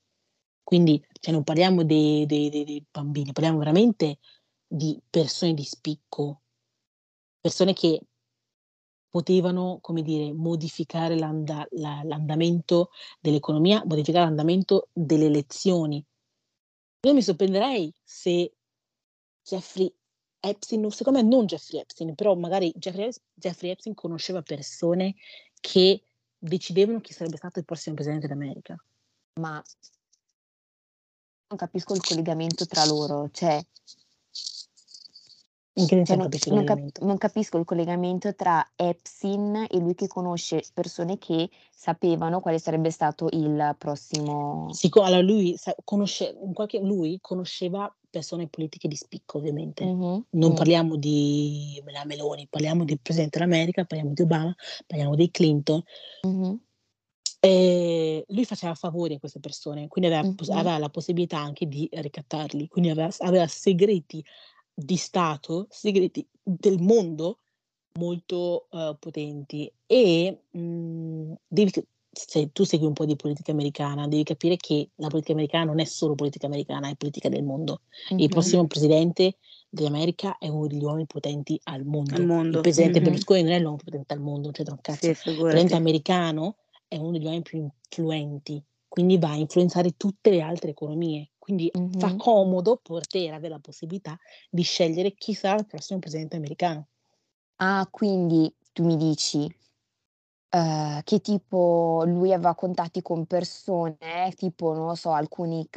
Quindi 0.64 1.05
cioè, 1.20 1.34
non 1.34 1.43
parliamo 1.43 1.84
dei, 1.84 2.26
dei- 2.26 2.49
dei- 2.49 2.64
dei 2.64 2.86
bambini, 2.89 3.34
parliamo 3.34 3.60
veramente 3.60 4.20
di 4.66 4.99
persone 5.10 5.53
di 5.53 5.64
spicco, 5.64 6.41
persone 7.39 7.74
che 7.74 8.01
potevano, 9.18 9.80
come 9.82 10.03
dire, 10.03 10.32
modificare 10.32 11.18
l'anda- 11.18 11.68
la- 11.72 12.01
l'andamento 12.03 12.91
dell'economia, 13.20 13.84
modificare 13.84 14.26
l'andamento 14.26 14.89
delle 14.93 15.26
elezioni. 15.26 16.05
Io 17.01 17.13
mi 17.15 17.24
sorprenderei 17.24 17.91
se 18.03 18.53
Jeffrey 19.41 19.91
Epstein, 20.39 20.88
secondo 20.91 21.20
me 21.20 21.28
non 21.28 21.47
Jeffrey 21.47 21.80
Epstein, 21.80 22.13
però 22.13 22.36
magari 22.36 22.72
Jeffrey, 22.76 23.09
Jeffrey 23.34 23.72
Epstein 23.72 23.95
conosceva 23.95 24.43
persone 24.43 25.15
che 25.59 26.03
decidevano 26.38 27.01
chi 27.01 27.11
sarebbe 27.11 27.38
stato 27.38 27.57
il 27.57 27.65
prossimo 27.65 27.95
presidente 27.95 28.28
d'America. 28.28 28.76
Ma 29.41 29.63
non 31.47 31.57
capisco 31.57 31.95
il 31.95 32.01
collegamento 32.01 32.68
tra 32.68 32.86
loro, 32.86 33.32
cioè, 33.32 33.59
In 35.78 35.86
che 35.86 36.03
senso 36.05 36.30
cioè, 36.30 36.53
non 36.53 36.55
non, 36.55 36.63
cap- 36.65 36.99
non 37.01 37.17
capisco 37.17 37.57
il 37.57 37.65
collegamento 37.65 38.34
tra 38.34 38.67
Epstein 38.75 39.67
e 39.69 39.78
lui 39.78 39.93
che 39.93 40.07
conosce 40.07 40.63
persone 40.73 41.19
che 41.19 41.49
sapevano 41.71 42.39
quale 42.39 42.57
sarebbe 42.57 42.89
stato 42.89 43.28
il 43.32 43.75
prossimo. 43.78 44.73
Sic- 44.73 44.97
allora 44.97 45.21
lui, 45.21 45.55
sa- 45.55 45.75
conosce, 45.84 46.36
qualche, 46.53 46.80
lui 46.80 47.19
conosceva 47.21 47.93
persone 48.09 48.47
politiche 48.47 48.88
di 48.88 48.95
spicco, 48.95 49.38
ovviamente. 49.38 49.86
Mhm, 49.86 50.25
Non 50.32 50.51
mm, 50.51 50.55
parliamo 50.55 50.95
di 50.95 51.80
la 51.86 52.05
Meloni, 52.05 52.47
parliamo 52.49 52.84
del 52.84 52.99
Presidente 52.99 53.38
dell'America, 53.38 53.86
parliamo 53.86 54.13
di 54.13 54.21
Obama, 54.23 54.55
parliamo 54.88 55.15
di 55.15 55.30
Clinton. 55.30 55.84
mhm, 56.23 56.59
E 57.39 58.25
lui 58.30 58.45
faceva 58.45 58.73
favori 58.73 59.13
a 59.13 59.19
queste 59.19 59.39
persone, 59.39 59.88
quindi 59.88 60.11
aveva, 60.11 60.34
aveva 60.53 60.78
la 60.80 60.89
possibilità 60.89 61.38
anche 61.38 61.67
di 61.67 61.88
ricattarli, 61.91 62.67
quindi 62.67 62.89
aveva, 62.89 63.09
aveva 63.19 63.45
segreti 63.45 64.25
di 64.80 64.95
Stato, 64.95 65.65
segreti 65.71 66.28
del 66.43 66.80
mondo 66.80 67.39
molto 67.97 68.67
eh, 68.71 68.95
potenti. 68.99 69.71
E 69.88 70.43
mh, 70.51 71.34
devi, 71.47 71.71
se 72.11 72.51
tu 72.51 72.63
segui 72.63 72.86
un 72.86 72.93
po' 72.93 73.05
di 73.05 73.15
politica 73.15 73.51
americana, 73.51 74.07
devi 74.07 74.23
capire 74.23 74.55
che 74.57 74.91
la 74.95 75.07
politica 75.07 75.34
americana 75.34 75.65
non 75.65 75.80
è 75.80 75.86
solo 75.86 76.13
politica 76.13 76.45
americana, 76.45 76.89
è 76.89 76.95
politica 76.95 77.28
del 77.30 77.43
mondo. 77.43 77.82
Il 78.09 78.17
Mhm. 78.17 78.28
prossimo 78.28 78.67
presidente 78.67 79.38
dell'America 79.69 80.38
è 80.38 80.47
uno 80.47 80.67
degli 80.67 80.84
uomini 80.84 81.07
potenti 81.07 81.59
al 81.63 81.84
mondo. 81.86 82.13
Al 82.13 82.21
Il 82.21 82.28
mondo. 82.28 82.61
presidente 82.61 82.99
Mhm. 82.99 83.05
Berlusconi 83.05 83.41
non 83.41 83.51
è 83.53 83.59
l'uomo 83.59 83.78
più 83.78 83.86
potente 83.86 84.13
al 84.13 84.21
mondo, 84.21 84.41
non 84.43 84.51
c'entra 84.51 84.73
un 84.75 84.82
cazzo. 84.82 84.99
Sì, 85.13 85.30
Il 85.32 85.38
presidente 85.38 85.75
americano 85.75 86.57
è 86.88 86.97
uno 86.97 87.11
degli 87.11 87.23
uomini 87.23 87.41
più 87.41 87.63
influenti, 87.89 88.63
quindi 88.98 89.20
va 89.20 89.30
a 89.30 89.36
influenzare 89.36 89.91
tutte 89.95 90.32
le 90.32 90.41
altre 90.41 90.72
economie. 90.72 91.32
Quindi 91.38 91.72
fa 91.95 92.14
Mhm. 92.14 92.18
comodo 92.18 92.78
poter 92.82 93.32
avere 93.34 93.54
la 93.54 93.60
possibilità 93.60 94.18
di 94.50 94.64
scegliere 94.64 95.14
chi 95.14 95.36
sarà 95.36 95.60
il 95.60 95.68
prossimo 95.68 96.00
presidente 96.00 96.36
americano. 96.36 96.88
Ah, 97.60 97.88
quindi 97.89 98.56
tu 98.72 98.84
mi 98.86 98.95
dici, 98.98 99.48
ehm, 100.50 101.02
che 101.04 101.20
tipo 101.22 102.04
lui 102.06 102.34
aveva 102.34 102.56
contatti 102.56 103.02
con 103.02 103.26
persone, 103.26 103.98
tipo, 104.36 104.74
non 104.74 104.88
lo 104.88 104.95
so, 104.95 105.12
alcuni 105.12 105.68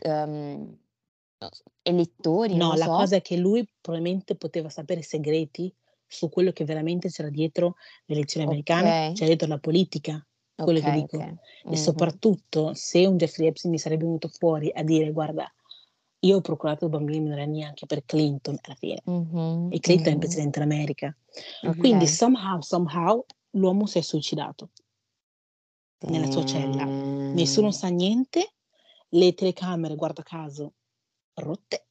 s 1.52 1.62
elettori, 1.82 2.60
No, 2.60 2.74
la 2.74 2.88
so. 2.88 2.90
cosa 2.90 3.16
è 3.16 3.22
che 3.22 3.36
lui 3.36 3.66
probabilmente 3.80 4.36
poteva 4.36 4.68
sapere 4.68 5.02
segreti 5.02 5.74
su 6.06 6.28
quello 6.28 6.52
che 6.52 6.64
veramente 6.64 7.08
c'era 7.08 7.30
dietro 7.30 7.76
le 8.06 8.14
elezioni 8.16 8.46
americane, 8.46 8.96
Okay. 8.96 9.12
c'era 9.12 9.28
dietro 9.30 9.48
la 9.48 9.58
politica, 9.58 10.26
quello 10.60 10.80
che 10.80 10.90
Okay, 10.90 10.92
dico. 10.92 11.26
okay. 11.26 11.32
E 11.66 11.76
Mh-mh. 11.76 12.10
soprattutto 12.16 12.74
se 12.74 13.06
un 13.06 13.16
Jeffrey 13.16 13.46
Epstein 13.48 13.72
mi 13.72 13.78
sarebbe 13.78 14.04
venuto 14.04 14.28
fuori 14.28 14.70
a 14.72 14.82
dire: 14.82 15.12
"Guarda, 15.12 15.52
io 16.20 16.36
ho 16.36 16.40
procurato 16.40 16.88
bambini 16.88 17.20
minorenni 17.20 17.64
anche 17.64 17.86
per 17.86 18.04
Clinton", 18.04 18.58
alla 18.62 18.74
fine. 18.76 19.02
Mh-mh, 19.06 19.60
E 19.68 19.78
Clinton 19.80 20.12
è 20.12 20.14
il 20.14 20.18
mh-mh. 20.18 20.20
presidente 20.20 20.58
dell'America. 20.60 21.16
Mh-mh. 21.62 21.76
Quindi 21.76 22.06
Okay. 22.06 22.08
somehow, 22.08 22.60
somehow 22.60 23.24
l'uomo 23.52 23.86
si 23.86 23.98
è 23.98 24.02
suicidato 24.02 24.70
nella 26.08 26.26
sua 26.26 26.42
cella. 26.42 26.86
Nessuno 27.30 27.70
sa 27.70 27.88
niente, 27.88 28.54
le 29.10 29.32
telecamere, 29.34 29.94
guarda 29.96 30.22
caso, 30.22 30.74
rotte. 31.34 31.86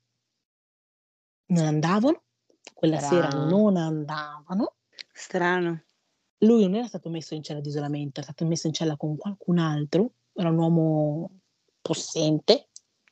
Non 1.49 1.65
andavano, 1.65 2.23
quella 2.73 2.97
sera 2.97 3.29
Stra 3.29 3.33
non 3.33 3.77
andavano. 3.77 4.77
Strano. 5.13 5.83
Lui 6.39 6.63
non 6.63 6.75
era 6.75 6.87
stato 6.87 7.09
messo 7.09 7.33
in 7.35 7.43
cella 7.43 7.59
di 7.59 7.67
isolamento, 7.69 8.21
era 8.21 8.31
stato 8.31 8.45
messo 8.45 8.67
in 8.67 8.73
cella 8.73 8.95
con 8.95 9.17
qualcun 9.17 9.57
altro, 9.57 10.13
era 10.33 10.49
un 10.49 10.57
uomo 10.57 11.29
possente. 11.81 12.69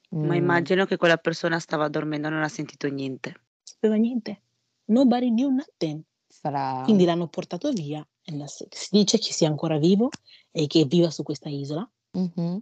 Ma 0.09 0.34
Mh. 0.34 0.38
immagino 0.38 0.86
che 0.86 0.95
quella 0.95 1.17
persona 1.17 1.59
stava 1.59 1.89
dormendo 1.89 2.28
e 2.28 2.30
non 2.32 2.41
ha 2.41 2.47
sentito 2.47 2.88
niente. 2.88 3.36
Sapeva 3.63 3.95
niente. 3.95 4.41
Nobody 4.86 5.30
knew 5.30 5.49
nothing. 5.49 6.01
Stra 6.30 6.84
Quindi 6.84 7.03
l'hanno 7.03 7.28
portato 7.28 7.71
via 7.71 8.07
e 8.23 8.36
la 8.36 8.47
si 8.47 8.67
dice 8.91 9.17
che 9.17 9.34
sia 9.34 9.49
ancora 9.49 9.78
vivo 9.78 10.09
e 10.51 10.67
che 10.67 10.86
viva 10.86 11.09
su 11.09 11.23
questa 11.23 11.49
isola 11.49 11.89
Mh-mh. 12.11 12.61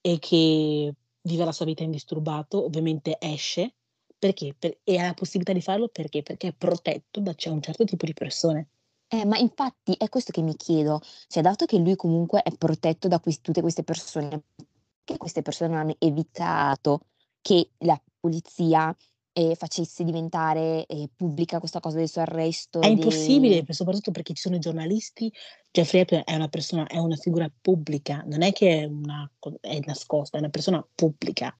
e 0.00 0.18
che 0.18 0.94
vive 1.22 1.44
la 1.44 1.52
sua 1.52 1.64
vita 1.64 1.84
indisturbato, 1.84 2.64
ovviamente 2.64 3.16
esce 3.20 3.74
perché? 4.18 4.54
Per 4.58 4.78
e 4.82 4.98
ha 4.98 5.06
la 5.06 5.14
possibilità 5.14 5.52
di 5.52 5.60
farlo 5.60 5.88
perché? 5.88 6.22
Perché 6.22 6.48
è 6.48 6.52
protetto 6.52 7.20
da 7.20 7.34
c'è 7.34 7.50
un 7.50 7.60
certo 7.62 7.84
tipo 7.84 8.04
di 8.04 8.14
persone. 8.14 8.68
Eh, 9.10 9.24
ma 9.24 9.38
infatti 9.38 9.92
è 9.94 10.08
questo 10.08 10.32
che 10.32 10.42
mi 10.42 10.56
chiedo, 10.56 11.00
cioè 11.28 11.42
dato 11.42 11.64
che 11.64 11.78
lui 11.78 11.94
comunque 11.94 12.42
è 12.42 12.50
protetto 12.56 13.06
da 13.06 13.20
ques 13.20 13.40
tutte 13.40 13.60
queste 13.60 13.84
persone, 13.84 14.42
perché 15.04 15.16
queste 15.16 15.42
persone 15.42 15.76
hanno 15.76 15.94
evitato 15.98 17.02
che 17.40 17.70
la 17.78 18.00
polizia, 18.18 18.94
ehm, 19.32 19.54
facesse 19.54 20.02
diventare, 20.02 20.86
ehm, 20.86 21.06
pubblica 21.14 21.60
questa 21.60 21.78
cosa 21.78 21.98
del 21.98 22.08
suo 22.08 22.22
arresto 22.22 22.80
È 22.80 22.86
e 22.86 22.90
impossibile, 22.90 23.64
soprattutto 23.68 24.10
perché 24.10 24.34
ci 24.34 24.42
sono 24.42 24.56
i 24.56 24.58
giornalisti. 24.58 25.32
Jeffrey 25.70 26.00
Epstein 26.00 26.22
è 26.24 26.34
una 26.34 26.48
persona 26.48 26.86
è 26.86 26.98
una 26.98 27.16
figura 27.16 27.48
pubblica, 27.60 28.24
non 28.26 28.42
è 28.42 28.50
che 28.52 28.80
è 28.80 28.84
una 28.86 29.30
è 29.60 29.78
nascosta, 29.84 30.36
è 30.36 30.40
una 30.40 30.50
persona 30.50 30.84
pubblica. 30.94 31.56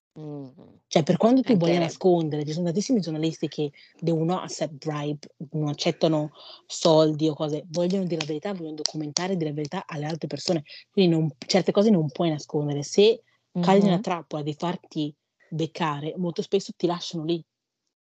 Cioè, 0.89 1.03
per 1.03 1.17
quanto 1.17 1.43
tu 1.43 1.57
voglia 1.57 1.79
nascondere, 1.79 2.45
ci 2.45 2.53
sono 2.53 2.65
tantissimi 2.65 3.01
giornalisti 3.01 3.47
che 3.49 3.71
will 4.01 4.23
not 4.23 4.43
accept 4.43 4.73
bribe, 4.73 5.27
non 5.51 5.67
accettano 5.67 6.31
soldi 6.65 7.27
o 7.27 7.33
cose, 7.33 7.65
vogliono 7.67 8.05
dire 8.05 8.21
la 8.21 8.25
verità, 8.25 8.53
vogliono 8.53 8.75
documentare 8.75 9.33
e 9.33 9.35
dire 9.35 9.49
la 9.49 9.55
verità 9.55 9.83
alle 9.85 10.05
altre 10.05 10.27
persone. 10.27 10.63
Quindi 10.89 11.11
non 11.13 11.29
certe 11.45 11.71
cose 11.73 11.89
non 11.89 12.09
puoi 12.09 12.29
nascondere. 12.29 12.83
Se 12.83 13.21
cadi 13.59 13.81
nella 13.81 13.99
Mh-mh. 13.99 13.99
trappola 13.99 14.43
di 14.43 14.53
farti 14.53 15.13
beccare, 15.49 16.13
molto 16.17 16.41
spesso 16.41 16.71
ti 16.75 16.87
lasciano 16.87 17.25
lì. 17.25 17.43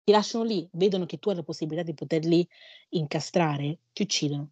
Ti 0.03 0.11
lasciano 0.11 0.43
lì, 0.43 0.67
vedono 0.73 1.05
che 1.05 1.19
tu 1.19 1.29
hai 1.29 1.35
la 1.37 1.43
possibilità 1.43 1.83
di 1.83 1.93
poterli 1.93 2.45
incastrare, 2.89 3.79
ti 3.93 4.01
uccidono. 4.03 4.51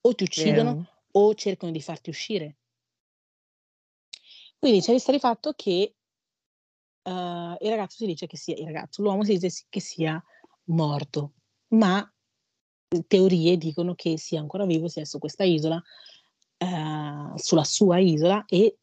O 0.00 0.14
ti 0.14 0.24
uccidono 0.24 0.76
Vero. 0.76 0.86
o 1.12 1.34
cercano 1.34 1.70
di 1.70 1.80
farti 1.80 2.10
uscire. 2.10 2.56
Quindi 4.58 4.80
c'è 4.80 4.92
resta 4.92 5.12
di 5.12 5.18
fatto 5.18 5.52
che, 5.54 5.94
uhm, 7.08 7.56
il 7.60 7.70
ragazzo 7.70 7.96
si 7.96 8.06
dice 8.06 8.26
che 8.26 8.36
sia 8.36 8.54
il 8.56 8.64
ragazzo, 8.66 9.02
l'uomo 9.02 9.24
si 9.24 9.38
dice 9.38 9.64
che 9.68 9.80
sia 9.80 10.22
morto, 10.64 11.32
ma 11.68 12.10
teorie 13.06 13.56
dicono 13.56 13.94
che 13.94 14.18
sia 14.18 14.40
ancora 14.40 14.64
vivo, 14.66 14.88
sia 14.88 15.04
su 15.04 15.18
questa 15.18 15.44
isola, 15.44 15.80
ehm, 16.58 17.34
sulla 17.36 17.64
sua 17.64 17.98
isola 17.98 18.44
e 18.46 18.78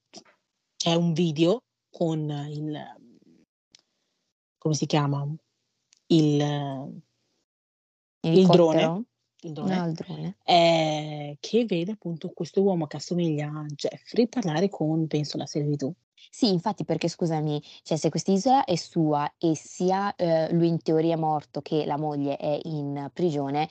c'è 0.77 0.93
un 0.93 1.13
video 1.13 1.63
con 1.89 2.29
il 2.49 2.77
come 4.57 4.73
si 4.75 4.85
chiama? 4.85 5.27
Il 6.07 6.41
il 8.21 8.47
drone 8.47 9.05
il 9.41 9.53
No, 9.53 9.65
drone, 9.67 9.87
il 9.87 9.93
drone. 9.93 10.37
ehm, 10.43 11.35
che 11.39 11.65
vede 11.65 11.91
appunto 11.91 12.29
questo 12.29 12.63
uomo 12.63 12.87
che 12.87 12.97
assomiglia 12.97 13.47
a 13.47 13.65
Jeffrey 13.67 14.27
parlare 14.27 14.69
con, 14.69 15.05
penso, 15.07 15.37
la 15.37 15.45
servitù. 15.45 15.93
Sì, 16.35 16.51
infatti 16.51 16.83
perché 16.83 17.07
scusami, 17.07 17.63
cioè 17.83 17.97
se 17.97 18.09
quest'isola 18.09 18.65
è 18.65 18.75
sua 18.75 19.35
e 19.37 19.55
sia, 19.55 20.13
ehm, 20.17 20.51
lui 20.57 20.67
in 20.67 20.81
teoria 20.81 21.13
è 21.13 21.17
morto 21.17 21.61
che 21.61 21.85
la 21.85 21.95
moglie 21.95 22.35
è 22.35 22.59
in 22.63 23.09
prigione, 23.13 23.69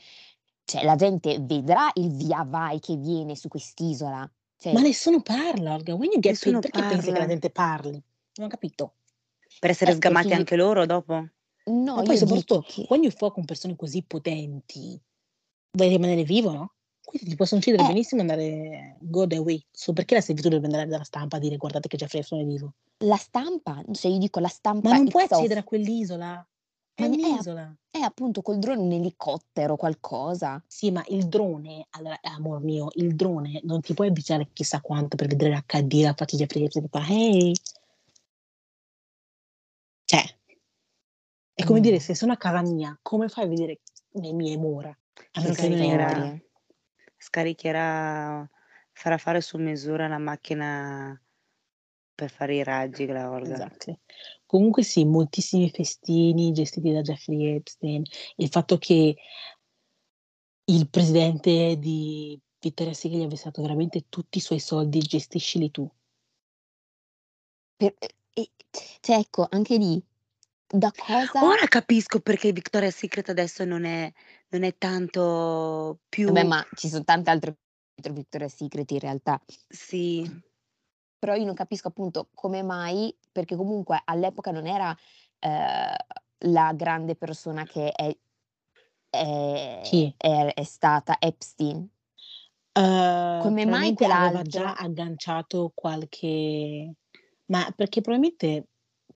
cioè 0.65 0.83
la 0.83 0.97
gente 0.97 1.41
vedrà 1.41 1.91
il 1.93 2.11
via 2.11 2.43
vai 2.43 2.81
che 2.81 2.97
viene 2.97 3.37
su 3.37 3.49
quest'isola. 3.49 4.21
Ma 4.21 4.31
Cioè 4.57 4.73
nessuno 4.81 5.21
parla, 5.21 5.75
Olga. 5.75 5.93
When 5.95 6.11
you 6.11 6.21
get 6.21 6.23
paid 6.23 6.55
Nessuno 6.55 6.61
perché 6.61 6.81
pensi 6.81 7.05
che 7.05 7.11
la 7.11 7.19
parla. 7.19 7.27
gente 7.29 7.51
parli? 7.51 8.03
Non 8.37 8.47
ho 8.47 8.49
capito. 8.49 8.95
Per 9.61 9.69
essere 9.69 9.91
Eh, 9.91 9.99
perché 9.99 10.09
sgamati 10.09 10.29
io 10.29 10.35
anche 10.39 10.57
loro 10.57 10.87
dopo? 10.87 11.13
No, 11.13 11.97
Ma 11.97 12.03
poi 12.03 12.15
io 12.15 12.17
soprattutto 12.17 12.63
che 12.67 12.87
when 12.89 13.03
you 13.03 13.13
fuck 13.13 13.35
con 13.35 13.45
persone 13.45 13.77
così 13.77 14.03
potenti, 14.05 14.99
vuoi 15.73 15.89
rimanere 15.91 16.23
vivo, 16.23 16.51
no? 16.51 16.74
Quindi 17.15 17.31
ti 17.31 17.37
possono 17.37 17.61
uccidere 17.61 17.85
Eh. 17.85 17.87
benissimo 17.87 18.21
e 18.23 18.25
andare 18.25 18.97
go 19.01 19.25
their 19.27 19.41
way. 19.41 19.65
So 19.71 19.93
perché 19.93 20.15
la 20.17 20.21
servitù 20.21 20.49
dovrebbe 20.49 20.67
andare 20.73 20.89
dalla 20.91 21.05
stampa 21.05 21.37
a 21.37 21.39
dire: 21.41 21.57
"Guardate 21.57 21.87
che 21.87 21.97
Jeffrey 21.97 22.21
Epstein 22.21 22.43
è 22.43 22.45
vivo"? 22.45 22.75
La 23.05 23.17
stampa, 23.17 23.83
cioè 23.93 24.11
io 24.11 24.19
dico 24.19 24.41
la 24.41 24.49
Ma 24.49 24.53
stampa 24.57 24.91
non 24.91 25.07
puoi 25.09 25.23
accedere 25.25 25.61
a 25.61 25.65
quell'isola. 25.65 26.45
È 26.93 27.03
Ma 27.03 27.07
ne 27.07 27.15
è 27.15 27.27
un'isola. 27.27 27.77
è 27.91 27.99
appunto 28.01 28.43
col 28.43 28.59
drone 28.59 28.81
un 28.81 28.91
elicottero, 28.91 29.77
qualcosa. 29.77 30.61
Sì, 30.67 30.91
ma 30.91 31.05
il 31.09 31.29
drone 31.29 31.87
allora, 31.91 32.19
amor 32.23 32.61
mio, 32.63 32.89
il 32.95 33.15
drone 33.15 33.61
non 33.63 33.81
ti 33.81 33.95
puoi 33.95 34.09
avvicinare 34.09 34.49
chissà 34.53 34.81
quanto 34.81 35.15
per 35.17 35.29
vedere 35.29 35.51
l'HD, 35.55 36.03
la 36.03 36.15
faccia 36.15 36.37
di 36.37 36.45
Jeffrey 36.45 36.89
fa: 36.91 37.07
"Hey". 37.07 37.53
Cioè, 40.07 40.25
è 41.55 41.65
come 41.65 41.81
dire 41.81 41.97
Mh. 41.97 42.01
se 42.01 42.15
sono 42.15 42.33
a 42.33 42.37
casa 42.37 42.63
mia, 42.63 42.97
come 43.03 43.29
fai 43.29 43.45
a 43.45 43.49
vedere 43.49 43.81
le 44.13 44.33
mie 44.33 44.57
mura? 44.57 44.97
A 45.37 45.41
meno 45.41 45.55
che 45.55 45.69
non 45.69 46.44
scaricherà 47.25 48.49
farà 48.93 49.17
fare 49.19 49.41
su 49.41 49.57
misura 49.57 50.07
la 50.07 50.19
macchina 50.19 51.19
per 52.15 52.31
fare 52.31 52.57
i 52.57 52.63
raggi 52.63 53.07
la 53.07 53.31
Olga. 53.31 53.53
Exactly. 53.53 53.99
Comunque 54.47 54.83
sì, 54.83 55.05
moltissimi 55.05 55.71
festini 55.71 56.53
gestiti 56.53 56.93
da 56.93 57.01
Jeffrey 57.01 57.57
Epstein. 57.57 58.05
Il 58.37 58.49
fatto 58.49 58.77
che 58.79 59.17
il 60.67 60.89
presidente 60.89 61.77
di 61.79 62.39
Victoria's 62.61 62.99
Secret 62.99 63.21
gli 63.21 63.25
avesse 63.25 63.45
dato 63.45 63.63
veramente 63.63 64.07
tutti 64.09 64.39
i 64.39 64.43
suoi 64.43 64.61
soldi, 64.61 65.01
gestiscili 65.01 65.71
tu. 65.71 65.91
Per 67.77 67.95
e 67.99 68.09
e 68.35 68.51
cioè 69.01 69.17
ecco, 69.19 69.47
anche 69.49 69.77
lì, 69.77 70.01
da 70.73 70.91
cosa 70.97 71.41
Ora 71.41 71.67
capisco 71.67 72.21
perché 72.21 72.53
Victoria's 72.53 72.97
Secret 72.97 73.29
adesso 73.29 73.65
non 73.65 73.85
è 73.85 74.11
non 74.51 74.63
è 74.63 74.77
tanto 74.79 76.01
Vabbè, 76.27 76.43
più 76.43 76.45
ma 76.45 76.67
ci 76.73 76.89
son 76.89 77.05
tante 77.05 77.29
altre 77.31 77.59
dietro 77.95 78.13
Victoria's 78.15 78.55
Secret 78.57 78.91
in 78.93 78.99
realtà. 78.99 79.39
Sì. 79.71 80.35
Però 81.23 81.35
io 81.35 81.45
non 81.45 81.55
capisco 81.55 81.89
appunto 81.89 82.29
come 82.35 82.63
mai 82.63 83.17
perché 83.33 83.57
comunque 83.57 84.01
all'epoca 84.05 84.51
non 84.51 84.67
era, 84.67 84.95
ehm, 85.39 85.95
la 86.47 86.73
grande 86.75 87.17
persona 87.17 87.65
che 87.65 87.91
è 87.93 88.15
è 89.11 89.25
Chi? 89.83 90.15
è 90.17 90.53
è 90.55 90.65
stata 90.65 91.17
Epstein. 91.21 91.89
Uhm, 92.77 93.53
Come 93.53 93.67
mai 93.67 93.95
probabilmente 93.95 94.05
aveva 94.05 94.43
già 94.43 94.75
agganciato 94.75 95.73
qualche 95.75 96.95
ma 97.47 97.71
perché 97.77 98.01
probabilmente 98.01 98.69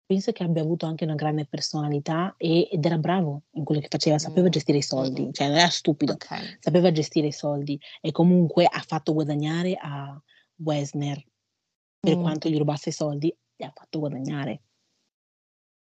penso 0.09 0.33
che 0.33 0.43
abbia 0.45 0.63
avuto 0.63 0.87
anche 0.87 1.05
una 1.05 1.15
grande 1.15 1.47
personalità 1.47 2.35
e 2.39 2.69
ed 2.73 2.85
era 2.85 2.99
bravo 2.99 3.45
in 3.53 3.65
quello 3.65 3.81
che 3.83 3.89
faceva, 3.91 4.19
sapeva 4.19 4.49
Mh, 4.49 4.51
gestire 4.51 4.79
i 4.79 4.83
soldi, 4.83 5.29
cioè 5.33 5.49
non 5.49 5.59
era 5.59 5.69
stupido, 5.71 6.17
Okay. 6.17 6.59
sapeva 6.59 6.91
gestire 6.93 7.29
i 7.29 7.33
soldi 7.33 7.79
e 8.01 8.11
comunque 8.13 8.65
ha 8.67 8.81
fatto 8.87 9.13
guadagnare 9.13 9.77
a 9.81 10.21
Wexner. 10.57 11.23
Per 12.03 12.17
Mh. 12.17 12.19
quanto 12.19 12.49
gli 12.49 12.57
rubasse 12.59 12.91
i 12.91 12.93
soldi, 12.93 13.29
li 13.57 13.65
ha 13.67 13.73
fatto 13.75 13.99
guadagnare. 14.01 14.63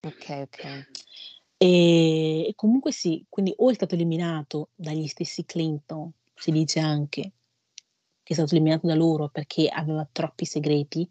Okay, 0.06 0.44
okay. 0.44 0.88
Ehm, 1.58 2.46
e 2.50 2.54
comunque 2.56 2.92
sì, 2.92 3.26
quindi 3.30 3.54
o 3.58 3.70
è 3.70 3.74
stato 3.74 3.96
eliminato 3.96 4.70
dagli 4.76 5.08
stessi 5.08 5.46
Clinton, 5.46 6.12
si 6.36 6.52
dice 6.52 6.80
anche 6.80 7.22
che 8.24 8.34
è 8.34 8.36
stato 8.36 8.54
eliminato 8.56 8.88
da 8.88 8.96
loro 8.96 9.30
perché 9.30 9.68
aveva 9.70 10.08
troppi 10.12 10.46
segreti 10.46 11.10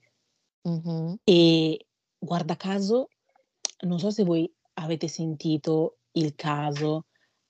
Mh-mh. 0.65 1.19
e 1.27 1.87
guarda 2.23 2.57
caso, 2.57 3.09
non 3.87 3.99
so 3.99 4.11
se 4.11 4.23
voi 4.25 4.51
avete 4.75 5.09
sentito 5.09 5.99
il 6.13 6.35
caso, 6.37 7.07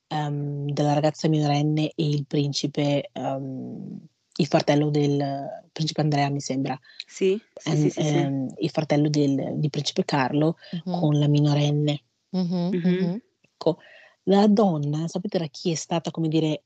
ehm, 0.07 0.65
della 0.71 0.93
ragazza 0.93 1.27
minorenne 1.29 1.91
e 1.95 2.07
il 2.09 2.25
principe, 2.27 3.09
ehm, 3.11 3.99
il 4.35 4.47
fratello 4.47 4.89
del 4.89 5.69
principe 5.71 6.01
Andrea, 6.01 6.29
mi 6.29 6.41
sembra. 6.41 6.77
Sì, 7.07 7.45
sì, 7.55 7.75
Ehm, 7.75 7.77
sì, 7.77 7.89
sì, 7.89 8.03
sì. 8.03 8.29
il 8.57 8.69
fratello 8.71 9.09
del 9.09 9.53
di 9.59 9.69
principe 9.69 10.05
Carlo 10.05 10.57
Mh-mh. 10.73 11.03
con 11.03 11.19
la 11.19 11.27
minorenne. 11.27 12.03
Mh-mh. 12.33 12.77
mh-mh. 12.83 13.21
Ecco, 13.41 13.77
la 14.23 14.47
donna, 14.47 15.07
sapete 15.07 15.37
da 15.37 15.47
chi 15.47 15.71
è 15.71 15.75
stata, 15.75 16.11
come 16.11 16.27
dire 16.29 16.63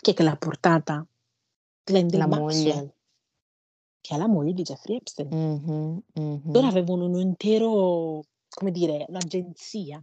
chi 0.00 0.10
è 0.10 0.14
che 0.14 0.22
l'ha 0.22 0.36
portata? 0.36 1.06
Ghislaine 1.86 2.08
La 2.12 2.26
moglie. 2.26 2.82
Che 4.00 4.14
è 4.14 4.18
la 4.18 4.28
moglie 4.28 4.52
di 4.52 4.62
Jeffrey 4.62 4.96
Epstein. 4.96 5.28
Mh-mh, 5.28 6.02
Loro 6.52 6.66
mh-mh. 6.66 6.66
avevano 6.66 7.06
un 7.06 7.18
intero 7.18 8.22
come 8.48 8.70
dire, 8.70 9.04
un'agenzia 9.08 10.02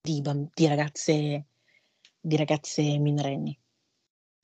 di 0.00 0.20
bam 0.20 0.48
di 0.54 0.66
ragazze 0.66 1.46
di 2.20 2.36
ragazze 2.36 2.98
minorenni. 2.98 3.58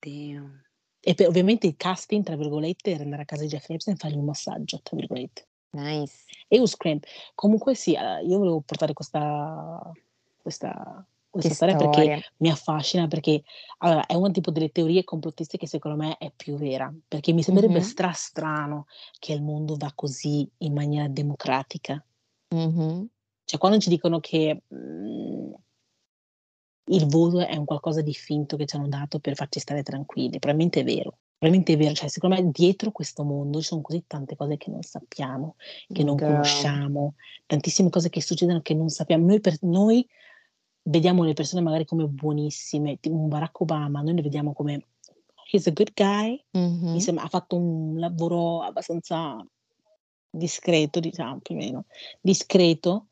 Dio. 0.01 0.63
E 1.03 1.15
poi 1.15 1.27
ovviamente 1.27 1.67
il 1.67 1.77
casting, 1.77 2.25
tra 2.25 2.37
virgolette, 2.37 2.91
era 2.91 3.05
andare 3.05 3.23
a 3.23 3.25
casa 3.25 3.43
di 3.43 3.49
Jeffrey 3.49 3.77
Epstein 3.77 3.97
e 3.97 3.99
fargli 3.99 4.17
un 4.17 4.25
"massaggio", 4.25 4.81
tra 4.83 4.97
virgolette. 4.97 5.49
Nice. 5.73 6.25
E 6.49 6.57
it 6.57 6.61
was 6.61 6.77
cramp. 6.77 7.05
Comunque 7.35 7.75
sì, 7.75 7.93
io 7.93 8.39
volevo 8.39 8.61
portare 8.61 8.93
questa 8.93 9.93
questa 10.43 11.07
questa 11.31 11.55
storia 11.55 11.77
perché 11.77 12.11
storia. 12.11 12.23
mi 12.39 12.51
affascina, 12.51 13.07
perché 13.07 13.43
allora 13.79 14.07
è 14.07 14.15
una 14.15 14.31
tipo 14.31 14.51
delle 14.51 14.71
teorie 14.71 15.05
complottiste 15.05 15.57
che 15.59 15.67
secondo 15.67 15.97
me 15.97 16.17
è 16.19 16.33
più 16.35 16.57
vera, 16.57 16.93
perché 17.09 17.33
mi 17.33 17.43
sembrerebbe 17.43 17.81
Mh-mh. 17.81 17.83
stra 17.83 18.13
strano 18.13 18.87
che 19.19 19.33
il 19.33 19.43
mondo 19.43 19.77
va 19.77 19.93
così 19.95 20.49
in 20.59 20.73
maniera 20.75 21.09
democratica. 21.09 22.05
Mh-mh. 22.53 23.11
Cioè 23.49 23.59
quando 23.59 23.79
ci 23.79 23.89
dicono 23.89 24.21
che, 24.21 24.63
mhmm 24.69 25.55
il 26.89 27.07
voto 27.07 27.41
è 27.41 27.57
un 27.57 27.65
qualcosa 27.67 28.01
di 28.01 28.13
finto 28.15 28.57
che 28.57 28.67
ci 28.67 28.77
hanno 28.77 28.89
dato 28.89 29.21
per 29.21 29.35
farci 29.35 29.61
stare 29.61 29.83
tranquilli, 29.83 30.39
probabilmente 30.39 30.81
è 30.81 30.85
vero. 30.85 31.19
Probabilmente 31.39 31.73
è 31.75 31.77
vero, 31.83 31.95
cioè 31.95 32.09
secondo 32.09 32.37
me 32.37 32.51
dietro 32.51 32.91
questo 32.91 33.23
mondo 33.25 33.61
ci 33.61 33.67
sono 33.67 33.81
così 33.81 34.05
tante 34.07 34.37
cose 34.37 34.57
che 34.57 34.71
non 34.71 34.83
sappiamo, 34.83 35.57
che 35.91 36.03
non 36.05 36.19
Girl. 36.19 36.21
conosciamo, 36.21 37.15
tantissime 37.47 37.89
cose 37.91 38.09
che 38.11 38.21
succedono 38.21 38.61
che 38.61 38.75
non 38.75 38.89
sappiamo. 38.89 39.27
Noi 39.27 39.41
per 39.41 39.57
noi 39.63 40.07
vediamo 40.83 41.25
le 41.25 41.35
persone 41.35 41.63
magari 41.63 41.85
come 41.85 42.07
buonissime, 42.07 42.99
tipo 43.01 43.17
un 43.17 43.29
Barack 43.29 43.61
Obama, 43.61 44.03
noi 44.03 44.17
lo 44.17 44.23
vediamo 44.23 44.53
come 44.53 44.87
he's 45.53 45.67
a 45.67 45.71
good 45.73 45.93
guy, 45.95 46.43
mi 46.53 46.59
Mh-mh. 46.59 47.01
sembra 47.01 47.25
ha 47.25 47.29
fatto 47.29 47.57
un 47.57 47.99
lavoro 47.99 48.63
abbastanza 48.63 49.45
discreto, 50.31 51.01
diciamo 51.01 51.41
più 51.41 51.55
o 51.55 51.59
meno, 51.59 51.85
discreto. 52.21 53.07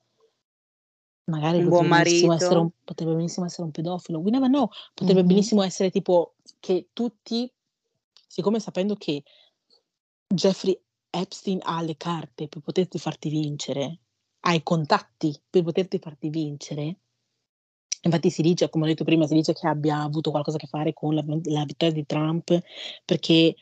Magari 1.28 1.58
Un 1.58 1.68
potrebbe 1.68 1.94
benissimo 1.94 2.32
essere 2.32 2.58
un 2.60 2.70
potrebbe 2.84 3.14
benissimo 3.14 3.44
essere 3.44 3.64
un 3.64 3.70
pedofilo, 3.70 4.18
we 4.18 4.30
never 4.30 4.48
know. 4.48 4.68
Potrebbe 4.94 5.20
Mh-mh. 5.20 5.28
benissimo 5.28 5.62
essere 5.62 5.90
tipo 5.90 6.36
che 6.58 6.88
tutti 6.94 7.52
siccome 8.26 8.60
sapendo 8.60 8.94
che 8.94 9.22
Jeffrey 10.34 10.78
Epstein 11.10 11.60
ha 11.62 11.82
le 11.82 11.96
carte 11.96 12.48
per 12.48 12.62
poterti 12.62 12.98
farti 12.98 13.28
vincere, 13.28 14.00
ha 14.40 14.54
i 14.54 14.62
contatti 14.62 15.38
per 15.50 15.62
poterti 15.62 15.98
farti 15.98 16.28
vincere 16.30 17.00
infatti 18.03 18.30
si 18.30 18.43
dice, 18.43 18.68
come 18.70 18.84
ho 18.84 18.89
detto 18.89 19.05
prima, 19.05 19.26
si 19.26 19.34
dice 19.34 19.53
che 19.53 19.66
abbia 19.66 20.01
avuto 20.03 20.30
qualcosa 20.30 20.57
a 20.57 20.61
che 20.61 20.66
fare 20.66 20.93
con 20.93 21.14
la 21.14 21.22
la 21.45 21.64
vittoria 21.64 21.95
di 21.95 22.07
Trump, 22.07 22.59
perché 23.05 23.55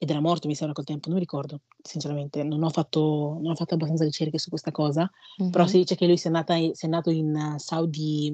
ed 0.00 0.10
era 0.10 0.20
morto 0.20 0.46
mi 0.46 0.54
sembra 0.54 0.74
col 0.74 0.84
tempo, 0.84 1.08
non 1.08 1.18
mi 1.18 1.24
ricordo 1.24 1.62
sinceramente, 1.82 2.44
non 2.44 2.62
ho 2.62 2.70
fatto 2.70 3.38
non 3.40 3.50
ho 3.52 3.54
fatto 3.56 3.74
abbastanza 3.74 4.04
ricerche 4.04 4.38
su 4.38 4.48
questa 4.48 4.70
cosa, 4.70 5.10
però 5.50 5.64
Mh-mh. 5.64 5.70
si 5.70 5.78
dice 5.78 5.96
che 5.96 6.06
lui 6.06 6.16
sia 6.16 6.30
nata 6.30 6.54
sia 6.72 6.88
nato 6.88 7.10
in 7.10 7.54
Saudi 7.58 8.32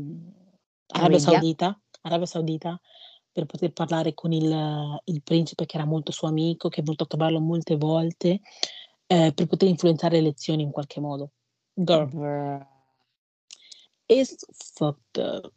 Arabia. 0.88 1.18
Saudita 1.18 1.80
Arabia 2.02 2.26
Saudita, 2.26 2.78
per 3.32 3.46
poter 3.46 3.72
parlare 3.72 4.12
con 4.14 4.32
il 4.32 4.98
il 5.04 5.22
principe 5.22 5.64
che 5.66 5.76
era 5.76 5.86
molto 5.86 6.12
suo 6.12 6.28
amico, 6.28 6.68
che 6.68 6.80
è 6.80 6.82
venuto 6.82 7.04
a 7.04 7.06
trovarlo 7.06 7.40
molte 7.40 7.76
volte, 7.76 8.40
ehm, 9.06 9.32
per 9.32 9.46
poter 9.46 9.68
influenzare 9.68 10.16
le 10.16 10.20
elezioni 10.20 10.62
in 10.62 10.70
qualche 10.70 11.00
modo. 11.00 11.30
Girl. 11.76 12.14
It's 14.08 14.44
fucked 14.76 15.18
up. 15.18 15.52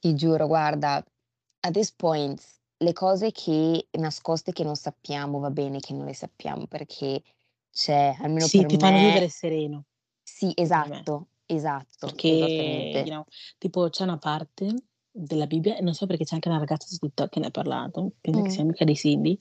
Ti 0.00 0.14
giuro, 0.14 0.46
guarda, 0.46 1.04
at 1.60 1.72
this 1.72 1.90
point 1.92 2.40
le 2.78 2.92
cose 2.92 3.30
che 3.32 3.88
nascoste 3.98 4.52
che 4.52 4.64
non 4.64 4.76
sappiamo, 4.76 5.38
va 5.38 5.50
bene 5.50 5.80
che 5.80 5.92
non 5.94 6.04
le 6.04 6.14
sappiamo, 6.14 6.66
perché 6.66 7.22
cioè, 7.70 8.16
almeno 8.20 8.48
Sì, 8.48 8.58
per 8.58 8.66
ti 8.66 8.76
fanno 8.76 8.98
vivere 8.98 9.28
sereno, 9.28 9.84
Sì, 10.22 10.52
esatto, 10.54 11.28
esatto, 11.46 12.06
Perché, 12.06 13.00
you 13.04 13.10
know, 13.12 13.24
tipo 13.58 13.88
c'è 13.88 14.02
una 14.04 14.18
parte 14.18 14.74
della 15.10 15.46
Bibbia, 15.46 15.76
e 15.76 15.82
non 15.82 15.94
so 15.94 16.06
perché 16.06 16.24
c'è 16.24 16.34
anche 16.34 16.48
una 16.48 16.58
ragazza 16.58 16.86
su 16.88 16.98
TikTok 16.98 17.28
che 17.30 17.40
ne 17.40 17.46
ha 17.46 17.50
parlato, 17.50 18.12
penso 18.20 18.42
che 18.42 18.50
Mh. 18.50 18.50
sia 18.50 18.62
amica 18.64 18.84
di 18.84 18.94
Cindy, 18.96 19.38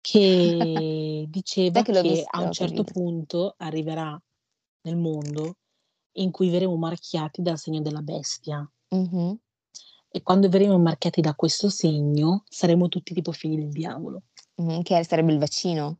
che 0.00 1.26
diceva 1.28 1.82
che 1.82 1.92
che 1.92 2.02
visto 2.02 2.28
a 2.30 2.40
un 2.40 2.50
certo 2.50 2.84
punto 2.84 3.54
arriverà 3.58 4.20
nel 4.82 4.96
mondo 4.96 5.56
in 6.22 6.30
cui 6.30 6.50
verremo 6.50 6.76
marchiati 6.76 7.42
dal 7.42 7.58
segno 7.58 7.80
della 7.80 8.02
bestia. 8.02 8.68
Mh-mh. 8.88 9.38
E 10.10 10.22
quando 10.22 10.48
verremo 10.48 10.78
marchiati 10.78 11.20
da 11.20 11.34
questo 11.34 11.68
segno, 11.68 12.44
saremo 12.48 12.88
tutti 12.88 13.12
tipo 13.14 13.32
figli 13.32 13.56
del 13.56 13.70
diavolo. 13.70 14.22
Mh-mh, 14.56 14.82
che 14.82 15.04
sarebbe 15.04 15.32
il 15.32 15.38
vaccino? 15.38 15.98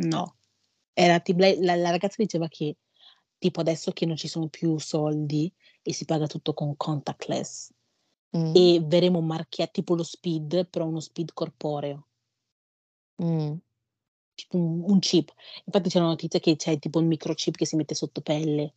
No. 0.00 0.36
Era 0.92 1.22
la 1.26 1.76
la 1.76 1.90
ragazza 1.90 2.16
diceva 2.18 2.48
che 2.48 2.76
tipo 3.38 3.60
adesso 3.60 3.92
che 3.92 4.04
non 4.06 4.16
ci 4.16 4.26
sono 4.28 4.48
più 4.48 4.78
soldi 4.78 5.52
e 5.82 5.92
si 5.92 6.04
paga 6.04 6.26
tutto 6.26 6.54
con 6.54 6.76
contactless 6.76 7.70
Mh. 8.30 8.52
e 8.54 8.80
verremo 8.84 9.20
marchia 9.20 9.66
tipo 9.68 9.94
lo 9.94 10.02
SPID, 10.02 10.68
però 10.68 10.86
uno 10.86 11.00
SPID 11.00 11.32
corporeo. 11.32 12.06
Mh. 13.18 13.58
Tipo 14.34 14.56
un 14.56 14.82
un 14.86 14.98
chip. 15.00 15.32
Infatti 15.66 15.88
c'è 15.88 15.98
una 15.98 16.08
notizia 16.08 16.40
che 16.40 16.56
c'è 16.56 16.78
tipo 16.78 17.00
il 17.00 17.06
microchip 17.06 17.56
che 17.56 17.66
si 17.66 17.76
mette 17.76 17.94
sotto 17.94 18.20
pelle. 18.22 18.74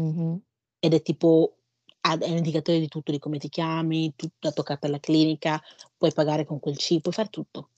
Mh-mh. 0.00 0.40
Ed 0.80 0.94
è 0.94 1.02
tipo 1.02 1.52
è 2.00 2.12
un 2.30 2.36
indicatore 2.38 2.78
di 2.80 2.88
tutto, 2.88 3.10
di 3.12 3.18
come 3.18 3.38
ti 3.38 3.48
chiami, 3.50 4.14
tut 4.16 4.32
la 4.40 4.52
tua 4.52 4.62
carta 4.64 4.86
alla 4.86 5.00
clinica, 5.00 5.60
puoi 5.96 6.12
pagare 6.12 6.44
con 6.46 6.58
quel 6.60 6.76
chip, 6.76 7.02
puoi 7.02 7.12
fare 7.14 7.28
tutto. 7.28 7.70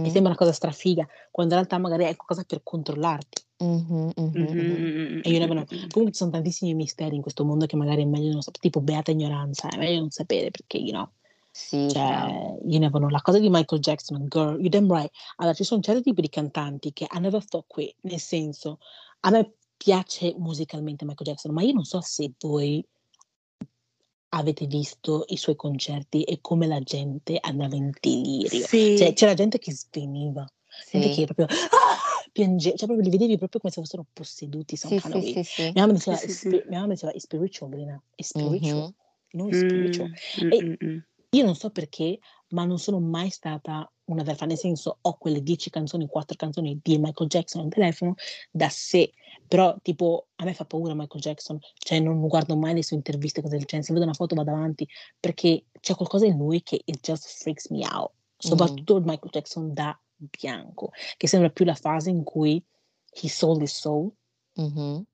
E 0.00 0.10
Mh-mh. 0.10 0.10
sembra 0.10 0.30
una 0.32 0.38
cosa 0.38 0.52
strafiga, 0.52 1.06
quando 1.30 1.54
in 1.54 1.60
realtà 1.60 1.78
magari 1.78 2.02
è 2.04 2.16
qualcosa 2.16 2.44
per 2.44 2.62
controllarti. 2.62 3.42
Mh-mh, 3.60 4.12
mh-mh, 4.16 4.54
Mh-mh, 4.56 4.56
mh-mh. 4.58 4.84
mh, 4.84 5.22
E 5.22 5.30
you 5.30 5.38
mh, 5.38 5.40
never 5.40 5.54
mh, 5.56 5.56
know. 5.56 5.66
mh, 5.70 5.76
mh. 5.86 5.90
Comunque 5.90 6.12
ci 6.12 6.18
sono 6.18 6.30
tantissimi 6.30 6.74
misteri 6.74 7.16
in 7.16 7.22
questo 7.22 7.44
mondo 7.44 7.66
che 7.66 7.76
magari 7.76 8.02
è 8.02 8.06
meglio 8.06 8.32
non 8.32 8.42
sap 8.42 8.58
tipo 8.58 8.80
beata 8.80 9.10
ignoranza, 9.12 9.68
è 9.68 9.76
meglio 9.78 10.00
non 10.00 10.10
sapere 10.10 10.50
perché, 10.50 10.78
you 10.78 10.92
know, 10.92 11.10
Sì, 11.52 11.94
cioè, 11.94 12.00
fra. 12.00 12.28
you 12.64 12.78
never 12.78 12.98
know. 13.00 13.08
La 13.10 13.20
cosa 13.22 13.38
di 13.38 13.48
Michael 13.50 13.80
Jackson, 13.80 14.26
girl, 14.28 14.58
you 14.60 14.68
damn 14.68 14.90
right. 14.92 15.10
Allora, 15.36 15.54
ci 15.54 15.64
sono 15.64 15.80
certi 15.82 16.02
tipi 16.02 16.20
di 16.22 16.28
cantanti 16.28 16.92
che 16.92 17.06
I 17.10 17.18
never 17.20 17.42
fuck 17.44 17.76
with, 17.76 17.94
nel 18.02 18.20
senso, 18.20 18.78
a 19.20 19.30
me 19.30 19.54
piace 19.82 20.34
musicalmente 20.36 21.06
Michael 21.06 21.28
Jackson, 21.30 21.54
ma 21.54 21.62
io 21.62 21.72
non 21.72 21.84
so 21.84 22.02
se 22.02 22.30
voi 22.40 22.86
avete 24.32 24.66
visto 24.66 25.24
i 25.28 25.36
suoi 25.36 25.56
concerti 25.56 26.22
e 26.24 26.38
come 26.40 26.66
la 26.68 26.80
gente 26.80 27.38
andava 27.40 27.74
in 27.76 27.90
delirio. 28.00 28.68
Cioè, 28.92 29.12
Sì. 29.12 29.14
c'era 29.14 29.34
gente 29.34 29.58
che 29.58 29.72
sveniva, 29.72 30.46
gente 30.90 31.08
Sì. 31.08 31.24
che 31.24 31.24
proprio 31.24 31.46
"Ah!" 31.46 32.22
piange 32.32 32.70
cioè 32.76 32.86
proprio 32.86 33.00
li 33.00 33.10
vedevi 33.10 33.36
proprio 33.38 33.58
come 33.60 33.72
se 33.72 33.80
fossero 33.80 34.06
posseduti 34.12 34.76
some 34.76 34.94
Sì, 34.98 34.98
kind 35.00 35.14
sì, 35.22 35.42
sì. 35.44 35.62
Mia 35.74 35.82
mamma 35.84 35.92
diceva 35.94 36.16
sì, 36.16 36.20
"È 36.20 36.28
sì. 36.28 36.56
spi" 36.56 36.62
mia 36.68 36.80
mamma 36.80 36.92
diceva: 36.94 37.12
"È 37.12 37.18
spiritual 37.18 37.70
Brina, 37.70 38.02
è 38.14 38.22
spiritual, 38.22 38.94
know, 39.30 39.48
è 39.48 39.52
spiritual". 39.52 40.08
Mh, 40.34 40.44
mh, 40.44 40.46
E 40.48 40.70
mh, 40.80 40.86
mh. 40.86 41.04
io 41.30 41.44
non 41.44 41.54
so 41.56 41.70
perché, 41.70 42.18
ma 42.50 42.64
non 42.64 42.78
sono 42.78 43.00
mai 43.00 43.30
stata 43.30 43.90
una 44.04 44.22
ver 44.22 44.36
fan, 44.36 44.48
nel 44.48 44.58
senso, 44.58 44.98
ho 45.00 45.16
quelle 45.18 45.42
10 45.42 45.70
canzoni, 45.70 46.06
4 46.06 46.36
canzoni 46.36 46.80
di 46.82 46.98
Michael 46.98 47.28
Jackson 47.28 47.62
al 47.62 47.68
telefono 47.70 48.14
da 48.50 48.68
sé, 48.68 49.12
però 49.46 49.76
tipo 49.82 50.28
a 50.36 50.44
me 50.44 50.54
fa 50.54 50.64
paura 50.64 50.94
Michael 50.94 51.22
Jackson, 51.22 51.58
cioè 51.78 52.00
non 52.00 52.26
guardo 52.26 52.56
mai 52.56 52.74
le 52.74 52.82
sue 52.82 52.96
interviste, 52.96 53.40
cose 53.40 53.56
del 53.56 53.66
genere, 53.66 53.86
se 53.86 53.92
vedo 53.92 54.04
una 54.04 54.14
foto 54.14 54.34
vado 54.34 54.50
avanti, 54.50 54.88
perché 55.18 55.66
c'è 55.80 55.94
qualcosa 55.94 56.26
in 56.26 56.36
lui 56.36 56.62
che 56.62 56.80
it 56.84 57.00
just 57.00 57.40
freaks 57.40 57.68
me 57.70 57.86
out, 57.86 58.10
soprattutto 58.36 58.96
il 58.96 59.04
Michael 59.04 59.30
Jackson 59.30 59.72
da 59.72 59.96
bianco, 60.16 60.90
che 61.16 61.28
sembra 61.28 61.50
più 61.50 61.64
la 61.64 61.74
fase 61.74 62.10
in 62.10 62.24
cui 62.24 62.62
he 63.12 63.28
sold 63.28 63.62
his 63.62 63.74
soul 63.78 64.10
Mh-mh. 64.54 65.04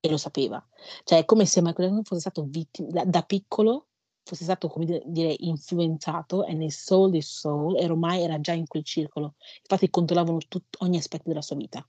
e 0.00 0.10
lo 0.10 0.16
sapeva. 0.16 0.64
Cioè 1.04 1.20
è 1.20 1.24
come 1.24 1.46
se 1.46 1.60
Michael 1.62 1.86
Jackson 1.88 2.04
fosse 2.04 2.20
stato 2.20 2.44
vitti 2.48 2.84
da 2.88 3.04
da 3.04 3.22
piccolo 3.22 3.86
fosse 4.22 4.44
stato, 4.44 4.68
come 4.68 5.02
dire 5.04 5.34
influenzato 5.38 6.44
and 6.44 6.62
he 6.62 6.70
sold 6.70 7.14
his 7.14 7.28
soul 7.28 7.76
e 7.78 7.84
ormai 7.84 8.22
era 8.22 8.40
già 8.40 8.52
in 8.52 8.66
quel 8.66 8.84
circolo. 8.84 9.34
Infatti 9.62 9.90
controllavano 9.90 10.38
tut 10.48 10.76
ogni 10.80 10.98
aspetto 10.98 11.24
della 11.26 11.42
sua 11.42 11.56
vita. 11.56 11.86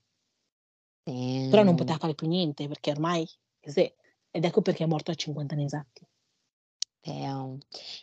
Però 1.04 1.62
non 1.62 1.74
poteva 1.74 1.98
fare 1.98 2.14
più 2.14 2.28
niente 2.28 2.68
perché 2.68 2.90
ormai 2.90 3.22
it. 3.22 3.94
Ed 4.34 4.44
ecco 4.44 4.62
perché 4.62 4.84
è 4.84 4.86
morto 4.86 5.10
a 5.10 5.14
50 5.14 5.54
anni 5.54 5.64
esatti. 5.64 6.06
Damn. 7.00 7.58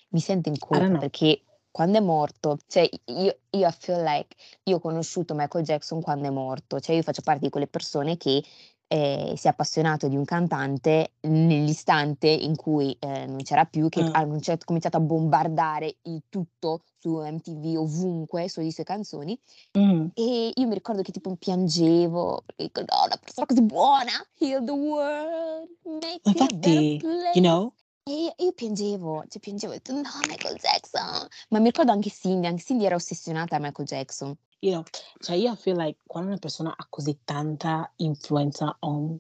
Mi 0.09 0.19
sento 0.19 0.49
in 0.49 0.57
colpa 0.57 0.86
know. 0.86 0.99
perché 0.99 1.43
quando 1.71 1.97
è 1.97 2.01
morto 2.01 2.57
cioè 2.67 2.89
io 3.05 3.39
io 3.51 3.71
feel 3.71 4.03
like 4.03 4.36
io 4.63 4.75
ho 4.75 4.80
conosciuto 4.80 5.34
Michael 5.34 5.63
Jackson 5.63 6.01
quando 6.01 6.27
è 6.27 6.32
morto, 6.32 6.80
cioè 6.80 6.95
io 6.95 7.03
faccio 7.03 7.21
parte 7.21 7.45
di 7.45 7.49
quelle 7.49 7.67
persone 7.67 8.17
che 8.17 8.43
ehm, 8.90 9.36
si 9.36 9.48
è 9.48 9.52
appassionato 9.52 10.10
di 10.10 10.18
un 10.18 10.26
cantante 10.26 11.14
nell'istante 11.22 12.28
in 12.30 12.58
cui, 12.58 12.98
ehm, 13.00 13.30
non 13.32 13.44
c'era 13.44 13.66
più, 13.66 13.90
che 13.90 14.02
Ah. 14.02 14.12
ha 14.12 14.26
comincia 14.26 14.58
cominciato 14.66 14.98
a 14.98 15.02
bombardare 15.02 15.98
il 16.04 16.24
tutto 16.30 16.82
su 17.00 17.18
MTV, 17.22 17.78
ovunque, 17.80 18.50
su 18.50 18.62
le 18.62 18.72
sue 18.74 18.84
canzoni. 18.86 19.40
Mh. 19.76 20.10
E 20.16 20.52
io 20.56 20.68
mi 20.68 20.74
ricordo 20.76 21.02
che 21.04 21.12
tipo 21.14 21.36
piangevo, 21.38 22.44
dico: 22.58 22.82
"No, 22.82 23.04
una 23.06 23.18
persona 23.18 23.48
così 23.48 23.62
buona, 23.64 24.12
heal 24.40 24.64
the 24.66 24.72
world, 24.74 25.70
make 25.86 26.24
infatti, 26.26 27.00
place". 27.00 27.08
you 27.34 27.42
know 27.42 27.74
E 28.06 28.12
io 28.14 28.34
io 28.38 28.54
piangevo, 28.54 29.26
cioè 29.30 29.40
piangevo, 29.40 29.74
ho 29.74 29.76
detto: 29.78 29.94
"No, 29.94 30.02
Michael 30.28 30.58
Jackson". 30.58 31.28
Ma 31.50 31.60
mi 31.60 31.66
ricordo 31.68 31.92
anche 31.92 32.10
Cindy, 32.12 32.48
anche 32.48 32.64
Cindy 32.64 32.86
era 32.86 32.96
ossessionata 32.96 33.56
a 33.58 33.60
Michael 33.60 33.88
Jackson. 33.88 34.36
You 34.64 34.72
know, 34.74 34.84
cioè 35.22 35.36
io 35.38 35.53
I 35.53 35.55
feel 35.55 35.78
like 35.78 35.99
quando 36.05 36.30
una 36.32 36.38
persona 36.38 36.74
ha 36.76 36.86
così 36.89 37.20
tanta 37.24 37.89
influenza 37.97 38.76
on 38.82 39.18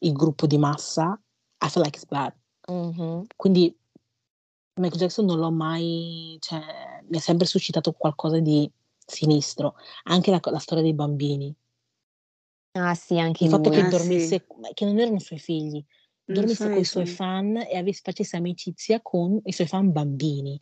il 0.00 0.12
gruppo 0.12 0.46
di 0.46 0.58
massa, 0.58 1.18
I 1.64 1.68
feel 1.70 1.82
like 1.84 1.96
it's 1.96 2.04
bad. 2.06 2.34
Mh-mh. 2.68 3.26
Quindi 3.36 3.76
Michael 4.78 5.00
Jackson 5.00 5.26
non 5.26 5.38
l'ho 5.38 5.50
mai 5.50 6.36
cioè 6.40 7.02
mi 7.08 7.16
ha 7.18 7.20
sempre 7.20 7.46
suscitato 7.46 7.92
qualcosa 7.92 8.40
di 8.40 8.70
sinistro. 9.04 9.74
Anche 10.04 10.30
la 10.30 10.40
la 10.44 10.58
storia 10.58 10.82
dei 10.82 10.94
bambini. 10.94 11.54
Ah 12.74 12.94
sì, 12.94 13.18
anche 13.18 13.44
Il 13.44 13.50
fatto 13.50 13.68
che 13.68 13.82
lui. 13.82 13.86
Ah, 13.86 13.90
sì. 13.90 14.34
dormisse 14.38 14.46
ma 14.58 14.68
che 14.72 14.86
non 14.86 14.98
erano 14.98 15.18
suoi 15.18 15.38
figli, 15.38 15.84
dormisse 16.24 16.68
sono 16.70 16.78
i 16.80 16.84
suoi 16.84 17.04
fan 17.06 17.56
e 17.56 17.76
aves 17.76 18.00
facesse 18.00 18.36
amicizia 18.36 19.00
con 19.02 19.38
i 19.44 19.52
suoi 19.52 19.66
fan 19.66 19.92
bambini 19.92 20.58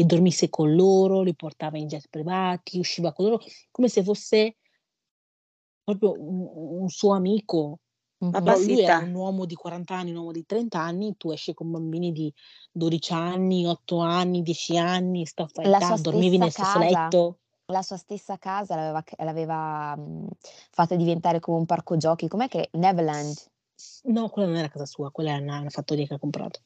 e 0.00 0.04
dormisse 0.04 0.48
con 0.48 0.74
loro, 0.74 1.22
li 1.22 1.34
portava 1.34 1.76
in 1.78 1.88
jet 1.88 2.06
privati, 2.08 2.78
usciva 2.78 3.12
con 3.12 3.24
loro 3.26 3.40
come 3.70 3.88
se 3.88 4.02
fosse 4.04 4.54
proprio 5.84 6.12
un 6.12 6.46
un 6.82 6.88
suo 6.88 7.12
amico. 7.14 7.80
Ma 8.30 8.40
Mh-mh. 8.40 8.42
Però 8.42 8.58
lui 8.58 8.80
era 8.82 8.96
Passita. 8.96 8.98
un 8.98 9.14
uomo 9.14 9.46
di 9.46 9.54
40 9.54 9.96
anni, 9.96 10.10
un 10.10 10.18
uomo 10.18 10.32
di 10.32 10.44
30 10.44 10.80
anni, 10.80 11.16
tu 11.16 11.30
esci 11.32 11.54
con 11.54 11.70
bambini 11.70 12.12
di 12.12 12.32
12 12.70 13.12
anni, 13.14 13.66
8 13.66 13.98
anni, 14.00 14.42
10 14.42 14.76
anni, 14.76 15.24
sua 15.78 15.96
that, 15.98 16.00
dormivi 16.00 16.36
stessa 16.36 16.38
nel 16.38 16.50
stesso 16.50 16.78
casa 16.78 16.78
letto. 16.78 17.38
la 17.66 17.82
sua 17.82 17.96
stessa 17.96 18.38
casa 18.38 18.74
l'aveva 18.76 19.02
l'aveva, 19.18 19.94
mhmm, 19.96 20.26
fatta 20.70 20.96
diventare 20.96 21.40
come 21.40 21.58
un 21.58 21.66
parco 21.66 21.96
giochi. 21.96 22.28
Com'è 22.28 22.48
che 22.48 22.68
Neverland. 22.72 23.36
No, 24.04 24.28
quella 24.28 24.48
non 24.48 24.56
era 24.58 24.68
casa 24.68 24.84
sua, 24.84 25.10
quella 25.10 25.30
è 25.36 25.38
una 25.40 25.60
una 25.60 25.70
fattoria 25.70 26.06
che 26.06 26.14
ha 26.14 26.18
comprato. 26.18 26.60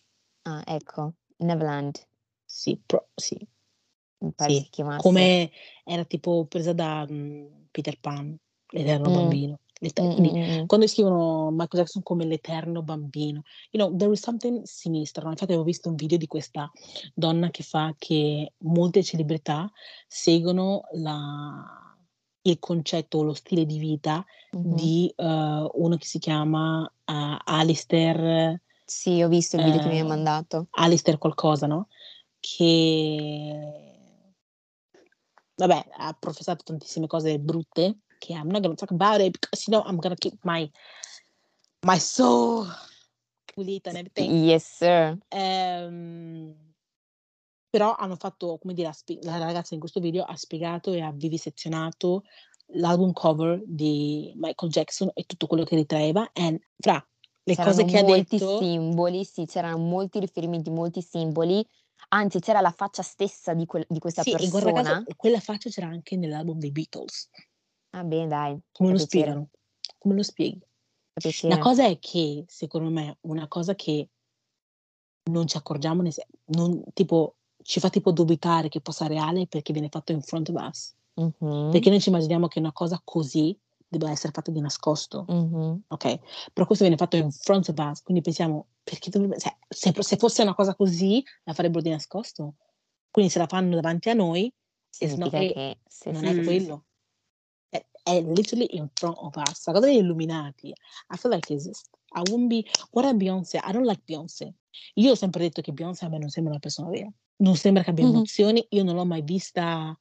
Ah, 0.44 0.62
ecco, 0.66 1.14
Neverland. 1.38 2.06
Sì, 2.54 2.78
pro 2.84 3.08
sì. 3.14 3.34
Mi 4.18 4.32
pare 4.34 4.50
Sì, 4.50 4.60
si 4.60 4.70
chiamasse. 4.70 5.36
come 5.36 5.50
era 5.84 6.04
tipo 6.04 6.46
presa 6.46 6.72
da, 6.72 7.06
mhmm, 7.08 7.68
Peter 7.70 7.98
Pan, 8.00 8.36
l'eterno 8.70 9.10
Mh. 9.10 9.10
bambino. 9.10 9.60
Mh, 9.98 10.02
quindi 10.10 10.32
mh, 10.32 10.46
mh, 10.46 10.62
mh. 10.64 10.66
quando 10.66 10.86
scrivono 10.86 11.50
Michael 11.50 11.82
Jackson 11.82 12.02
come 12.02 12.24
l'eterno 12.24 12.82
bambino, 12.82 13.42
you 13.70 13.82
know, 13.84 13.96
there 13.96 14.12
is 14.12 14.20
something 14.20 14.62
sinistro. 14.64 15.28
Infatti 15.28 15.44
avevo 15.52 15.64
visto 15.64 15.88
un 15.88 15.96
video 15.96 16.16
di 16.18 16.26
questa 16.28 16.70
donna 17.14 17.50
che 17.50 17.62
fa 17.64 17.92
che 17.98 18.52
molte 18.58 19.02
celebrità 19.02 19.70
seguono 20.06 20.82
la 20.92 21.96
il 22.44 22.58
concetto 22.58 23.18
o 23.18 23.22
lo 23.22 23.34
stile 23.34 23.64
di 23.66 23.78
vita 23.78 24.24
Mh-mh. 24.52 24.92
di, 24.92 25.12
uhm, 25.16 25.68
uno 25.74 25.96
che 25.96 26.06
si 26.06 26.18
chiama, 26.18 26.80
uhm, 27.06 27.38
Alistair 27.44 28.60
Sì, 28.88 29.22
ho 29.22 29.28
visto 29.28 29.56
il 29.56 29.62
video 29.62 29.80
che 29.80 29.88
mi 29.88 29.98
hai 29.98 30.04
ehm, 30.04 30.06
mandato. 30.06 30.68
Alistair 30.74 31.18
qualcosa, 31.18 31.66
no, 31.66 31.88
che 32.42 34.02
vabbè, 35.54 35.86
ha 35.98 36.12
professato 36.18 36.64
tantissime 36.64 37.06
cose 37.06 37.38
brutte 37.38 38.00
che 38.18 38.32
I'm 38.32 38.48
not 38.48 38.62
gonna 38.62 38.74
talk 38.74 38.90
about 38.90 39.20
it 39.20 39.38
because, 39.38 39.64
you 39.68 39.76
know, 39.76 39.88
I'm 39.88 39.98
gonna 39.98 40.16
keep 40.16 40.38
my 40.44 40.68
my 41.86 41.98
soul 41.98 42.66
pulita 43.44 43.90
and 43.90 43.98
everything. 43.98 44.44
Yes 44.44 44.64
sir. 44.64 45.16
Ehm, 45.28 46.54
però 47.70 47.94
hanno 47.94 48.16
fatto, 48.16 48.58
come 48.58 48.74
dire, 48.74 48.92
spie 48.92 49.18
la 49.22 49.38
ragazza 49.38 49.74
in 49.74 49.80
questo 49.80 50.00
video 50.00 50.24
ha 50.24 50.36
spiegato 50.36 50.92
e 50.92 51.00
ha 51.00 51.12
vivisezionato 51.12 52.24
l'album 52.74 53.12
cover 53.12 53.62
di 53.64 54.32
Michael 54.36 54.70
Jackson 54.70 55.10
e 55.14 55.24
tutto 55.24 55.46
quello 55.46 55.64
che 55.64 55.76
ritraeva 55.76 56.30
and 56.34 56.60
fra 56.78 57.04
le 57.44 57.56
cose 57.56 57.84
C'erano 57.84 57.90
che 57.90 57.98
ha 57.98 58.02
molti 58.02 58.38
detto 58.38 58.58
simboli, 58.58 59.24
sì, 59.24 59.46
c'erano 59.46 59.78
molti 59.78 60.20
riferimenti, 60.20 60.70
molti 60.70 61.02
simboli, 61.02 61.66
anzi 62.08 62.40
c'era 62.40 62.60
la 62.60 62.70
faccia 62.70 63.02
stessa 63.02 63.54
di 63.54 63.66
quel 63.66 63.84
di 63.88 63.98
questa 63.98 64.22
Sì, 64.22 64.30
e 64.32 64.48
guarda 64.48 64.72
caso 64.72 64.88
persona. 64.88 65.04
quella 65.16 65.40
faccia 65.40 65.70
c'era 65.70 65.86
anche 65.88 66.16
nell'album 66.16 66.58
dei 66.58 66.70
Beatles. 66.70 67.30
Ah 67.90 68.04
bene 68.04 68.26
dai, 68.28 68.60
Come 68.72 68.92
lo 68.92 68.98
spiegano? 68.98 69.48
Come 69.98 70.14
lo 70.16 70.22
spieghi? 70.22 70.60
La 71.42 71.58
cosa 71.58 71.84
è 71.86 71.98
che, 71.98 72.44
secondo 72.48 72.88
me, 72.88 73.18
una 73.22 73.46
cosa 73.46 73.74
che 73.74 74.08
non 75.30 75.46
ci 75.46 75.56
accorgiamo 75.56 76.02
non 76.46 76.82
tipo 76.94 77.36
ci 77.62 77.78
fa 77.80 77.90
tipo 77.90 78.10
dubitare 78.10 78.68
che 78.68 78.80
possa 78.80 79.06
reale 79.06 79.46
perché 79.46 79.72
viene 79.72 79.88
fatto 79.88 80.10
in 80.12 80.20
front 80.22 80.48
of 80.48 80.56
us. 80.60 80.94
Mh-mh. 81.14 81.70
Perché 81.70 81.90
noi 81.90 82.00
ci 82.00 82.08
immaginiamo 82.08 82.48
che 82.48 82.58
una 82.58 82.72
cosa 82.72 83.00
così 83.04 83.56
debba 83.98 84.10
essere 84.10 84.32
fatta 84.32 84.50
di 84.50 84.60
nascosto, 84.60 85.30
Mh-mh. 85.32 85.82
okay, 85.88 86.20
però 86.52 86.66
questo 86.66 86.84
viene 86.84 86.98
fatto 86.98 87.16
in 87.16 87.30
front 87.32 87.68
of 87.68 87.76
us, 87.78 88.02
quindi 88.02 88.22
pensiamo: 88.22 88.68
"Perché 88.82 89.10
dovrebbe" 89.10 89.38
cioè, 89.38 89.56
se 89.68 89.92
se 90.02 90.16
fosse 90.16 90.42
una 90.42 90.54
cosa 90.54 90.74
così 90.74 91.22
la 91.44 91.52
farebbero 91.54 91.82
di 91.82 91.90
nascosto. 91.90 92.56
Quindi 93.10 93.30
se 93.30 93.38
la 93.38 93.46
fanno 93.46 93.74
davanti 93.74 94.08
a 94.10 94.14
noi 94.14 94.52
it, 94.98 94.98
che 94.98 95.08
sì, 95.88 96.12
non 96.12 96.26
sì, 96.28 96.28
è 96.28 96.36
sì, 96.42 96.42
quello. 96.42 96.86
È 97.68 97.84
è 98.04 98.20
literally 98.22 98.68
in 98.76 98.88
front 98.94 99.16
of 99.18 99.34
us. 99.36 99.66
La 99.66 99.72
cosa 99.74 99.86
degli 99.86 99.98
Illuminati, 99.98 100.68
I 100.70 101.16
feel 101.16 101.32
like 101.34 101.52
exist. 101.52 101.90
I 102.14 102.20
wouldn't 102.22 102.48
be 102.48 102.64
guarda 102.90 103.14
Beyoncé, 103.14 103.58
I 103.64 103.72
don't 103.72 103.86
like 103.86 104.02
Beyoncé. 104.06 104.54
Io 104.96 105.12
ho 105.12 105.14
sempre 105.16 105.42
detto 105.44 105.62
che 105.62 105.72
Beyoncé 105.72 106.06
a 106.06 106.08
me 106.08 106.18
non 106.18 106.30
sembra 106.30 106.52
una 106.52 106.60
persona 106.60 106.88
vera. 106.90 107.12
Non 107.40 107.56
sembra 107.56 107.82
che 107.82 107.90
abbia 107.90 108.04
Mh-mh. 108.04 108.22
emozioni, 108.22 108.64
io 108.70 108.84
non 108.84 108.94
l'ho 108.94 109.04
mai 109.04 109.20
vista 109.22 109.94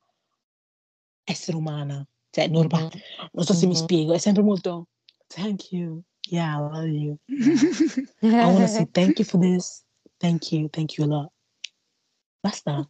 essere 1.26 1.58
umana, 1.58 2.08
cioè 2.32 2.48
norma 2.48 2.80
Mh-mh. 2.80 3.30
non 3.34 3.46
so 3.46 3.54
se 3.54 3.68
mi 3.68 3.74
Mh-mh. 3.74 3.82
spiego, 3.84 4.14
è 4.14 4.18
sempre 4.18 4.42
molto: 4.42 4.88
"Thank 5.28 5.72
you. 5.72 6.02
Yeah, 6.30 6.56
I 6.56 6.60
love 6.60 6.88
you. 6.88 7.18
I 8.22 8.46
wanna 8.46 8.68
say 8.68 8.88
thank 8.92 9.20
you 9.20 9.28
for 9.28 9.40
this. 9.40 9.86
Thank 10.18 10.52
you, 10.52 10.68
thank 10.70 10.98
you 10.98 11.06
a 11.06 11.10
lot." 11.10 11.32
Basta. 12.40 12.90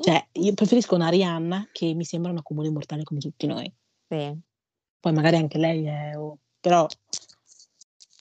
Cioè, 0.00 0.28
io 0.32 0.54
preferisco 0.54 0.94
una 0.94 1.08
Rihanna 1.08 1.68
che 1.72 1.92
mi 1.92 2.04
sembra 2.04 2.30
una 2.30 2.42
comune 2.42 2.70
mortale 2.70 3.02
come 3.02 3.20
tutti 3.20 3.46
noi. 3.46 3.70
Sì. 4.08 4.38
Poi 5.00 5.12
magari 5.12 5.36
anche 5.36 5.58
lei 5.58 5.84
è 5.84 6.16
o 6.16 6.38
però 6.60 6.86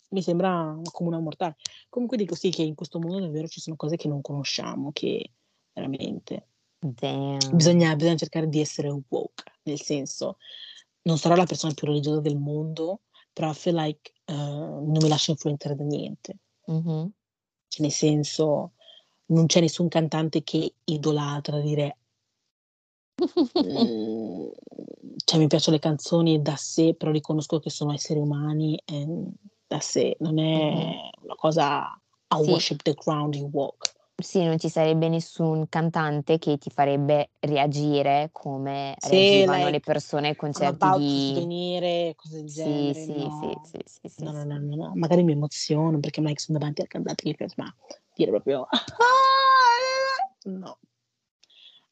mi 0.09 0.21
sembra 0.21 0.49
una 0.71 0.89
comune 0.91 1.19
mortale. 1.19 1.55
Comunque 1.89 2.17
dico 2.17 2.33
sì, 2.35 2.49
che 2.49 2.63
in 2.63 2.75
questo 2.75 2.99
mondo 2.99 3.19
davvero 3.19 3.47
ci 3.47 3.59
sono 3.59 3.75
cose 3.75 3.95
che 3.95 4.07
non 4.07 4.21
conosciamo, 4.21 4.91
che 4.91 5.33
veramente 5.73 6.47
Damn. 6.79 7.55
bisogna 7.55 7.95
bisogna 7.95 8.15
cercare 8.15 8.47
di 8.47 8.59
essere 8.59 8.89
woke, 8.89 9.43
nel 9.69 9.81
senso, 9.81 10.37
non 11.03 11.17
sarò 11.17 11.35
la 11.35 11.45
persona 11.45 11.73
più 11.73 11.87
religiosa 11.87 12.21
del 12.21 12.37
mondo, 12.37 13.01
però 13.33 13.51
I 13.51 13.53
feel 13.53 13.75
like, 13.75 14.13
uhm, 14.25 14.91
non 14.91 14.97
mi 15.01 15.07
lascio 15.07 15.31
influenzare 15.31 15.75
da 15.75 15.83
niente. 15.83 16.37
Mh-mh. 16.67 17.11
Cioè, 17.69 17.81
nel 17.81 17.91
senso, 17.91 18.73
non 19.27 19.45
c'è 19.45 19.61
nessun 19.61 19.87
cantante 19.87 20.43
che 20.43 20.73
idolatra, 20.85 21.59
dire 21.59 21.97
cioè 25.25 25.39
mi 25.39 25.47
piacciono 25.47 25.75
le 25.75 25.81
canzoni 25.81 26.41
da 26.41 26.55
sé, 26.55 26.93
però 26.95 27.11
riconosco 27.11 27.59
che 27.59 27.69
sono 27.69 27.93
esseri 27.93 28.19
umani 28.19 28.79
e 28.85 29.05
da 29.67 29.79
sé, 29.79 30.15
non 30.19 30.39
è 30.39 30.95
una 31.23 31.35
cosa 31.35 31.99
I 32.29 32.43
Sì. 32.43 32.49
worship 32.51 32.81
the 32.83 32.93
ground 32.93 33.35
you 33.35 33.49
walk. 33.51 33.95
Sì, 34.19 34.43
non 34.43 34.57
ci 34.57 34.67
sarebbe 34.67 35.09
nessun 35.09 35.69
cantante 35.69 36.39
che 36.39 36.57
ti 36.57 36.71
farebbe 36.71 37.29
reagire 37.39 38.29
come 38.31 38.95
Sì, 38.97 39.09
reagivano 39.09 39.65
le 39.65 39.71
like 39.73 39.79
persone 39.91 40.27
ai 40.29 40.33
I'm 40.33 40.37
concerti 40.39 40.87
about 40.87 41.01
to 41.01 41.03
di 41.07 41.33
svenire, 41.33 42.13
cose 42.15 42.37
del 42.37 42.45
Sì, 42.47 42.53
genere, 42.53 42.93
sì, 42.93 43.13
sì, 43.13 43.19
no. 43.19 43.61
sì, 43.63 43.79
sì, 43.85 44.09
sì, 44.09 44.23
No, 44.25 44.31
no, 44.31 44.41
sì. 44.41 44.47
no, 44.47 44.57
no, 44.59 44.75
no. 44.75 44.91
Magari 44.95 45.21
mi 45.23 45.33
emoziono 45.33 45.99
perché 45.99 46.19
magari 46.21 46.39
sono 46.39 46.57
davanti 46.57 46.81
al 46.81 46.87
cantante 46.87 47.21
che 47.21 47.29
mi 47.29 47.35
piace, 47.35 47.53
ma 47.57 47.71
dire 48.15 48.31
proprio 48.31 48.67
no. 50.45 50.79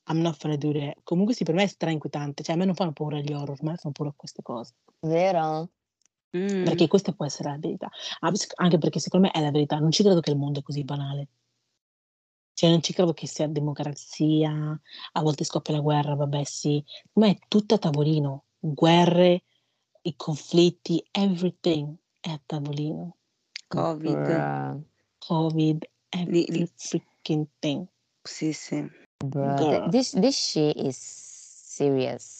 I'm 0.08 0.22
not 0.22 0.40
gonna 0.42 0.58
do 0.58 0.72
that. 0.74 0.98
Comunque 1.04 1.34
sì, 1.36 1.44
per 1.44 1.54
me 1.54 1.64
è 1.64 1.68
stra 1.68 1.92
inquietante, 1.92 2.42
cioè 2.44 2.56
a 2.56 2.58
me 2.58 2.66
non 2.66 2.74
fanno 2.76 2.92
paura 2.92 3.20
gli 3.20 3.34
horror, 3.34 3.58
a 3.60 3.64
me 3.66 3.76
fanno 3.76 3.94
paura 3.94 4.14
queste 4.16 4.42
cose. 4.42 4.74
Vero? 5.02 5.70
Perché 6.64 6.86
Mh. 6.86 6.88
questa 6.88 7.12
può 7.12 7.26
essere 7.26 7.50
la 7.50 7.58
verità. 7.60 7.90
Anzi 8.22 8.48
anche 8.56 8.78
perché 8.80 9.00
secondo 9.00 9.28
me 9.28 9.32
è 9.32 9.42
la 9.42 9.52
verità, 9.52 9.78
non 9.78 9.92
ci 9.92 10.04
credo 10.04 10.20
che 10.22 10.32
il 10.32 10.38
mondo 10.38 10.60
è 10.60 10.64
così 10.64 10.84
banale. 10.84 11.28
Cioè 12.56 12.70
non 12.70 12.82
ci 12.82 12.94
credo 12.94 13.14
che 13.14 13.28
sia 13.28 13.48
democrazia, 13.48 14.50
a 15.12 15.22
volte 15.22 15.44
scoppia 15.44 15.74
la 15.74 15.82
guerra, 15.82 16.16
vabbè 16.16 16.46
sì, 16.46 16.82
ma 17.16 17.28
è 17.28 17.38
tutto 17.50 17.76
a 17.76 17.78
tavolino. 17.78 18.46
Guerre, 18.58 19.44
i 20.04 20.16
conflitti, 20.16 21.06
everything 21.12 21.94
è 22.22 22.30
a 22.30 22.42
tavolino. 22.46 23.18
Covid. 23.68 24.80
Covid, 25.18 25.84
Li 25.84 26.22
every 26.22 26.46
li 26.48 26.72
freaking 26.76 27.46
thing. 27.60 27.86
Sì, 28.24 28.54
sì. 28.54 28.90
Bruh, 29.18 29.90
this 29.90 30.12
this 30.12 30.38
shit 30.38 30.78
is 30.78 30.96
serious. 30.98 32.35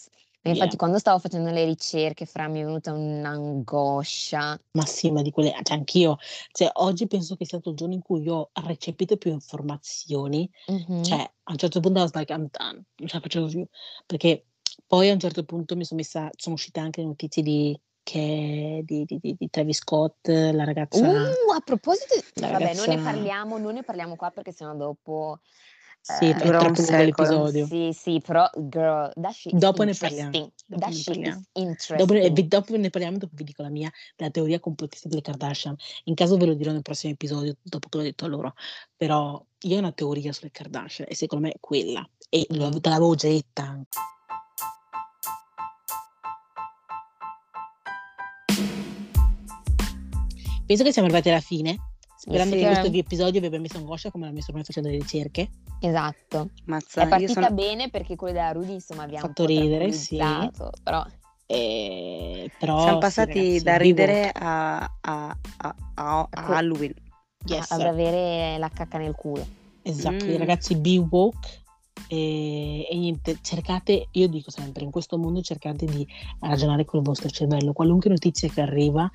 Infatti 0.46 0.70
Yeah. 0.70 0.78
quando 0.78 1.00
stavo 1.00 1.18
facendo 1.18 1.50
le 1.50 1.66
ricerche, 1.66 2.26
fra, 2.26 2.48
mi 2.48 2.62
è 2.62 2.66
venuta 2.66 2.94
un'angoscia. 2.94 4.60
Ma 4.72 4.86
sì, 4.86 5.10
ma 5.10 5.24
di 5.24 5.32
quelle, 5.32 5.52
cioè 5.64 5.78
anch'io, 5.78 6.18
cioè 6.52 6.70
oggi 6.74 7.08
penso 7.08 7.36
che 7.36 7.46
sia 7.46 7.58
stato 7.58 7.72
il 7.72 7.76
giorno 7.76 7.96
in 7.96 8.02
cui 8.02 8.22
io 8.22 8.36
ho 8.54 8.68
recepito 8.68 9.18
più 9.18 9.32
informazioni, 9.32 10.48
Mh-mh. 10.68 11.04
cioè 11.04 11.20
a 11.20 11.52
un 11.52 11.58
certo 11.58 11.80
punto 11.80 12.00
I 12.00 12.02
was 12.04 12.14
like 12.14 12.32
I'm 12.32 12.48
done, 12.52 12.84
non 12.98 13.08
ce 13.08 13.16
la 13.16 13.22
facevo 13.22 13.48
più, 13.48 13.66
perché 14.06 14.46
poi 14.86 15.10
a 15.10 15.14
un 15.14 15.20
certo 15.20 15.44
punto 15.46 15.76
mi 15.76 15.84
sono 15.84 16.00
messa, 16.00 16.30
sono 16.38 16.56
uscite 16.56 16.80
anche 16.80 17.02
le 17.02 17.08
notizie 17.08 17.42
di, 17.42 17.80
che, 18.04 18.84
di, 18.86 19.04
di, 19.06 19.20
di, 19.20 19.50
Travis 19.50 19.78
Scott, 19.78 20.28
la 20.28 20.64
ragazza, 20.64 21.08
Uh, 21.08 21.54
a 21.56 21.60
proposito 21.64 22.14
la 22.36 22.52
vabbè 22.52 22.76
non 22.76 22.86
ne 22.86 22.96
ragazza, 22.96 23.12
parliamo 23.12 23.58
non 23.58 23.74
ne 23.74 23.82
parliamo 23.82 24.16
qua 24.16 24.30
perché 24.30 24.52
sennò 24.52 24.76
dopo, 24.76 25.40
sì, 26.06 26.26
è 26.26 26.30
ehm 26.30 26.44
Dura 26.44 26.60
un 26.60 26.76
secolo. 26.76 27.52
sì, 27.66 27.90
sì, 27.92 28.22
però 28.24 28.48
girl, 28.56 29.12
dopo 29.54 29.84
ne 29.84 29.96
parliamo, 29.96 30.52
dopo 30.68 30.90
ne 30.92 31.02
parliamo. 31.04 31.42
Dopo, 31.98 32.14
dopo 32.44 32.78
ne 32.78 32.90
parliamo, 32.92 33.18
dopo 33.18 33.34
vi 33.36 33.44
dico 33.44 33.64
la 33.64 33.70
mia, 33.70 33.92
la 34.18 34.30
teoria 34.30 34.60
complottista 34.60 35.10
delle 35.10 35.22
Kardashian. 35.22 35.76
In 36.04 36.14
caso 36.14 36.38
ve 36.38 36.46
lo 36.46 36.54
dirò 36.54 36.72
nel 36.72 36.84
prossimo 36.84 37.14
episodio, 37.14 37.56
dopo 37.60 37.90
che 37.90 37.98
l'ho 37.98 38.04
detto 38.04 38.26
a 38.26 38.28
loro. 38.28 38.54
Però 38.96 39.44
io 39.62 39.76
ho 39.76 39.80
una 39.80 39.92
teoria 39.94 40.32
sulle 40.32 40.52
Kardashian 40.52 41.08
e 41.10 41.16
secondo 41.16 41.48
me 41.48 41.54
è 41.54 41.58
quella. 41.60 42.08
E 42.30 42.46
Mh. 42.48 42.80
te 42.82 42.90
l'avevo 42.90 43.16
già 43.16 43.28
detta. 43.28 43.82
Penso 50.68 50.84
che 50.84 50.92
siamo 50.92 51.08
arrivati 51.08 51.30
alla 51.30 51.42
fine. 51.42 51.95
Sperando 52.28 52.56
Sì. 52.56 52.60
che 52.62 52.66
questo 52.66 52.90
Sì. 52.90 52.98
episodio 52.98 53.40
vi 53.40 53.46
abbia 53.46 53.60
messo 53.60 53.78
angoscia 53.78 54.10
come 54.10 54.26
l'ha 54.26 54.32
messo 54.32 54.52
me 54.52 54.64
facendo 54.64 54.90
le 54.90 54.98
ricerche. 54.98 55.50
Esatto. 55.80 56.50
È 56.56 56.62
Mazza, 56.66 57.04
io 57.04 57.10
partita 57.10 57.34
sono 57.34 57.52
bene 57.52 57.90
perché 57.92 58.16
quello 58.16 58.34
della 58.34 58.52
Rudy 58.52 58.74
insomma 58.74 59.04
un 59.04 59.16
Fatto 59.16 59.46
ridere, 59.46 59.92
sì. 59.92 60.18
però 60.18 61.06
E... 61.46 62.50
siamo 62.58 62.58
Però 62.58 62.94
sì, 62.94 62.98
passati 63.00 63.40
ragazzi, 63.40 63.64
da 63.64 63.78
ridere 63.78 64.30
a, 64.34 64.78
a- 65.02 65.38
a- 65.58 65.76
a- 65.96 66.28
Halloween. 66.34 66.94
a 66.98 67.04
Yes, 67.48 67.70
ad 67.72 67.82
avere 67.82 68.58
la 68.58 68.70
cacca 68.70 68.98
nel 68.98 69.14
culo. 69.14 69.46
Esatto, 69.84 70.26
Mm. 70.26 70.38
ragazzi, 70.38 70.76
be 70.78 70.98
woke 70.98 71.62
e, 72.08 72.88
e 72.90 72.98
niente, 72.98 73.38
cercate, 73.44 74.08
io 74.14 74.28
dico 74.28 74.50
sempre, 74.50 74.84
in 74.84 74.90
questo 74.90 75.20
mondo 75.20 75.42
cercate 75.42 75.86
di 75.86 76.08
ragionare 76.40 76.86
con 76.86 77.02
il 77.02 77.06
vostro 77.06 77.30
cervello, 77.30 77.72
qualunque 77.74 78.10
notizia 78.10 78.50
che 78.50 78.62
arriva, 78.62 79.08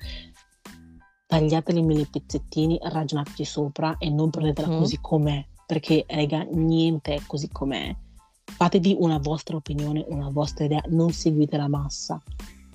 tagliatela 1.31 1.79
in 1.79 1.85
mille 1.85 2.07
pezzettini, 2.11 2.77
ragionateci 2.81 3.45
sopra 3.45 3.95
e 3.97 4.09
non 4.09 4.29
prendetela 4.29 4.67
Mh-mh. 4.67 4.77
così 4.79 4.97
com'è, 4.99 5.45
perché 5.65 6.03
raga, 6.09 6.43
niente 6.43 7.15
è 7.15 7.21
così 7.25 7.47
com'è. 7.49 7.95
Fatevi 8.43 8.97
una 8.99 9.17
vostra 9.17 9.55
opinione, 9.55 10.03
una 10.09 10.29
vostra 10.29 10.65
idea, 10.65 10.83
non 10.89 11.11
seguite 11.11 11.55
la 11.55 11.69
massa 11.69 12.21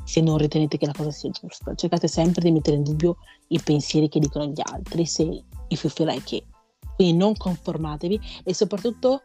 se 0.05 0.23
non 0.23 0.39
ritenete 0.39 0.79
che 0.79 0.87
la 0.87 0.95
cosa 0.97 1.11
sia 1.11 1.29
giusta. 1.31 1.75
Cercate 1.75 2.09
sempre 2.09 2.45
di 2.45 2.53
mettere 2.53 2.77
in 2.77 2.85
dubbio 2.85 3.19
i 3.49 3.61
pensieri 3.61 4.09
che 4.09 4.21
dicono 4.21 4.47
gli 4.47 4.63
altri, 4.63 5.05
se 5.05 5.23
you 5.25 5.91
feel 5.91 6.09
like. 6.09 6.47
Quindi 6.95 7.15
non 7.19 7.37
conformatevi 7.37 8.19
e 8.43 8.55
soprattutto 8.55 9.21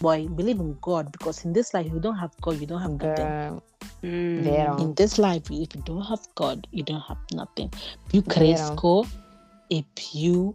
boy, 0.00 0.28
believe 0.28 0.60
in 0.60 0.76
God 0.80 1.10
because 1.10 1.44
in 1.44 1.52
this 1.52 1.72
life 1.72 1.88
you 1.90 2.00
don't 2.00 2.18
have 2.18 2.32
God, 2.40 2.60
you 2.60 2.66
don't 2.66 2.80
have 2.80 2.92
nothing. 2.92 3.60
Mm. 4.02 4.80
In 4.80 4.94
this 4.94 5.18
life 5.18 5.50
if 5.50 5.74
you 5.74 5.82
don't 5.84 6.04
have 6.06 6.20
God, 6.34 6.66
you 6.70 6.84
don't 6.84 7.02
have 7.08 7.18
nothing. 7.34 7.68
Più 8.06 8.22
vero. 8.22 8.38
cresco 8.38 9.04
e 9.68 9.84
più 9.92 10.54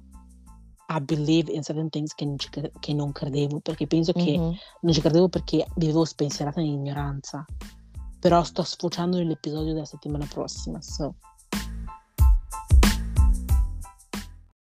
I 0.90 1.00
believe 1.00 1.50
in 1.52 1.64
certain 1.64 1.90
things 1.90 2.14
che 2.14 2.26
non, 2.26 2.38
ci 2.38 2.50
che 2.80 2.94
non 2.94 3.12
credevo, 3.12 3.60
perché 3.62 3.88
penso 3.88 4.12
che 4.12 4.38
Mh-mh. 4.38 4.58
non 4.82 4.94
ci 4.94 5.02
credevo 5.02 5.28
perché 5.30 5.66
vivevo 5.76 6.06
spensierata 6.06 6.62
nell'ignoranza. 6.62 7.46
Però 8.20 8.44
sto 8.44 8.64
sfociando 8.64 9.18
nell'episodio 9.18 9.74
della 9.74 9.86
settimana 9.86 10.26
prossima. 10.26 10.82
So. 10.82 11.16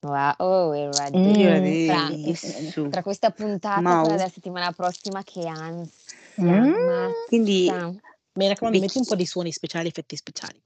Wow, 0.07 0.34
oh, 0.38 0.68
we're 0.70 0.92
ready. 0.92 1.18
Io 1.40 1.50
Mm. 1.59 2.68
Su. 2.70 2.88
tra 2.88 3.02
questa 3.02 3.30
puntata 3.30 3.80
e 3.80 3.82
Mau. 3.82 4.00
quella 4.00 4.16
della 4.16 4.28
settimana 4.28 4.72
prossima, 4.72 5.22
che 5.24 5.46
ansia, 5.46 6.14
Mm. 6.40 6.72
Quindi. 7.26 7.70
Mi 8.36 8.48
raccomando, 8.48 8.78
metti 8.80 8.98
un 8.98 9.04
po' 9.07 9.14
di 9.14 9.24
suoni 9.24 9.50
speciali, 9.50 9.88
effetti 9.88 10.14
speciali, 10.14 10.62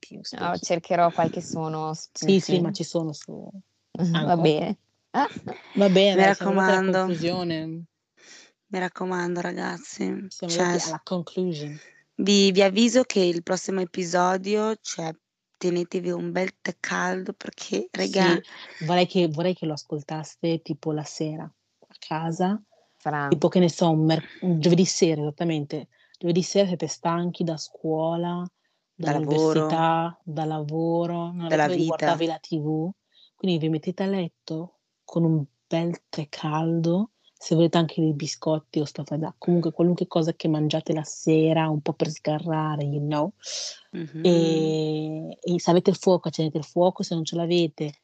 più. 0.00 0.20
Oh, 0.40 0.58
cercherò 0.58 1.12
qualche 1.12 1.40
suono 1.40 1.94
Sì, 1.94 2.40
sì, 2.40 2.60
ma 2.60 2.72
ci 2.72 2.82
sono 2.82 3.12
su 3.12 3.48
Va 3.94 4.36
bene. 4.36 4.76
Ah, 5.12 5.28
Va 5.74 5.88
bene, 5.88 6.16
mi 6.16 6.24
raccomando, 6.24 6.98
conclusione. 6.98 7.66
mi 7.66 8.78
raccomando 8.78 9.40
ragazzi, 9.40 10.26
Siamo 10.28 10.52
cioè, 10.52 10.78
alla 10.84 11.00
conclusion. 11.04 11.78
vi, 12.16 12.50
vi 12.50 12.62
avviso 12.62 13.04
che 13.04 13.20
il 13.20 13.44
prossimo 13.44 13.80
episodio, 13.80 14.74
cioè, 14.80 15.14
tenetevi 15.62 16.10
un 16.10 16.32
bel 16.32 16.60
tè 16.60 16.76
caldo 16.80 17.32
perché, 17.34 17.88
regà, 17.92 18.34
Sì, 18.34 18.84
vorrei 18.84 19.06
che, 19.06 19.28
vorrei 19.28 19.54
che 19.54 19.64
lo 19.64 19.74
ascoltaste 19.74 20.60
tipo 20.60 20.90
la 20.90 21.04
sera 21.04 21.44
a 21.44 21.94
casa, 22.00 22.60
Fra. 22.96 23.28
tipo 23.28 23.46
che 23.46 23.60
ne 23.60 23.68
so, 23.68 23.90
un, 23.90 24.04
mer- 24.04 24.38
un 24.40 24.58
giovedì 24.58 24.84
sera 24.84 25.20
esattamente. 25.20 25.86
Giovedì 26.18 26.42
sera 26.42 26.66
siete 26.66 26.88
stanchi 26.88 27.44
da 27.44 27.56
scuola, 27.56 28.44
da 28.94 29.12
lavoro, 29.12 29.52
dall'università, 29.52 30.20
da 30.24 30.44
lavoro, 30.44 31.30
non 31.32 31.46
dalla 31.48 31.68
vita. 31.68 31.84
guardarvi 31.86 32.26
la 32.26 32.38
TV, 32.38 32.90
quindi 33.36 33.58
vi 33.58 33.68
mettete 33.68 34.02
a 34.02 34.06
letto 34.06 34.78
con 35.04 35.22
un 35.22 35.44
bel 35.68 35.96
tè 36.08 36.26
caldo, 36.28 37.11
se 37.42 37.56
volete 37.56 37.76
anche 37.76 38.00
dei 38.00 38.12
biscotti 38.12 38.78
o 38.78 38.84
staffa 38.84 39.34
comunque 39.36 39.72
qualunque 39.72 40.06
cosa 40.06 40.32
che 40.32 40.46
mangiate 40.46 40.92
la 40.92 41.02
sera, 41.02 41.68
un 41.68 41.80
po' 41.80 41.92
per 41.92 42.08
sgarrare, 42.08 42.84
you 42.84 43.00
know. 43.00 43.32
Mhm. 43.90 44.20
E, 44.24 45.38
e 45.40 45.58
se 45.60 45.70
avete 45.70 45.90
il 45.90 45.96
fuoco, 45.96 46.28
accendete 46.28 46.58
il 46.58 46.64
fuoco, 46.64 47.02
se 47.02 47.14
non 47.16 47.24
ce 47.24 47.34
l'avete, 47.34 47.94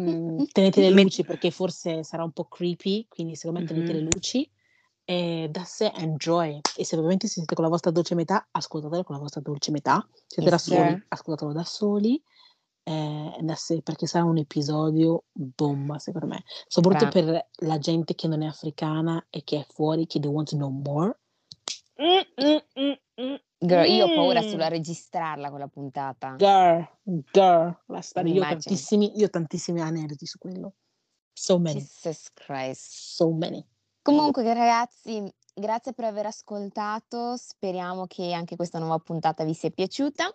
mm, 0.00 0.44
tenete 0.50 0.80
le 0.80 0.88
luci 1.10 1.24
perché 1.24 1.50
forse 1.50 2.02
sarà 2.04 2.24
un 2.24 2.32
po' 2.32 2.46
creepy, 2.46 3.04
quindi 3.06 3.36
secondo 3.36 3.60
me 3.60 3.66
tenete 3.66 3.92
le 3.92 4.00
Mhm. 4.00 4.10
luci. 4.14 4.50
E 5.04 5.48
da 5.50 5.64
sé 5.64 5.92
enjoy. 5.94 6.58
E 6.76 6.84
se 6.86 6.96
ovviamente 6.96 7.28
siete 7.28 7.54
con 7.54 7.64
la 7.64 7.70
vostra 7.70 7.90
dolce 7.90 8.14
metà, 8.14 8.48
ascoltatelo 8.50 9.04
con 9.04 9.14
la 9.14 9.20
vostra 9.20 9.42
dolce 9.42 9.70
metà. 9.70 10.06
Siete 10.26 10.48
da 10.48 10.56
Yes, 10.56 10.64
soli, 10.64 10.90
sir. 10.92 11.04
ascoltatelo 11.08 11.52
da 11.52 11.64
soli. 11.64 12.22
Eh, 12.88 13.36
da 13.40 13.54
sé, 13.54 13.82
perché 13.82 14.06
sarà 14.06 14.24
un 14.24 14.38
episodio 14.38 15.24
bomba, 15.30 15.98
secondo 15.98 16.26
me. 16.26 16.42
Soprattutto 16.66 17.10
Fra. 17.10 17.22
per 17.22 17.48
la 17.66 17.78
gente 17.78 18.14
che 18.14 18.26
non 18.28 18.42
è 18.42 18.46
africana 18.46 19.26
e 19.28 19.44
che 19.44 19.58
è 19.58 19.66
fuori, 19.68 20.06
che 20.06 20.18
they 20.18 20.30
want 20.30 20.48
to 20.48 20.56
know 20.56 20.70
more. 20.70 21.18
Mm, 22.00 22.46
mm, 22.46 22.56
mm, 22.80 22.92
mm, 23.20 23.34
Girl, 23.58 23.90
io 23.90 24.06
ho 24.06 24.14
paura 24.14 24.40
mm. 24.40 24.48
solo 24.48 24.64
a 24.64 24.68
registrarla 24.68 25.50
quella 25.50 25.68
puntata. 25.68 26.36
Girl, 26.36 26.88
girl, 27.30 27.78
la 27.86 28.00
storia. 28.00 28.32
Io 28.32 28.42
ho 28.42 28.48
tantissimi, 28.48 29.18
io 29.18 29.26
ho 29.26 29.30
tantissimi 29.30 29.82
aneddoti 29.82 30.24
su 30.24 30.38
quello. 30.38 30.72
So 31.34 31.58
many, 31.58 31.80
Jesus 31.80 32.32
Christ. 32.32 32.86
so 32.90 33.30
many. 33.30 33.62
Comunque 34.00 34.42
ragazzi, 34.54 35.30
grazie 35.52 35.92
per 35.92 36.06
aver 36.06 36.26
ascoltato, 36.26 37.36
speriamo 37.36 38.06
che 38.06 38.32
anche 38.32 38.56
questa 38.56 38.78
nuova 38.78 38.98
puntata 38.98 39.44
vi 39.44 39.52
sia 39.52 39.70
piaciuta 39.70 40.34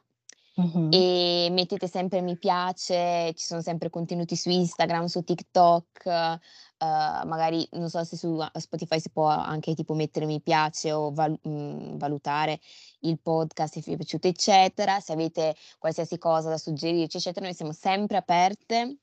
Mhm. 0.55 0.89
e 0.93 1.47
mettete 1.51 1.87
sempre 1.87 2.21
mi 2.21 2.37
piace, 2.37 3.33
ci 3.35 3.43
sono 3.45 3.61
sempre 3.61 3.89
contenuti 3.89 4.35
su 4.35 4.49
Instagram, 4.49 5.05
su 5.05 5.23
TikTok, 5.23 6.05
eh, 6.05 6.37
magari 6.77 7.67
non 7.71 7.89
so 7.89 8.03
se 8.03 8.15
su 8.17 8.39
Spotify 8.59 8.99
si 8.99 9.09
può 9.09 9.27
anche 9.27 9.73
tipo 9.73 9.95
mettere 9.95 10.25
mi 10.27 10.41
piace 10.41 10.91
o 10.91 11.11
val- 11.11 11.39
mm, 11.47 11.97
valutare 11.97 12.59
il 12.99 13.19
podcast 13.19 13.73
se 13.73 13.81
vi 13.83 13.93
è 13.93 13.95
piaciuto 13.97 14.27
eccetera, 14.27 14.99
se 14.99 15.13
avete 15.13 15.55
qualsiasi 15.79 16.17
cosa 16.19 16.49
da 16.49 16.57
suggerirci 16.57 17.17
eccetera, 17.17 17.45
noi 17.45 17.55
siamo 17.55 17.71
sempre 17.71 18.17
aperte 18.17 18.75
e 18.81 18.97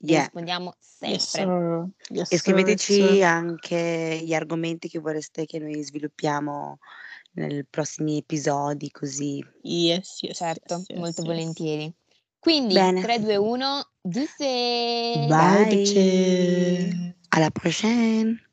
Yeah. 0.00 0.20
rispondiamo 0.22 0.74
Yes, 1.00 1.28
sempre. 1.28 1.90
sir. 2.06 2.16
Yes, 2.16 2.30
E 2.32 2.38
scriveteci 2.38 2.92
sir. 2.94 3.24
anche 3.24 4.20
gli 4.22 4.32
argomenti 4.32 4.88
che 4.88 5.00
vorreste 5.00 5.44
che 5.44 5.58
noi 5.58 5.82
sviluppiamo 5.82 6.78
nei 7.46 7.64
prossimi 7.64 8.18
episodi, 8.18 8.90
così. 8.90 9.44
Yes, 9.62 10.22
yes, 10.22 10.36
Certo, 10.36 10.74
yes, 10.74 10.88
yes, 10.88 10.98
molto 10.98 11.22
yes. 11.22 11.24
volentieri. 11.24 11.94
Quindi 12.38 12.74
Bene. 12.74 13.00
3, 13.00 13.20
2, 13.20 13.36
1, 13.36 13.82
disse! 14.00 15.26
Bye, 15.26 15.66
Bye. 15.66 17.14
Alla 17.30 17.50
prossima. 17.50 18.38